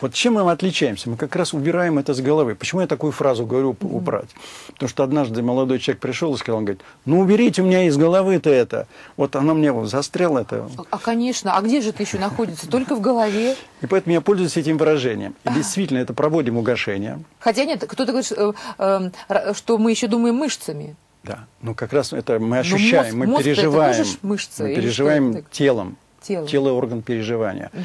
Вот 0.00 0.14
чем 0.14 0.34
мы 0.34 0.50
отличаемся? 0.50 1.10
Мы 1.10 1.16
как 1.16 1.36
раз 1.36 1.52
убираем 1.52 1.98
это 1.98 2.12
с 2.12 2.20
головы. 2.20 2.54
Почему 2.56 2.80
я 2.80 2.86
такую 2.86 3.12
фразу 3.12 3.46
говорю 3.46 3.76
убрать? 3.82 4.30
Потому 4.68 4.88
что 4.88 5.04
однажды 5.04 5.42
молодой 5.42 5.78
человек 5.78 6.00
пришел 6.00 6.34
и 6.34 6.38
сказал, 6.38 6.58
он 6.58 6.64
говорит, 6.64 6.82
ну 7.04 7.20
уберите 7.20 7.62
у 7.62 7.66
меня 7.66 7.84
из 7.84 7.96
головы-то 7.96 8.50
это. 8.50 8.88
Вот 9.16 9.36
оно 9.36 9.54
мне 9.54 9.70
вот 9.70 9.88
застряло 9.88 10.40
это. 10.40 10.68
А, 10.90 10.98
конечно, 10.98 11.56
а 11.56 11.60
где 11.60 11.82
же 11.82 11.90
это 11.90 12.02
еще 12.02 12.18
находится? 12.18 12.68
Только 12.68 12.96
в 12.96 13.00
голове. 13.00 13.54
И 13.82 13.86
поэтому 13.86 14.14
я 14.14 14.22
пользуюсь 14.22 14.56
этим 14.56 14.76
выражением. 14.76 15.36
И 15.44 15.50
действительно, 15.50 15.98
это 15.98 16.14
проводим 16.14 16.56
угошение. 16.56 17.22
Хотя 17.38 17.64
нет, 17.64 17.84
кто-то 17.86 18.12
говорит, 18.12 18.26
что, 18.26 18.54
э, 18.78 19.10
э, 19.28 19.54
что 19.54 19.78
мы 19.78 19.90
еще 19.92 20.08
думаем 20.08 20.36
мышцами. 20.36 20.96
Да, 21.22 21.46
ну 21.60 21.74
как 21.74 21.92
раз 21.92 22.12
это 22.12 22.38
мы 22.38 22.58
ощущаем, 22.58 23.16
мозг, 23.16 23.16
мы 23.16 23.26
мозг 23.26 23.44
переживаем, 23.44 24.02
это 24.02 24.10
мышцы, 24.22 24.62
мы 24.62 24.74
переживаем 24.74 25.44
телом, 25.50 25.96
тело. 26.22 26.48
тело 26.48 26.72
орган 26.72 27.02
переживания. 27.02 27.70
Угу. 27.74 27.82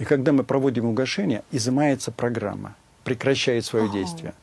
И 0.00 0.04
когда 0.04 0.32
мы 0.32 0.42
проводим 0.42 0.86
угошение, 0.86 1.44
изымается 1.52 2.10
программа, 2.10 2.74
прекращает 3.04 3.64
свое 3.64 3.84
ага. 3.84 3.94
действие. 3.94 4.34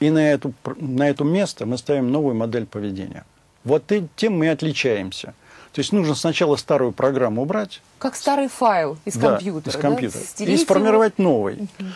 И 0.00 0.10
на, 0.10 0.30
эту, 0.30 0.52
на 0.76 1.08
это 1.08 1.24
место 1.24 1.66
мы 1.66 1.76
ставим 1.76 2.12
новую 2.12 2.36
модель 2.36 2.66
поведения. 2.66 3.24
Вот 3.64 3.90
тем 4.14 4.38
мы 4.38 4.48
отличаемся. 4.48 5.34
То 5.72 5.80
есть 5.80 5.92
нужно 5.92 6.14
сначала 6.14 6.56
старую 6.56 6.92
программу 6.92 7.42
убрать. 7.42 7.82
Как 7.98 8.14
старый 8.16 8.48
файл 8.48 8.96
из 9.04 9.16
да, 9.16 9.32
компьютера. 9.32 9.76
Из 9.76 9.80
компьютера. 9.80 10.22
Да? 10.38 10.44
И 10.44 10.56
сформировать 10.56 11.18
новый. 11.18 11.54
Угу. 11.54 11.88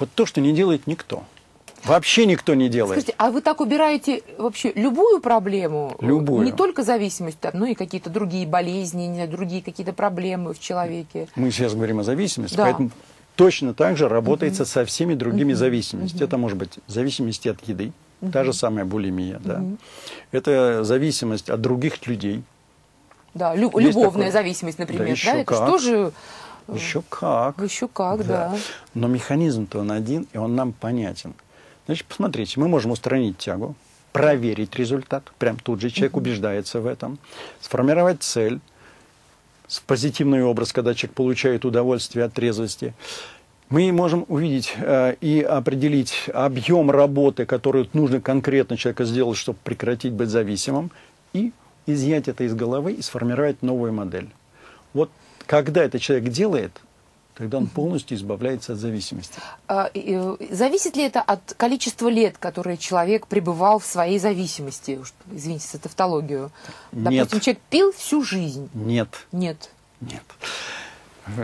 Вот 0.00 0.10
то, 0.14 0.26
что 0.26 0.40
не 0.40 0.52
делает 0.52 0.86
никто. 0.86 1.24
Вообще 1.84 2.26
никто 2.26 2.54
не 2.54 2.68
делает. 2.68 3.00
Скажите, 3.02 3.14
а 3.18 3.30
вы 3.30 3.40
так 3.40 3.60
убираете 3.60 4.22
вообще 4.38 4.72
любую 4.74 5.20
проблему? 5.20 5.96
Любую. 6.00 6.44
Не 6.44 6.52
только 6.52 6.82
зависимость, 6.82 7.38
но 7.52 7.66
и 7.66 7.74
какие-то 7.74 8.10
другие 8.10 8.46
болезни, 8.46 9.02
не 9.04 9.14
знаю, 9.14 9.30
другие 9.30 9.62
какие-то 9.62 9.92
проблемы 9.92 10.54
в 10.54 10.60
человеке. 10.60 11.28
Мы 11.36 11.50
сейчас 11.50 11.74
говорим 11.74 12.00
о 12.00 12.04
зависимости, 12.04 12.56
да. 12.56 12.64
поэтому 12.64 12.90
точно 13.36 13.74
так 13.74 13.96
же 13.96 14.08
работается 14.08 14.62
угу. 14.62 14.70
со 14.70 14.84
всеми 14.84 15.14
другими 15.14 15.52
угу. 15.52 15.58
зависимостями. 15.58 16.18
Угу. 16.18 16.24
Это 16.24 16.38
может 16.38 16.58
быть 16.58 16.78
зависимость 16.86 17.46
от 17.46 17.60
еды, 17.68 17.92
угу. 18.20 18.32
та 18.32 18.44
же 18.44 18.52
самая 18.52 18.84
булимия, 18.84 19.40
да. 19.44 19.60
Угу. 19.60 19.76
Это 20.32 20.84
зависимость 20.84 21.50
от 21.50 21.60
других 21.60 22.06
людей. 22.06 22.42
Да, 23.34 23.54
лю- 23.54 23.78
любовная 23.78 24.28
такое... 24.28 24.30
зависимость, 24.30 24.78
например, 24.78 25.18
да, 25.24 25.32
да? 25.32 25.38
это 25.38 25.54
что 25.54 25.78
же... 25.78 26.12
Еще 26.72 27.02
как. 27.10 27.60
Еще 27.60 27.88
как, 27.88 28.26
да. 28.26 28.48
да. 28.50 28.56
Но 28.94 29.06
механизм-то 29.06 29.80
он 29.80 29.90
один, 29.90 30.26
и 30.32 30.38
он 30.38 30.54
нам 30.54 30.72
понятен. 30.72 31.34
Значит, 31.86 32.06
посмотрите, 32.06 32.58
мы 32.58 32.68
можем 32.68 32.92
устранить 32.92 33.38
тягу, 33.38 33.74
проверить 34.12 34.74
результат, 34.76 35.24
прям 35.38 35.56
тут 35.58 35.80
же 35.80 35.90
человек 35.90 36.16
убеждается 36.16 36.80
в 36.80 36.86
этом, 36.86 37.18
сформировать 37.60 38.22
цель, 38.22 38.60
позитивный 39.86 40.42
образ, 40.42 40.72
когда 40.72 40.94
человек 40.94 41.16
получает 41.16 41.64
удовольствие 41.64 42.24
от 42.24 42.32
трезвости. 42.32 42.94
Мы 43.70 43.90
можем 43.92 44.24
увидеть 44.28 44.74
э, 44.76 45.16
и 45.20 45.40
определить 45.40 46.30
объем 46.32 46.90
работы, 46.90 47.44
которую 47.44 47.88
нужно 47.92 48.20
конкретно 48.20 48.76
человека 48.76 49.04
сделать, 49.04 49.36
чтобы 49.38 49.58
прекратить 49.64 50.12
быть 50.12 50.28
зависимым, 50.28 50.90
и 51.32 51.52
изъять 51.86 52.28
это 52.28 52.44
из 52.44 52.54
головы 52.54 52.92
и 52.92 53.02
сформировать 53.02 53.62
новую 53.62 53.92
модель. 53.92 54.28
Вот 54.92 55.10
когда 55.46 55.82
это 55.82 55.98
человек 55.98 56.30
делает, 56.30 56.80
Тогда 57.34 57.58
он 57.58 57.66
полностью 57.66 58.16
избавляется 58.16 58.74
от 58.74 58.78
зависимости. 58.78 59.40
А, 59.66 59.90
зависит 60.50 60.96
ли 60.96 61.02
это 61.02 61.20
от 61.20 61.54
количества 61.56 62.08
лет, 62.08 62.38
которые 62.38 62.76
человек 62.76 63.26
пребывал 63.26 63.80
в 63.80 63.86
своей 63.86 64.20
зависимости? 64.20 65.00
Извините 65.32 65.66
за 65.72 65.78
тавтологию. 65.80 66.52
Нет. 66.92 67.28
Допустим, 67.28 67.40
человек 67.40 67.62
пил 67.70 67.92
всю 67.92 68.22
жизнь. 68.22 68.70
Нет. 68.72 69.08
Нет. 69.32 69.70
Нет. 70.00 70.22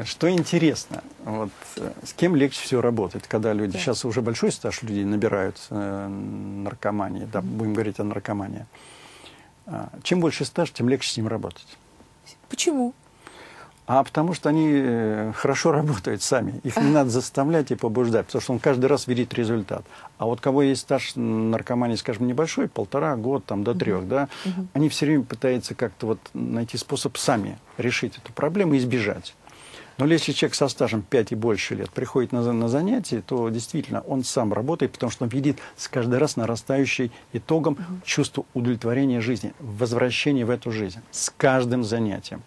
Что 0.04 0.30
интересно, 0.30 1.02
вот 1.24 1.50
э, 1.76 1.90
с 2.04 2.12
кем 2.12 2.36
легче 2.36 2.60
всего 2.60 2.82
работать, 2.82 3.26
когда 3.26 3.54
люди, 3.54 3.72
да. 3.72 3.78
сейчас 3.78 4.04
уже 4.04 4.20
большой 4.20 4.52
стаж 4.52 4.82
людей 4.82 5.06
набирают 5.06 5.56
э, 5.70 6.06
наркомании, 6.06 7.24
да, 7.24 7.40
будем 7.40 7.72
говорить 7.72 7.98
о 7.98 8.04
наркомании. 8.04 8.66
А, 9.64 9.88
чем 10.02 10.20
больше 10.20 10.44
стаж, 10.44 10.70
тем 10.70 10.90
легче 10.90 11.10
с 11.10 11.16
ним 11.16 11.28
работать. 11.28 11.66
Почему? 12.50 12.92
А 13.92 14.04
потому 14.04 14.34
что 14.34 14.48
они 14.50 14.70
э, 14.72 15.32
хорошо 15.34 15.72
работают 15.72 16.22
сами. 16.22 16.60
Их 16.62 16.76
не 16.76 16.92
надо 16.92 17.10
заставлять 17.10 17.72
и 17.72 17.74
побуждать, 17.74 18.26
потому 18.26 18.40
что 18.40 18.52
он 18.52 18.60
каждый 18.60 18.86
раз 18.86 19.08
видит 19.08 19.34
результат. 19.34 19.84
А 20.16 20.26
вот 20.26 20.40
кого 20.40 20.62
есть 20.62 20.82
стаж 20.82 21.16
наркомании, 21.16 21.96
скажем, 21.96 22.28
небольшой, 22.28 22.68
полтора, 22.68 23.16
год, 23.16 23.44
там, 23.46 23.64
до 23.64 23.74
трех, 23.74 24.06
да, 24.06 24.28
они 24.74 24.88
все 24.90 25.06
время 25.06 25.24
пытаются 25.24 25.74
как-то 25.74 26.06
вот 26.06 26.20
найти 26.34 26.76
способ 26.78 27.16
сами 27.16 27.58
решить 27.78 28.16
эту 28.16 28.32
проблему 28.32 28.74
и 28.74 28.78
избежать. 28.78 29.34
Но 29.98 30.06
если 30.06 30.30
человек 30.30 30.54
со 30.54 30.68
стажем 30.68 31.02
5 31.02 31.32
и 31.32 31.34
больше 31.34 31.74
лет 31.74 31.90
приходит 31.90 32.30
на, 32.30 32.52
на 32.52 32.68
занятия, 32.68 33.22
то 33.26 33.48
действительно 33.48 34.02
он 34.02 34.22
сам 34.22 34.52
работает, 34.52 34.92
потому 34.92 35.10
что 35.10 35.24
он 35.24 35.30
видит 35.30 35.58
с 35.76 35.88
каждый 35.88 36.20
раз 36.20 36.36
нарастающий 36.36 37.10
итогом 37.32 37.76
чувство 38.04 38.44
удовлетворения 38.54 39.20
жизни, 39.20 39.52
возвращения 39.58 40.44
в 40.44 40.50
эту 40.50 40.70
жизнь 40.70 41.00
с 41.10 41.30
каждым 41.36 41.82
занятием. 41.82 42.42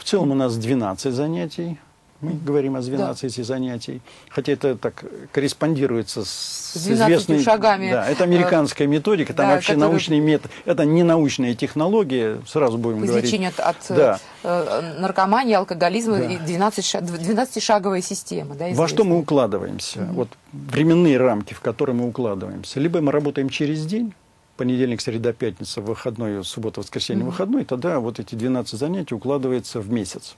В 0.00 0.04
целом 0.04 0.30
у 0.30 0.34
нас 0.34 0.56
12 0.56 1.12
занятий. 1.12 1.78
Мы 2.22 2.32
говорим 2.32 2.74
о 2.76 2.80
12 2.80 3.36
да. 3.36 3.44
занятий. 3.44 4.00
Хотя 4.30 4.52
это 4.52 4.74
так 4.76 5.04
корреспондируется 5.30 6.24
с, 6.24 6.72
с 6.74 6.88
известной... 6.88 7.42
шагами. 7.42 7.90
Да, 7.90 8.06
это 8.08 8.24
американская 8.24 8.86
методика, 8.88 9.34
там 9.34 9.46
да, 9.46 9.54
вообще 9.54 9.74
который... 9.74 9.88
научный 9.88 10.20
метод. 10.20 10.50
Это 10.64 10.86
не 10.86 11.02
научная 11.02 11.54
технология, 11.54 12.38
сразу 12.46 12.78
будем 12.78 13.00
говорить. 13.00 13.26
Излечение 13.26 13.52
от, 13.58 13.76
да. 13.90 14.18
э, 14.42 14.96
наркомании, 15.00 15.54
алкоголизма, 15.54 16.18
да. 16.18 16.38
12, 16.46 16.94
12-шаговая 16.94 18.00
система. 18.00 18.54
Да, 18.54 18.68
Во 18.72 18.88
что 18.88 19.04
мы 19.04 19.18
укладываемся? 19.18 20.00
Угу. 20.00 20.12
Вот 20.14 20.28
временные 20.52 21.18
рамки, 21.18 21.52
в 21.52 21.60
которые 21.60 21.94
мы 21.94 22.08
укладываемся. 22.08 22.80
Либо 22.80 23.02
мы 23.02 23.12
работаем 23.12 23.50
через 23.50 23.84
день, 23.84 24.14
понедельник, 24.60 25.00
среда, 25.00 25.32
пятница, 25.32 25.80
выходной, 25.80 26.44
суббота, 26.44 26.80
воскресенье, 26.80 27.24
mm-hmm. 27.24 27.28
выходной, 27.28 27.64
тогда 27.64 27.98
вот 27.98 28.20
эти 28.20 28.34
12 28.34 28.78
занятий 28.78 29.14
укладываются 29.14 29.80
в 29.80 29.90
месяц. 29.90 30.36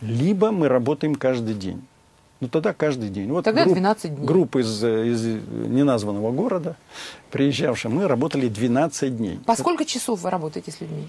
Либо 0.00 0.52
мы 0.52 0.68
работаем 0.68 1.16
каждый 1.16 1.54
день. 1.54 1.82
Ну, 2.38 2.46
тогда 2.46 2.72
каждый 2.72 3.08
день. 3.08 3.28
Вот 3.32 3.44
тогда 3.44 3.64
групп, 3.64 3.74
12 3.74 4.14
дней. 4.14 4.24
Группа 4.24 4.58
из, 4.60 4.84
из 4.84 5.24
неназванного 5.50 6.30
города, 6.30 6.76
приезжавшая, 7.32 7.90
мы 7.90 8.06
работали 8.06 8.46
12 8.46 9.16
дней. 9.16 9.40
По 9.44 9.56
сколько 9.56 9.84
часов 9.84 10.20
вы 10.20 10.30
работаете 10.30 10.70
с 10.70 10.80
людьми? 10.80 11.08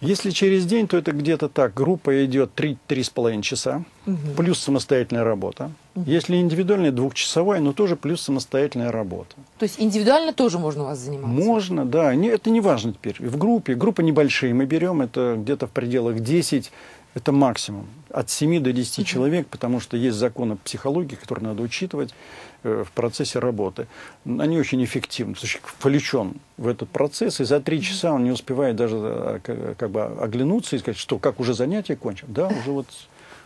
Если 0.00 0.30
через 0.30 0.64
день, 0.64 0.88
то 0.88 0.96
это 0.96 1.12
где-то 1.12 1.48
так. 1.48 1.74
Группа 1.74 2.24
идет 2.24 2.52
3-3,5 2.56 3.42
часа, 3.42 3.82
угу. 4.06 4.16
плюс 4.36 4.58
самостоятельная 4.58 5.24
работа. 5.24 5.70
Угу. 5.94 6.10
Если 6.10 6.36
индивидуальная, 6.36 6.90
двухчасовая, 6.90 7.60
но 7.60 7.72
тоже 7.72 7.96
плюс 7.96 8.22
самостоятельная 8.22 8.90
работа. 8.90 9.36
То 9.58 9.64
есть 9.64 9.76
индивидуально 9.78 10.32
тоже 10.32 10.58
можно 10.58 10.84
у 10.84 10.86
вас 10.86 10.98
заниматься? 10.98 11.28
Можно, 11.28 11.84
да. 11.84 12.14
Не, 12.14 12.28
это 12.28 12.48
не 12.48 12.60
важно 12.60 12.94
теперь. 12.94 13.16
В 13.18 13.36
группе, 13.36 13.74
группы 13.74 14.02
небольшие 14.02 14.54
мы 14.54 14.64
берем, 14.64 15.02
это 15.02 15.36
где-то 15.38 15.66
в 15.66 15.70
пределах 15.70 16.20
10 16.20 16.72
это 17.14 17.32
максимум. 17.32 17.88
От 18.10 18.30
7 18.30 18.62
до 18.62 18.72
10 18.72 18.98
угу. 18.98 19.04
человек, 19.04 19.48
потому 19.48 19.80
что 19.80 19.96
есть 19.96 20.16
законы 20.16 20.56
психологии, 20.56 21.16
которые 21.16 21.48
надо 21.48 21.62
учитывать 21.62 22.14
в 22.62 22.90
процессе 22.94 23.38
работы. 23.38 23.86
Они 24.24 24.58
очень 24.58 24.82
эффективны. 24.84 25.34
Потому 25.34 25.48
что 25.48 25.58
включен 25.62 26.34
в 26.56 26.68
этот 26.68 26.88
процесс, 26.88 27.40
и 27.40 27.44
за 27.44 27.60
3 27.60 27.82
часа 27.82 28.12
он 28.12 28.24
не 28.24 28.30
успевает 28.30 28.76
даже 28.76 28.96
э, 29.44 29.74
как 29.78 29.90
бы 29.90 30.02
оглянуться 30.02 30.76
и 30.76 30.78
сказать, 30.78 30.98
что 30.98 31.18
как 31.18 31.40
уже 31.40 31.54
занятие 31.54 31.96
кончим. 31.96 32.26
Да, 32.30 32.48
уже 32.48 32.70
вот 32.70 32.86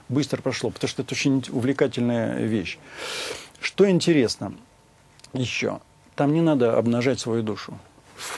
быстро 0.08 0.40
прошло, 0.42 0.70
потому 0.70 0.88
что 0.88 1.02
это 1.02 1.14
очень 1.14 1.44
увлекательная 1.50 2.44
вещь. 2.44 2.78
Что 3.60 3.88
интересно 3.88 4.54
еще, 5.32 5.80
там 6.14 6.32
не 6.32 6.40
надо 6.40 6.76
обнажать 6.76 7.20
свою 7.20 7.42
душу 7.42 7.78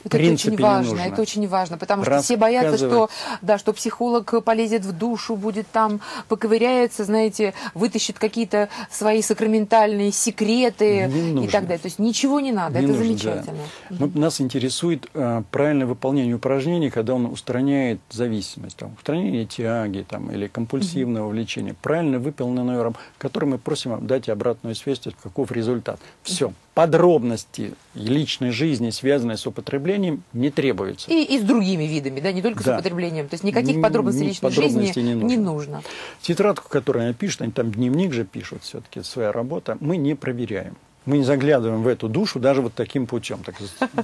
это 0.05 0.17
очень 0.17 0.57
важно, 0.57 1.01
это 1.01 1.23
очень 1.23 1.49
важно, 1.49 1.79
потому 1.79 2.05
что 2.05 2.21
все 2.21 2.37
боятся, 2.37 2.79
что, 2.79 3.11
да, 3.43 3.59
что 3.59 3.73
психолог 3.73 4.45
полезет 4.45 4.85
в 4.85 4.93
душу, 4.93 5.37
будет 5.37 5.67
там, 5.69 6.01
поковыряется, 6.29 7.05
знаете, 7.05 7.55
вытащит 7.75 8.19
какие-то 8.19 8.69
свои 8.91 9.23
сакраментальные 9.23 10.13
секреты 10.13 11.11
и 11.43 11.49
так 11.49 11.63
далее. 11.63 11.79
То 11.79 11.87
есть 11.87 11.99
ничего 11.99 12.41
не 12.41 12.53
надо, 12.53 12.79
не 12.79 12.85
это 12.85 12.95
нужно, 12.95 13.05
замечательно. 13.05 13.59
Да. 13.91 14.07
Мы, 14.07 14.21
нас 14.21 14.41
интересует 14.41 15.09
э, 15.15 15.43
правильное 15.51 15.87
выполнение 15.87 16.35
упражнений, 16.35 16.91
когда 16.91 17.15
он 17.15 17.27
устраняет 17.27 18.01
зависимость, 18.11 18.77
там, 18.77 18.95
устранение 18.95 19.47
тяги 19.47 20.05
там, 20.09 20.31
или 20.31 20.47
компульсивного 20.47 21.29
влечения. 21.29 21.75
Правильно 21.81 22.19
выполненный 22.19 22.65
номером, 22.65 22.97
который 23.19 23.47
мы 23.47 23.59
просим 23.59 24.07
дать 24.07 24.29
обратную 24.29 24.75
связь, 24.75 25.01
каков 25.23 25.53
результат. 25.53 26.01
Все. 26.23 26.53
Подробности 26.77 27.73
личной 27.95 28.51
жизни, 28.51 28.91
связанные 28.91 29.39
с 29.39 29.47
употреблением, 29.47 30.23
не 30.35 30.51
требуются. 30.51 31.11
И, 31.11 31.23
и 31.25 31.39
с 31.39 31.43
другими 31.43 31.85
видами, 31.85 32.21
да, 32.21 32.33
не 32.33 32.43
только 32.43 32.63
Да. 32.63 32.77
с 32.77 32.81
употреблением. 32.81 33.29
То 33.29 33.35
есть 33.35 33.45
никаких 33.45 33.77
Ни- 33.77 33.81
подробностей 33.83 34.27
личной 34.27 34.51
подробностей 34.51 34.87
жизни 34.93 35.01
не 35.09 35.15
нужно. 35.15 35.27
не 35.27 35.37
нужно. 35.39 35.83
Тетрадку, 36.21 36.69
которую 36.69 37.07
они 37.07 37.15
пишут, 37.15 37.41
они 37.41 37.53
там 37.53 37.73
дневник 37.73 38.13
же 38.13 38.27
пишут, 38.27 38.63
все-таки 38.63 39.03
своя 39.03 39.33
работа, 39.33 39.79
мы 39.81 39.97
не 39.97 40.15
проверяем. 40.15 40.77
Мы 41.07 41.17
не 41.17 41.25
заглядываем 41.25 41.83
в 41.83 41.89
эту 41.89 42.11
душу 42.11 42.41
даже 42.41 42.61
вот 42.61 42.75
таким 42.75 43.07
путем, 43.07 43.39
так 43.43 43.55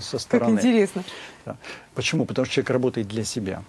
со 0.00 0.12
Как 0.12 0.20
стороны. 0.20 0.54
интересно. 0.58 1.04
Да. 1.44 1.56
Почему? 1.94 2.24
Потому 2.24 2.46
что 2.46 2.54
человек 2.54 2.70
работает 2.70 3.06
для 3.06 3.24
себя. 3.24 3.62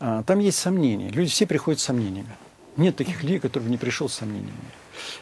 А, 0.00 0.24
Там 0.24 0.40
есть 0.40 0.58
сомнения. 0.58 1.10
Люди 1.10 1.30
все 1.30 1.46
приходят 1.46 1.78
с 1.78 1.84
сомнениями. 1.84 2.30
Нет 2.76 2.96
таких 2.96 3.22
людей, 3.22 3.38
которые 3.38 3.70
не 3.70 3.76
пришел 3.76 4.08
с 4.08 4.14
сомнениями. 4.14 4.50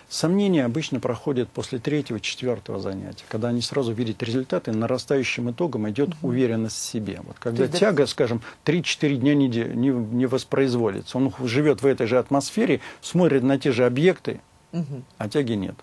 Сомнения 0.09 0.64
обычно 0.64 1.01
проходят 1.01 1.49
после 1.49 1.79
третьего, 1.79 2.20
четвертого 2.20 2.81
занятия, 2.81 3.24
когда 3.29 3.49
они 3.49 3.61
сразу 3.61 3.93
видят 3.93 4.22
результаты, 4.22 4.72
нарастающим 4.72 5.51
итогом 5.51 5.89
идет 5.91 6.11
уверенность 6.22 6.76
в 6.76 6.85
себе. 6.85 7.20
Вот 7.24 7.37
когда 7.39 7.64
есть, 7.64 7.72
да, 7.74 7.79
тяга, 7.79 8.07
скажем, 8.07 8.41
3-4 8.64 9.16
дня 9.16 9.35
не, 9.35 9.49
не, 9.49 9.91
не 9.91 10.26
воспроизводится, 10.26 11.18
он 11.18 11.33
живет 11.45 11.83
в 11.83 11.87
этой 11.87 12.07
же 12.07 12.18
атмосфере, 12.18 12.81
смотрит 13.03 13.43
на 13.43 13.59
те 13.59 13.72
же 13.72 13.85
объекты, 13.85 14.41
Мгм. 14.72 15.05
а 15.18 15.29
тяги 15.29 15.53
нет. 15.53 15.74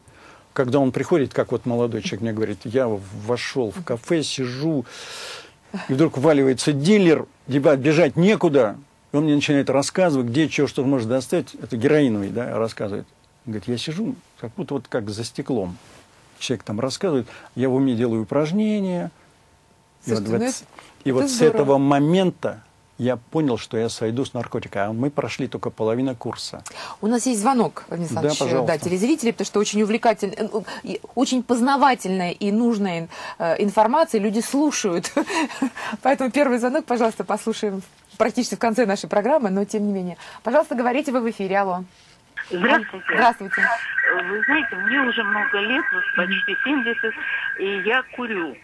Когда 0.54 0.80
он 0.80 0.92
приходит, 0.92 1.34
как 1.34 1.52
вот 1.52 1.66
молодой 1.66 2.02
человек 2.02 2.22
мне 2.22 2.34
говорит, 2.34 2.60
я 2.64 2.88
вошел 2.88 3.72
в 3.72 3.84
кафе, 3.84 4.24
сижу, 4.24 4.86
и 5.90 5.94
вдруг 5.94 6.18
валивается 6.18 6.72
дилер, 6.72 7.26
ебать, 7.48 7.80
бежать 7.80 8.16
некуда. 8.16 8.78
И 9.12 9.18
он 9.18 9.26
мне 9.26 9.36
начинает 9.36 9.70
рассказывать, 9.70 10.28
где 10.28 10.48
что, 10.48 10.68
что 10.68 10.84
может 10.86 11.10
достать. 11.10 11.56
Это 11.62 11.76
героиновый, 11.78 12.30
да, 12.30 12.58
рассказывает. 12.58 13.06
Говорит, 13.46 13.68
я 13.68 13.78
сижу, 13.78 14.16
как 14.40 14.52
будто 14.56 14.74
вот 14.76 14.88
как 14.88 15.10
за 15.10 15.24
стеклом. 15.24 15.78
Человек 16.40 16.64
там 16.64 16.80
рассказывает, 16.80 17.28
я 17.56 17.70
в 17.70 17.76
уме 17.76 17.96
делаю 17.96 18.24
упражнения. 18.24 19.12
И 20.06 20.12
вот, 20.12 20.20
Слушайте, 20.20 20.46
ну 20.46 20.52
с- 20.52 20.56
это- 20.62 20.66
и 21.04 21.12
вот 21.12 21.20
это 21.24 21.30
с 21.32 21.36
здорово. 21.36 21.54
этого 21.54 21.78
момента 21.78 22.64
я 22.98 23.18
понял, 23.18 23.58
что 23.58 23.78
я 23.78 23.90
сойду 23.90 24.26
с 24.26 24.34
наркотика. 24.34 24.88
А 24.88 24.94
мы 24.94 25.10
прошли 25.12 25.48
только 25.48 25.70
половина 25.70 26.16
курса. 26.16 26.64
У 27.02 27.08
нас 27.08 27.26
есть 27.26 27.42
звонок, 27.42 27.84
Владимир 27.90 28.10
Да, 28.14 28.20
Александрович, 28.22 28.40
пожалуйста. 28.40 28.74
да, 28.74 28.78
телезрителей, 28.80 29.32
потому 29.34 29.46
что 29.46 29.60
очень 29.60 29.82
увлекательная, 29.84 30.50
э, 30.84 30.96
очень 31.14 31.44
познавательная 31.44 32.32
и 32.32 32.52
нужная 32.52 33.10
э, 33.38 33.62
информация, 33.64 34.20
люди 34.22 34.40
слушают. 34.40 35.12
Поэтому 36.02 36.32
первый 36.32 36.58
звонок, 36.58 36.86
пожалуйста, 36.86 37.24
послушаем 37.24 37.82
практически 38.18 38.56
в 38.56 38.60
конце 38.60 38.86
нашей 38.86 39.10
программы, 39.10 39.50
но 39.50 39.66
тем 39.66 39.86
не 39.86 39.94
менее. 39.94 40.18
Пожалуйста, 40.44 40.74
говорите, 40.76 41.12
вы 41.12 41.20
в 41.22 41.30
эфире, 41.30 41.58
алло. 41.60 41.84
Здравствуйте. 42.50 43.06
Здравствуйте. 43.10 43.62
Вы 44.24 44.44
знаете, 44.44 44.76
мне 44.76 45.02
уже 45.02 45.24
много 45.24 45.60
лет, 45.60 45.86
вот 45.92 46.04
почти 46.16 46.56
70, 46.64 47.14
и 47.60 47.82
я 47.86 48.04
курю. 48.16 48.56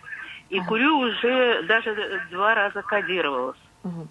И 0.49 0.59
курю 0.61 0.97
уже 0.99 1.63
даже 1.63 2.21
два 2.29 2.53
раза 2.53 2.81
кодировалась. 2.83 3.57
Мгм. 3.83 4.09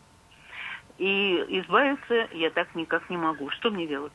И 0.99 1.45
избавиться 1.61 2.29
я 2.33 2.51
так 2.51 2.75
никак 2.75 3.09
не 3.11 3.16
могу. 3.16 3.51
Что 3.51 3.71
мне 3.71 3.87
делать? 3.87 4.12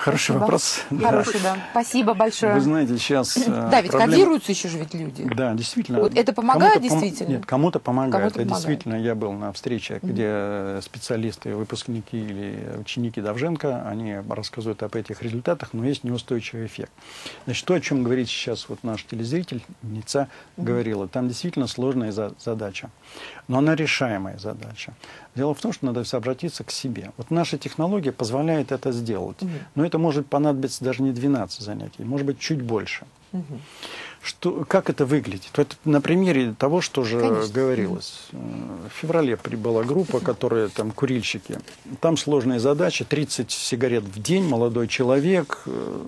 Хороший 0.00 0.22
Спасибо. 0.22 0.38
вопрос. 0.38 0.80
Хороший, 1.02 1.40
да. 1.42 1.56
Спасибо 1.72 2.14
большое. 2.14 2.54
Вы 2.54 2.60
знаете, 2.60 2.98
сейчас... 2.98 3.36
э, 3.36 3.44
Да, 3.70 3.80
ведь 3.80 3.90
проблема- 3.90 4.10
кодируются 4.12 4.52
еще 4.52 4.68
же 4.68 4.78
ведь 4.78 4.94
люди. 4.94 5.24
Да, 5.34 5.54
действительно. 5.54 6.00
Вот 6.00 6.14
это 6.16 6.32
помогает 6.32 6.74
Кому-то 6.74 6.94
пом- 6.94 7.00
действительно? 7.00 7.36
Нет, 7.36 7.46
кому-то 7.46 7.78
помогает. 7.80 8.26
Это 8.26 8.34
помогает. 8.40 8.48
действительно, 8.56 8.94
я 8.96 9.14
был 9.14 9.32
на 9.32 9.52
встрече, 9.52 9.98
где 10.02 10.78
специалисты, 10.82 11.54
выпускники 11.54 12.18
или 12.18 12.68
ученики 12.78 13.20
Давженко, 13.20 13.86
они 13.88 14.16
рассказывают 14.28 14.82
об 14.82 14.94
этих 14.96 15.22
результатах, 15.22 15.70
но 15.72 15.84
есть 15.84 16.04
неустойчивый 16.04 16.66
эффект. 16.66 16.92
Значит, 17.44 17.64
то, 17.64 17.74
о 17.74 17.80
чем 17.80 18.02
говорит 18.02 18.28
сейчас 18.28 18.68
вот 18.68 18.82
наш 18.84 19.04
телезрительница 19.04 20.28
говорила, 20.56 21.08
там 21.08 21.28
действительно 21.28 21.66
сложная 21.66 22.12
за- 22.12 22.34
задача, 22.38 22.90
но 23.48 23.58
она 23.58 23.74
решаемая 23.74 24.38
задача. 24.38 24.94
Дело 25.34 25.52
в 25.54 25.60
том, 25.60 25.72
что 25.72 25.86
надо 25.86 26.04
все 26.04 26.18
обратиться 26.18 26.62
к 26.62 26.70
себе. 26.70 27.10
Вот 27.16 27.30
наша 27.30 27.58
технология 27.58 28.12
позволяет 28.12 28.70
это 28.70 28.92
сделать, 28.92 29.36
но 29.74 29.84
это 29.84 29.98
может 29.98 30.26
понадобиться 30.26 30.84
даже 30.84 31.02
не 31.02 31.10
12 31.10 31.60
занятий, 31.60 32.04
может 32.04 32.26
быть, 32.26 32.38
чуть 32.38 32.62
больше. 32.62 33.04
Мгм. 33.32 33.60
Что, 34.22 34.64
как 34.64 34.88
это 34.90 35.04
выглядит? 35.04 35.50
Вот 35.56 35.76
на 35.84 36.00
примере 36.00 36.54
того, 36.56 36.80
что 36.80 37.02
же 37.02 37.20
Конечно. 37.20 37.52
говорилось. 37.52 38.28
Э, 38.32 38.36
В 38.88 38.92
феврале 39.00 39.36
прибыла 39.36 39.82
группа, 39.82 40.20
которая 40.20 40.68
там 40.68 40.92
курильщики. 40.92 41.58
Там 42.00 42.16
сложная 42.16 42.60
задача, 42.60 43.04
30 43.04 43.50
сигарет 43.50 44.04
в 44.04 44.22
день, 44.22 44.44
молодой 44.48 44.86
человек. 44.88 45.62
э, 45.66 46.02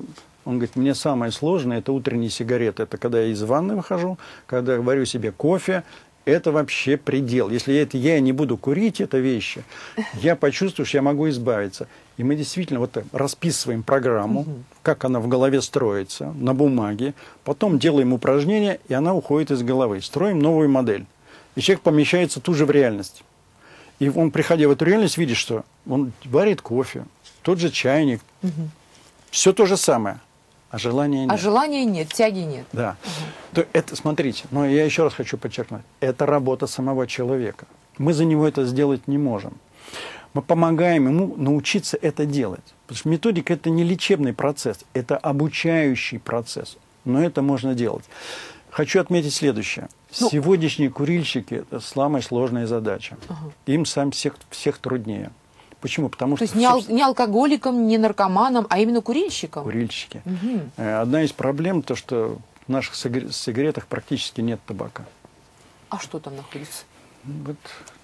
Он 0.45 0.55
говорит, 0.55 0.77
мне 0.77 0.95
самое 0.95 1.33
сложное, 1.33 1.79
это 1.81 1.91
утренние 1.91 2.31
сигареты. 2.31 2.85
Это 2.85 2.97
когда 2.97 3.21
я 3.21 3.33
из 3.33 3.43
ванны 3.43 3.75
выхожу, 3.75 4.17
когда 4.47 4.75
я 4.75 4.81
варю 4.81 5.05
себе 5.05 5.33
кофе. 5.33 5.83
Это 6.27 6.51
вообще 6.51 6.97
предел. 6.97 7.51
Если 7.51 7.73
я, 7.73 7.83
это, 7.83 7.97
я 7.97 8.19
не 8.19 8.33
буду 8.33 8.57
курить, 8.57 9.01
это 9.01 9.19
вещи, 9.19 9.63
я 10.15 10.35
почувствую, 10.35 10.85
что 10.85 10.99
я 10.99 11.03
могу 11.03 11.29
избавиться. 11.29 11.87
И 12.17 12.25
мы 12.25 12.35
действительно 12.35 12.81
вот 12.81 12.99
расписываем 13.13 13.85
программу, 13.85 14.45
как 14.83 15.05
она 15.05 15.21
в 15.21 15.29
голове 15.29 15.63
строится, 15.63 16.35
на 16.37 16.53
бумаге. 16.53 17.15
Потом 17.45 17.79
делаем 17.79 18.13
упражнения, 18.13 18.81
и 18.89 18.95
она 18.95 19.15
уходит 19.15 19.53
из 19.53 19.63
головы. 19.63 20.03
Строим 20.03 20.41
новую 20.41 20.69
модель. 20.69 21.07
И 21.55 21.61
человек 21.61 21.83
помещается 21.83 22.41
тут 22.41 22.57
же 22.57 22.67
в 22.67 22.73
реальность. 22.73 23.23
И 24.01 24.09
он, 24.09 24.33
приходя 24.33 24.67
в 24.67 24.73
эту 24.73 24.85
реальность, 24.85 25.19
видит, 25.19 25.37
что 25.37 25.65
он 25.89 26.13
варит 26.25 26.61
кофе, 26.61 27.05
тот 27.43 27.61
же 27.61 27.71
чайник, 27.71 28.21
все 29.31 29.53
то 29.53 29.65
же 29.65 29.77
самое, 29.77 30.19
а 30.71 30.79
желания 30.79 31.25
нет. 31.25 31.33
А 31.33 31.37
желания 31.37 31.85
нет, 31.85 32.09
тяги 32.13 32.41
нет. 32.41 32.67
Да. 32.73 32.97
То 33.53 33.67
это, 33.73 33.97
смотрите, 33.97 34.45
но 34.51 34.67
я 34.67 34.85
еще 34.85 35.05
раз 35.05 35.15
хочу 35.15 35.39
подчеркнуть, 35.39 35.83
это 36.01 36.27
работа 36.27 36.67
самого 36.67 37.07
человека. 37.07 37.67
Мы 37.99 38.13
за 38.13 38.25
него 38.25 38.47
это 38.47 38.65
сделать 38.67 39.09
не 39.09 39.19
можем. 39.19 39.55
Мы 40.35 40.43
помогаем 40.43 41.07
ему 41.09 41.35
научиться 41.37 41.97
это 42.01 42.27
делать. 42.27 42.75
Потому 42.87 42.99
что 42.99 43.09
методика– 43.09 43.53
это 43.55 43.71
не 43.71 43.85
лечебный 43.85 44.35
процесс, 44.35 44.81
это 44.93 45.17
обучающий 45.17 46.19
процесс. 46.19 46.77
Но 47.07 47.23
это 47.23 47.41
можно 47.41 47.75
делать. 47.75 48.05
Хочу 48.71 49.01
отметить 49.01 49.33
следующее. 49.33 49.89
Ну- 50.21 50.29
Сегодняшние 50.29 50.91
курильщики– 50.91 51.55
это 51.71 51.81
самая 51.81 52.21
сложная 52.21 52.67
задача. 52.67 53.17
Им 53.65 53.87
сам 53.87 54.11
всех, 54.11 54.37
всех 54.51 54.77
труднее. 54.79 55.31
Почему? 55.81 56.09
Потому 56.09 56.33
То 56.37 56.39
что 56.39 56.45
есть 56.45 56.55
не, 56.55 56.65
ал- 56.65 56.75
собственно, 56.77 56.97
не 56.97 57.03
алкоголикам, 57.03 57.87
не 57.87 57.99
наркоманам, 57.99 58.67
а 58.71 58.79
именно 58.79 59.01
курильщикам. 59.03 59.63
курильщики. 59.65 60.23
Э, 60.77 61.01
Одна 61.03 61.23
из 61.23 61.33
проблем 61.33 61.83
то, 61.83 61.95
что 61.95 62.39
в 62.67 62.71
наших 62.73 62.95
сига- 62.95 63.31
сигаретах 63.31 63.87
практически 63.87 64.41
нет 64.41 64.61
табака. 64.67 65.05
А 65.91 65.99
что 65.99 66.19
там 66.19 66.37
находится? 66.37 66.85
Вот 67.25 67.57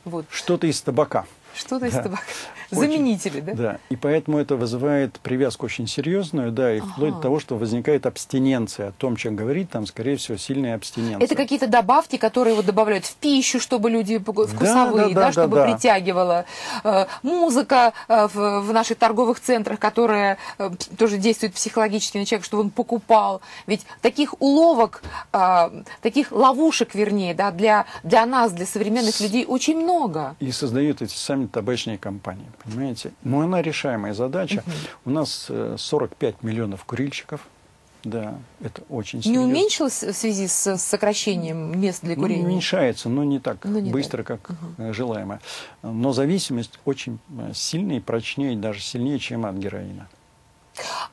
Вот. 0.05 0.27
что-то 0.31 0.67
из 0.67 0.81
табака. 0.83 1.25
Что-то 1.55 1.87
из 1.87 1.93
Да. 1.93 2.03
табака. 2.03 2.23
Очень. 2.71 2.81
Заменители, 2.81 3.41
да? 3.41 3.53
Да, 3.55 3.79
и 3.91 3.97
поэтому 3.97 4.39
это 4.39 4.57
вызывает 4.57 5.21
привязку 5.21 5.67
очень 5.67 5.87
серьезную, 5.87 6.53
да, 6.53 6.75
и 6.75 6.81
вплоть 6.81 7.15
до 7.15 7.21
того, 7.21 7.39
что 7.39 7.59
возникает 7.59 8.07
абстиненция. 8.07 8.89
О 8.89 8.93
том, 8.93 9.17
чем 9.17 9.37
говорить, 9.37 9.69
там, 9.69 9.87
скорее 9.87 10.17
всего, 10.17 10.39
сильная 10.39 10.75
абстиненция. 10.75 11.23
Это 11.23 11.35
какие-то 11.35 11.67
добавки, 11.67 12.17
которые 12.17 12.55
вот 12.55 12.65
добавляют 12.65 13.05
в 13.05 13.15
пищу, 13.17 13.61
чтобы 13.61 13.91
люди 13.91 14.19
вкусовые, 14.19 15.09
да, 15.09 15.15
да, 15.15 15.21
да, 15.27 15.33
чтобы 15.33 15.57
да. 15.57 15.65
притягивало. 15.67 16.45
Э, 16.85 17.07
Музыка 17.23 17.93
э, 18.09 18.29
в, 18.33 18.61
в 18.61 18.73
наших 18.73 18.97
торговых 18.97 19.39
центрах, 19.41 19.79
которая 19.79 20.39
э, 20.59 20.71
тоже 20.97 21.19
действует 21.19 21.53
психологически 21.55 22.17
на 22.17 22.25
человека, 22.25 22.47
чтобы 22.47 22.63
он 22.63 22.71
покупал. 22.71 23.43
Ведь 23.67 23.85
таких 24.01 24.41
уловок, 24.41 25.03
таких 26.01 26.33
ловушек, 26.33 26.95
вернее, 26.95 27.35
да, 27.35 27.51
для, 27.51 27.87
для 28.03 28.25
нас, 28.27 28.53
для 28.53 28.67
современных 28.67 29.21
людей 29.21 29.45
очень 29.47 29.79
много. 29.79 30.37
И 30.41 30.51
создают 30.53 31.03
эти 31.03 31.15
сами 31.15 31.42
табачные 31.49 31.99
компании, 31.99 32.47
понимаете? 32.65 33.13
Но 33.25 33.41
она 33.41 33.63
решаемая 33.63 34.15
задача. 34.15 34.63
У 35.05 35.11
нас 35.11 35.47
э, 35.49 35.77
45 35.79 36.43
миллионов 36.43 36.85
курильщиков. 36.85 37.41
Да, 38.05 38.35
это 38.61 38.83
очень 38.89 39.19
Не 39.21 39.23
серьезно. 39.23 39.47
уменьшилось 39.47 40.03
в 40.03 40.13
связи 40.13 40.49
с 40.49 40.77
сокращением 40.77 41.81
мест 41.81 42.03
для 42.03 42.17
Ну, 42.17 42.23
курения? 42.23 42.43
уменьшается, 42.45 43.09
но 43.09 43.23
не 43.23 43.39
так 43.39 43.65
Но 43.65 43.79
не 43.79 43.93
быстро, 43.93 44.25
как 44.25 44.51
э, 44.79 44.93
желаемо. 44.93 45.39
Но 45.83 46.13
зависимость 46.13 46.81
очень 46.85 47.21
э, 47.39 47.53
сильная 47.55 47.99
и 47.99 48.01
прочнее, 48.01 48.57
даже 48.57 48.81
сильнее, 48.81 49.21
чем 49.21 49.47
от 49.47 49.55
героина. 49.55 50.09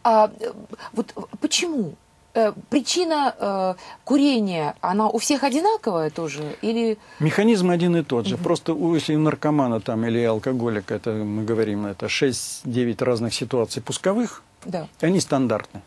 А, 0.04 0.32
э, 0.40 0.52
вот 0.94 1.14
почему? 1.40 1.94
Э, 2.36 2.54
Причина 2.70 3.36
э, 3.40 3.74
курения, 4.04 4.76
она 4.82 5.08
у 5.10 5.18
всех 5.18 5.44
одинаковая 5.44 6.10
тоже? 6.10 6.56
Или 6.62 6.98
Механизм 7.20 7.70
один 7.70 7.96
и 7.96 8.04
тот 8.04 8.28
же. 8.28 8.38
Просто 8.38 8.74
у, 8.74 8.96
если 8.96 9.16
у 9.16 9.20
наркомана 9.20 9.80
там, 9.80 10.06
или 10.06 10.24
алкоголика, 10.24 10.94
это 10.94 11.12
мы 11.12 11.44
говорим, 11.44 11.86
это 11.86 12.06
6-9 12.06 13.04
разных 13.04 13.34
ситуаций 13.34 13.82
пусковых, 13.82 14.44
да? 14.66 14.88
и 15.02 15.06
они 15.06 15.20
стандартны. 15.20 15.82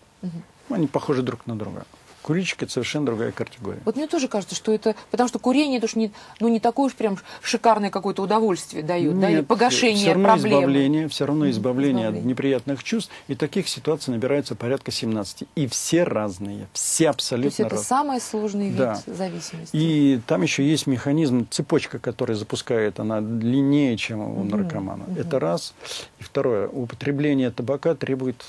Они 0.69 0.87
похожи 0.87 1.23
друг 1.23 1.47
на 1.47 1.57
друга. 1.57 1.85
Курильщик– 2.23 2.63
это 2.65 2.73
совершенно 2.73 3.07
другая 3.07 3.33
категория. 3.33 3.81
Вот 3.85 3.97
мне 3.97 4.07
тоже 4.07 4.29
кажется, 4.29 4.55
что 4.55 4.73
это... 4.73 4.95
Потому 5.11 5.29
что 5.29 5.39
курение, 5.39 5.79
это 5.79 5.87
уж 5.87 5.97
не, 5.97 6.13
ну, 6.41 6.49
не 6.49 6.61
такое 6.61 6.87
уж 6.87 6.95
прям 6.95 7.19
шикарное 7.43 7.91
какое-то 7.91 8.23
удовольствие 8.23 8.83
дает, 8.83 9.19
да, 9.19 9.29
или 9.31 9.41
погашение 9.41 9.97
все 9.97 10.13
равно 10.13 10.29
проблемы. 10.29 10.59
избавление, 10.61 11.09
все 11.09 11.27
равно 11.27 11.51
избавление 11.51 12.07
от 12.07 12.11
избавление. 12.15 12.31
неприятных 12.31 12.85
чувств. 12.85 13.13
И 13.29 13.35
таких 13.35 13.69
ситуаций 13.69 14.13
набирается 14.13 14.55
порядка 14.55 14.91
17. 14.93 15.45
И 15.57 15.67
все 15.67 16.05
разные, 16.05 16.69
все 16.73 17.05
То 17.05 17.11
абсолютно 17.11 17.47
есть 17.49 17.61
это 17.61 17.71
разные. 17.71 17.85
самый 17.87 18.21
сложный 18.21 18.69
вид 18.69 18.77
Да. 18.79 19.03
зависимости. 19.07 19.71
И 19.77 20.21
там 20.27 20.43
еще 20.43 20.65
есть 20.67 20.87
механизм, 20.87 21.47
цепочка, 21.51 21.99
которая 21.99 22.37
запускает, 22.37 23.01
она 23.01 23.21
длиннее, 23.21 23.97
чем 23.97 24.21
у 24.21 24.45
наркомана. 24.45 25.05
Это 25.19 25.41
раз. 25.41 25.75
И 26.21 26.23
второе, 26.23 26.69
употребление 26.69 27.51
табака 27.51 27.95
требует 27.95 28.45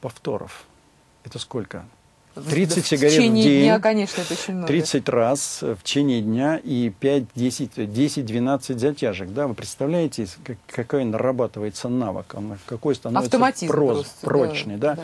повторов. 0.00 0.64
Это 1.24 1.38
сколько? 1.38 1.84
30 2.44 2.84
в 2.84 2.88
сигарет 2.88 3.12
в 3.12 3.16
течение 3.16 3.44
день. 3.44 3.62
дня, 3.64 3.78
конечно, 3.80 4.20
это 4.22 4.34
очень 4.34 4.54
много. 4.54 4.66
30 4.68 5.08
раз 5.08 5.58
в 5.62 5.82
течение 5.82 6.20
дня 6.22 6.56
и 6.62 6.90
5, 6.90 7.24
10, 7.34 7.70
10-12 7.78 8.78
затяжек. 8.78 9.30
Да? 9.32 9.46
Вы 9.46 9.54
представляете, 9.54 10.26
как- 10.44 10.58
какой 10.66 11.04
нарабатывается 11.04 11.88
навык, 11.88 12.34
он 12.34 12.58
какой 12.66 12.94
становится 12.94 13.26
Автоматизм 13.26 13.72
проз- 13.72 13.94
просто, 13.94 14.14
да, 14.22 14.26
прочный. 14.28 14.76
Да, 14.76 14.94
да. 14.96 15.02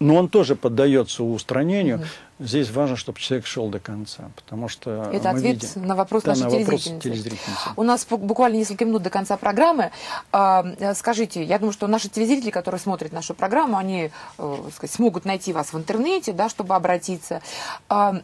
Но 0.00 0.16
он 0.16 0.28
тоже 0.28 0.56
поддается 0.56 1.22
устранению. 1.24 2.04
Здесь 2.40 2.70
важно, 2.70 2.96
чтобы 2.96 3.20
человек 3.20 3.46
шел 3.46 3.68
до 3.68 3.78
конца, 3.78 4.30
потому 4.34 4.68
что 4.68 5.08
Это 5.12 5.30
мы 5.32 5.38
ответ 5.38 5.62
видим- 5.62 5.86
на 5.86 5.94
вопрос 5.94 6.24
Да, 6.24 6.30
нашей 6.32 6.42
на 6.44 6.50
телезрительницы. 6.50 7.00
телезрительницы. 7.08 7.68
У 7.76 7.82
нас 7.84 8.04
бу- 8.10 8.16
буквально 8.18 8.56
несколько 8.56 8.84
минут 8.84 9.02
до 9.02 9.10
конца 9.10 9.36
программы. 9.36 9.92
А, 10.32 10.64
э, 10.80 10.94
Скажите, 10.94 11.44
я 11.44 11.58
думаю, 11.60 11.72
что 11.72 11.86
наши 11.86 12.08
телезрители, 12.08 12.50
которые 12.50 12.80
смотрят 12.80 13.12
нашу 13.12 13.34
программу, 13.34 13.76
они 13.76 14.10
э, 14.38 14.56
сказать, 14.74 14.92
смогут 14.94 15.24
найти 15.24 15.52
вас 15.52 15.72
в 15.72 15.78
интернете, 15.78 16.32
да, 16.32 16.48
чтобы 16.48 16.74
обратиться. 16.74 17.40
А, 17.88 18.16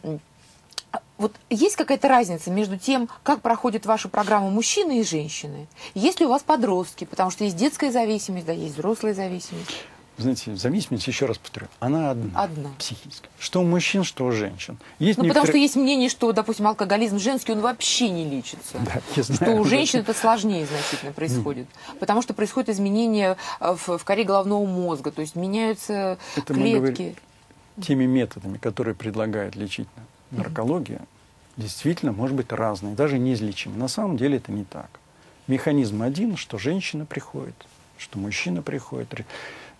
Вот 1.17 1.33
есть 1.51 1.75
какая-то 1.77 2.07
разница 2.09 2.49
между 2.51 2.77
тем, 2.77 3.07
как 3.23 3.41
проходит 3.41 3.85
вашу 3.85 4.09
программу 4.09 4.49
мужчины 4.49 4.99
и 4.99 5.03
женщины? 5.03 5.67
Есть 5.93 6.19
ли 6.19 6.25
у 6.25 6.29
вас 6.29 6.41
подростки? 6.41 7.05
Потому 7.05 7.29
что 7.29 7.43
есть 7.43 7.55
детская 7.55 7.91
зависимость, 7.91 8.45
да, 8.47 8.51
есть 8.53 8.73
взрослая 8.75 9.13
зависимость. 9.13 9.85
Знаете, 10.21 10.55
зависимость, 10.55 11.07
еще 11.07 11.25
раз 11.25 11.37
повторю, 11.37 11.67
она 11.79 12.11
одна. 12.11 12.43
Одна. 12.43 12.69
Психическая. 12.77 13.29
Что 13.39 13.61
у 13.61 13.63
мужчин, 13.65 14.03
что 14.03 14.25
у 14.25 14.31
женщин. 14.31 14.77
Есть 14.99 15.17
Ну, 15.17 15.23
потому 15.25 15.45
что 15.45 15.53
некоторые- 15.53 15.61
есть 15.63 15.75
мнение, 15.75 16.09
что, 16.09 16.31
допустим, 16.31 16.67
алкоголизм 16.67 17.17
женский, 17.19 17.51
он 17.53 17.61
вообще 17.61 18.09
не 18.09 18.23
лечится. 18.29 18.77
Да, 18.79 19.01
я 19.15 19.23
Что 19.23 19.33
знаю. 19.33 19.59
у 19.59 19.65
женщин 19.65 19.99
это 19.99 20.13
сложнее 20.13 20.65
значительно 20.65 21.11
происходит. 21.11 21.67
Потому 21.99 22.21
что 22.21 22.33
происходят 22.33 22.69
изменения 22.69 23.37
э, 23.59 23.75
в, 23.75 23.97
в 23.97 24.03
коре 24.05 24.23
головного 24.23 24.65
мозга, 24.65 25.11
то 25.11 25.21
есть 25.21 25.35
меняются 25.35 26.17
Это 26.35 26.53
мы 26.53 26.59
клетки. 26.61 26.77
говорим 26.77 27.15
теми 27.81 28.05
методами, 28.05 28.57
которые 28.57 28.93
предлагает 28.95 29.55
лечительная 29.55 30.05
наркология, 30.29 31.01
действительно 31.57 32.11
может 32.11 32.35
быть 32.35 32.51
разные, 32.51 32.95
даже 32.95 33.17
неизлечимы. 33.17 33.77
На 33.77 33.87
самом 33.87 34.17
деле 34.17 34.37
это 34.37 34.51
не 34.51 34.63
так. 34.65 34.89
Механизм 35.47 36.01
один, 36.03 36.37
что 36.37 36.57
женщина 36.57 37.05
приходит, 37.05 37.55
что 37.97 38.19
мужчина 38.19 38.61
приходит. 38.61 39.25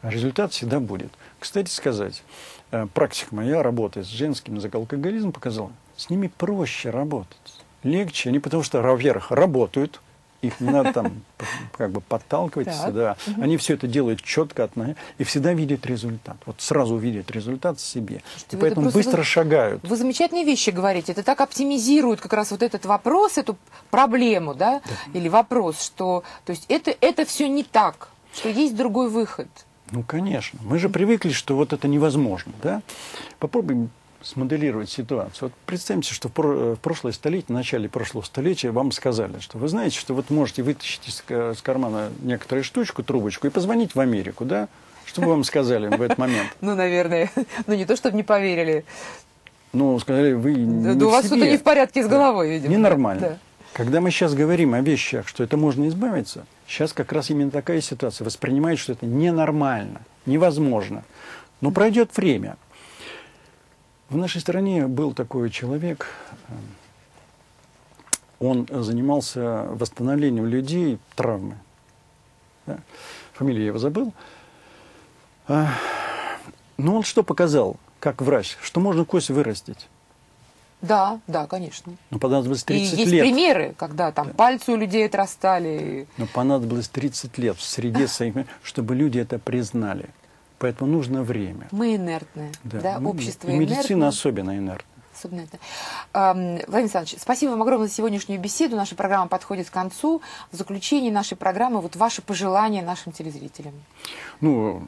Ре- 0.01 0.09
Результат 0.11 0.51
всегда 0.53 0.79
будет. 0.79 1.11
Кстати 1.39 1.69
сказать, 1.69 2.23
э, 2.71 2.87
практика 2.93 3.33
моя, 3.35 3.63
работая 3.63 4.03
с 4.03 4.07
женским 4.07 4.55
язык 4.55 4.73
алкоголизм, 4.75 5.31
показала, 5.31 5.71
с 5.97 6.09
ними 6.09 6.27
проще 6.27 6.89
работать. 6.89 7.37
Легче, 7.83 8.29
они 8.29 8.39
потому 8.39 8.63
что, 8.63 8.81
во-первых, 8.81 9.31
работают, 9.31 10.01
их 10.41 10.59
не 10.59 10.69
надо 10.71 10.91
там 10.93 11.21
как 11.77 11.91
бы 11.91 12.01
подталкивать 12.01 12.67
Так. 12.67 13.17
Они 13.39 13.57
все 13.57 13.75
это 13.75 13.85
делают 13.87 14.21
четко, 14.23 14.63
отно- 14.63 14.95
и 15.19 15.23
всегда 15.23 15.53
видят 15.53 15.85
результат. 15.85 16.37
Вот 16.47 16.61
сразу 16.61 16.97
видят 16.97 17.29
результат 17.29 17.77
в 17.79 17.81
себе. 17.85 18.21
Слушайте, 18.31 18.57
и 18.57 18.59
поэтому 18.59 18.89
быстро 18.91 19.17
вы- 19.17 19.23
шагают. 19.23 19.83
Вы 19.87 19.95
замечательные 19.97 20.43
вещи 20.45 20.71
говорите. 20.71 21.11
Это 21.11 21.21
так 21.23 21.41
оптимизирует 21.41 22.21
как 22.21 22.33
раз 22.33 22.49
вот 22.51 22.63
этот 22.63 22.85
вопрос, 22.85 23.37
эту 23.37 23.55
проблему, 23.91 24.55
да, 24.55 24.81
или 25.13 25.27
вопрос, 25.29 25.79
что, 25.81 26.23
то 26.45 26.51
есть 26.51 26.65
это, 26.69 26.95
это 27.01 27.25
все 27.25 27.47
не 27.47 27.63
так, 27.63 28.09
что 28.33 28.49
есть 28.49 28.75
другой 28.75 29.09
выход. 29.09 29.47
Ну, 29.91 30.03
конечно. 30.03 30.59
Мы 30.63 30.79
же 30.79 30.89
привыкли, 30.89 31.31
что 31.31 31.55
вот 31.55 31.73
это 31.73 31.87
невозможно, 31.87 32.51
да? 32.63 32.81
Попробуем 33.39 33.89
смоделировать 34.21 34.89
ситуацию. 34.89 35.49
Вот 35.49 35.53
представьте, 35.65 36.13
что 36.13 36.29
в, 36.29 36.31
про- 36.31 36.75
в 36.75 36.79
прошлое 36.79 37.11
столетие, 37.11 37.47
в 37.49 37.53
начале 37.53 37.89
прошлого 37.89 38.23
столетия 38.23 38.69
вам 38.71 38.91
сказали, 38.91 39.39
что 39.39 39.57
вы 39.57 39.67
знаете, 39.67 39.97
что 39.99 40.13
вот 40.13 40.29
можете 40.29 40.61
вытащить 40.63 41.07
из, 41.07 41.21
ка- 41.27 41.51
из 41.51 41.61
кармана 41.61 42.09
некоторую 42.21 42.63
штучку, 42.63 43.03
трубочку 43.03 43.47
и 43.47 43.49
позвонить 43.49 43.95
в 43.95 43.99
Америку, 43.99 44.45
да? 44.45 44.67
Что 45.05 45.21
бы 45.21 45.29
вам 45.29 45.43
сказали 45.43 45.87
в 45.87 46.01
этот 46.01 46.17
момент? 46.19 46.47
Ну, 46.61 46.75
наверное, 46.75 47.31
ну 47.65 47.73
не 47.73 47.85
то, 47.85 47.95
чтобы 47.95 48.15
не 48.15 48.23
поверили. 48.23 48.85
Ну, 49.73 49.97
сказали, 49.99 50.33
вы 50.33 50.53
не 50.53 50.95
Да 50.95 51.05
у 51.07 51.09
вас 51.09 51.25
что-то 51.25 51.49
не 51.49 51.57
в 51.57 51.63
порядке 51.63 52.03
с 52.03 52.07
головой, 52.07 52.49
видимо. 52.51 52.71
Ненормально. 52.73 53.21
Да. 53.21 53.37
Когда 53.73 54.01
мы 54.01 54.11
сейчас 54.11 54.33
говорим 54.35 54.73
о 54.73 54.81
вещах, 54.81 55.27
что 55.27 55.43
это 55.43 55.57
можно 55.57 55.87
избавиться, 55.87 56.45
сейчас 56.71 56.93
как 56.93 57.11
раз 57.11 57.29
именно 57.29 57.51
такая 57.51 57.81
ситуация. 57.81 58.23
Воспринимают, 58.25 58.79
что 58.79 58.93
это 58.93 59.05
ненормально, 59.05 60.01
невозможно. 60.25 61.03
Но 61.59 61.71
пройдет 61.71 62.15
время. 62.15 62.57
В 64.09 64.17
нашей 64.17 64.41
стране 64.41 64.87
был 64.87 65.13
такой 65.13 65.49
человек, 65.49 66.07
он 68.39 68.67
занимался 68.69 69.67
восстановлением 69.69 70.45
людей 70.47 70.97
травмы. 71.15 71.57
Фамилию 73.33 73.63
я 73.63 73.67
его 73.67 73.77
забыл. 73.77 74.13
А, 75.47 75.69
Но 76.77 76.95
он 76.95 77.03
что 77.03 77.23
показал, 77.23 77.77
как 77.99 78.21
врач, 78.21 78.57
что 78.61 78.79
можно 78.79 79.05
кость 79.05 79.29
вырастить. 79.29 79.87
Да, 80.81 81.19
да, 81.27 81.45
конечно. 81.47 81.93
Но 82.09 82.17
понадобилось 82.19 82.63
30 82.63 82.93
и 82.93 83.01
есть 83.01 83.11
лет. 83.11 83.21
примеры, 83.23 83.75
когда 83.77 84.11
там 84.11 84.29
пальцы 84.31 84.71
у 84.71 84.75
людей 84.75 85.05
отрастали. 85.05 86.07
Но 86.17 86.25
понадобилось 86.27 86.87
30 86.89 87.37
лет 87.37 87.57
в 87.57 87.61
среде 87.63 88.07
своих, 88.07 88.33
чтобы 88.63 88.95
люди 88.95 89.19
это 89.19 89.37
признали. 89.39 90.09
Поэтому 90.57 90.91
нужно 90.91 91.23
время. 91.23 91.67
Мы 91.71 91.95
инертные, 91.95 92.51
да, 92.63 92.99
мы- 92.99 93.09
общество 93.11 93.49
и 93.49 93.53
медицина 93.57 93.79
инертное. 93.79 94.07
особенно 94.09 94.57
инертна. 94.57 94.85
Особенно 95.17 95.41
это. 95.41 95.59
Ам, 96.13 96.35
Владимир 96.55 96.77
Александрович, 96.77 97.15
спасибо 97.19 97.51
вам 97.51 97.61
огромное 97.61 97.87
за 97.87 97.93
сегодняшнюю 97.93 98.39
беседу. 98.41 98.75
Наша 98.75 98.95
программа 98.95 99.27
подходит 99.27 99.69
к 99.69 99.73
концу. 99.73 100.21
В 100.51 100.55
заключении 100.55 101.11
нашей 101.11 101.35
программы 101.37 101.79
вот 101.81 101.95
ваши 101.95 102.21
пожелания 102.23 102.81
нашим 102.81 103.11
телезрителям. 103.11 103.73
Ну, 104.39 104.83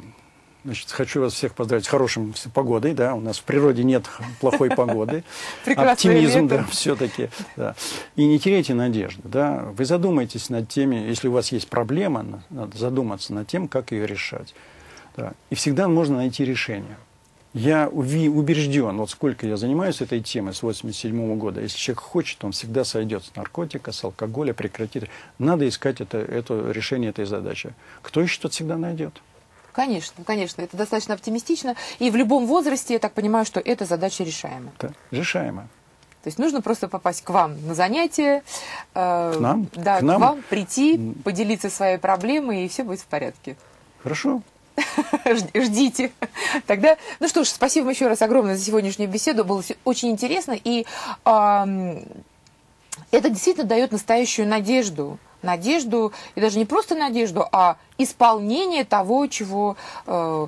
значит, 0.64 0.92
хочу 0.92 1.22
вас 1.22 1.34
всех 1.34 1.54
поздравить 1.54 1.86
с 1.86 1.88
хорошим 1.88 2.34
погодой, 2.54 2.94
да, 2.94 3.14
у 3.16 3.22
нас 3.22 3.40
в 3.40 3.44
природе 3.44 3.84
нет 3.84 4.06
плохой 4.40 4.70
погоды. 4.70 5.24
Оптимизм, 5.76 6.48
да, 6.48 6.64
все-таки, 6.66 7.30
да. 7.56 7.76
И 8.16 8.26
не 8.26 8.40
теряйте 8.40 8.74
надежды, 8.74 9.22
да. 9.24 9.66
Вы 9.78 9.86
задумайтесь 9.86 10.50
над 10.50 10.70
теми, 10.70 10.96
если 10.96 11.28
у 11.28 11.32
вас 11.32 11.52
есть 11.52 11.68
проблема, 11.68 12.24
на- 12.24 12.44
надо 12.50 12.78
задуматься 12.78 13.34
над 13.34 13.48
тем, 13.48 13.68
как 13.68 13.92
ее 13.92 14.08
решать. 14.08 14.54
Да. 15.16 15.34
И 15.50 15.56
всегда 15.56 15.88
можно 15.88 16.18
найти 16.18 16.44
решение. 16.44 16.98
Я 17.54 17.88
убежден, 17.88 18.98
вот 18.98 19.12
сколько 19.12 19.46
я 19.46 19.58
занимаюсь 19.58 20.02
этой 20.02 20.22
темой 20.22 20.56
с 20.56 20.64
87 20.64 21.38
года, 21.38 21.62
если 21.62 21.78
человек 21.78 22.00
хочет, 22.00 22.44
он 22.44 22.52
всегда 22.52 22.84
сойдет 22.84 23.26
с 23.26 23.36
наркотика, 23.36 23.92
с 23.92 24.04
алкоголя, 24.04 24.56
прекратит. 24.56 25.08
Надо 25.38 25.68
искать 25.68 26.02
это, 26.02 26.18
это 26.18 26.72
решение 26.72 27.12
этой 27.12 27.26
задачи. 27.26 27.76
Кто 28.02 28.22
ищет, 28.22 28.42
тот 28.42 28.54
всегда 28.54 28.76
найдет. 28.78 29.22
Конечно, 29.74 30.24
конечно, 30.24 30.62
это 30.62 30.78
достаточно 30.78 31.16
оптимистично. 31.16 31.76
И 32.00 32.10
в 32.12 32.16
любом 32.16 32.46
возрасте, 32.46 32.94
я 32.94 33.00
так 33.00 33.12
понимаю, 33.14 33.46
что 33.46 33.60
эта 33.60 33.86
задача 33.86 34.24
решаема. 34.24 34.72
Да, 34.80 34.92
решаемо. 35.12 35.68
То 36.24 36.28
есть 36.30 36.38
нужно 36.40 36.62
просто 36.62 36.88
попасть 36.88 37.22
к 37.24 37.30
вам 37.32 37.68
на 37.68 37.76
занятия, 37.76 38.44
э, 38.94 39.34
К 39.36 39.40
нам? 39.42 39.68
да, 39.74 39.98
К 39.98 40.00
к, 40.00 40.04
нам? 40.04 40.22
вам 40.22 40.42
прийти, 40.44 41.14
поделиться 41.26 41.70
своей 41.70 41.98
проблемой, 41.98 42.64
и 42.64 42.70
все 42.70 42.84
будет 42.86 43.02
в 43.02 43.06
порядке. 43.08 43.58
Хорошо? 44.02 44.42
Жд- 45.26 45.62
Ждите. 45.62 46.12
Тогда, 46.66 46.96
ну 47.20 47.28
что 47.28 47.44
ж, 47.44 47.48
спасибо 47.48 47.90
еще 47.90 48.08
раз 48.08 48.22
огромное 48.22 48.56
за 48.56 48.64
сегодняшнюю 48.64 49.10
беседу. 49.10 49.44
Было 49.44 49.62
очень 49.84 50.12
интересно. 50.12 50.56
И 50.64 50.86
ам, 51.26 52.00
это 53.12 53.30
действительно 53.30 53.66
дает 53.68 53.92
настоящую 53.92 54.48
надежду. 54.48 55.18
Надежду, 55.42 56.14
и 56.36 56.40
даже 56.42 56.58
не 56.58 56.64
просто 56.66 56.96
надежду, 56.96 57.46
а 57.52 57.76
исполнение 57.98 58.84
того, 58.84 59.28
чего, 59.28 59.76
э, 60.08 60.48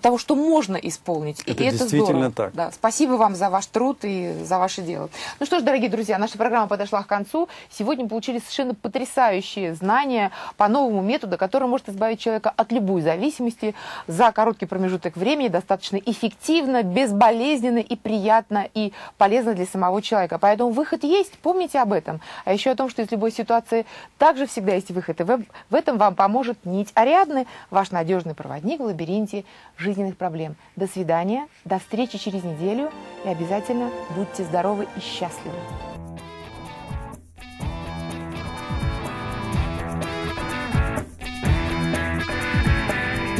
того, 0.00 0.18
что 0.18 0.34
можно 0.34 0.76
исполнить. 0.76 1.40
Это 1.42 1.62
и 1.62 1.66
это 1.66 1.78
действительно 1.78 2.30
здорово. 2.30 2.32
так. 2.32 2.54
Да, 2.54 2.70
спасибо 2.72 3.12
вам 3.12 3.34
за 3.34 3.50
ваш 3.50 3.66
труд 3.66 3.98
и 4.02 4.34
за 4.44 4.58
ваше 4.58 4.82
дело. 4.82 5.08
Ну 5.40 5.46
что 5.46 5.58
ж, 5.58 5.62
дорогие 5.62 5.90
друзья, 5.90 6.18
наша 6.18 6.38
программа 6.38 6.66
подошла 6.66 7.02
к 7.02 7.06
концу. 7.06 7.48
Сегодня 7.70 8.08
получили 8.08 8.38
совершенно 8.38 8.74
потрясающие 8.74 9.74
знания 9.74 10.30
по 10.56 10.68
новому 10.68 11.02
методу, 11.02 11.38
который 11.38 11.68
может 11.68 11.88
избавить 11.88 12.20
человека 12.20 12.52
от 12.56 12.72
любой 12.72 13.02
зависимости 13.02 13.74
за 14.06 14.32
короткий 14.32 14.66
промежуток 14.66 15.16
времени, 15.16 15.48
достаточно 15.48 15.96
эффективно, 15.96 16.82
безболезненно 16.82 17.78
и 17.78 17.96
приятно 17.96 18.68
и 18.74 18.92
полезно 19.18 19.54
для 19.54 19.66
самого 19.66 20.02
человека. 20.02 20.38
Поэтому 20.38 20.70
выход 20.70 21.04
есть, 21.04 21.32
помните 21.38 21.78
об 21.80 21.92
этом. 21.92 22.20
А 22.44 22.52
еще 22.52 22.70
о 22.70 22.76
том, 22.76 22.88
что 22.88 23.02
из 23.02 23.10
любой 23.10 23.30
ситуации 23.30 23.86
также 24.18 24.46
всегда 24.46 24.74
есть 24.74 24.90
выход. 24.90 25.20
И 25.20 25.24
в 25.24 25.34
в 25.70 25.74
этом 25.74 25.98
вам 25.98 26.14
поможет 26.14 26.64
Нить 26.74 26.90
Ариадны, 26.94 27.46
ваш 27.70 27.92
надежный 27.92 28.34
проводник 28.34 28.80
в 28.80 28.82
лабиринте 28.82 29.44
жизненных 29.78 30.16
проблем. 30.16 30.56
До 30.74 30.88
свидания, 30.88 31.46
до 31.64 31.78
встречи 31.78 32.18
через 32.18 32.42
неделю 32.42 32.90
и 33.24 33.28
обязательно 33.28 33.90
будьте 34.16 34.42
здоровы 34.42 34.88
и 34.96 35.00
счастливы. 35.00 35.54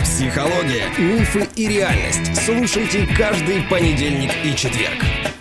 Психология, 0.00 0.86
мифы 0.96 1.48
и 1.56 1.66
реальность. 1.66 2.36
Слушайте 2.44 3.04
каждый 3.18 3.62
понедельник 3.62 4.30
и 4.44 4.54
четверг. 4.56 5.33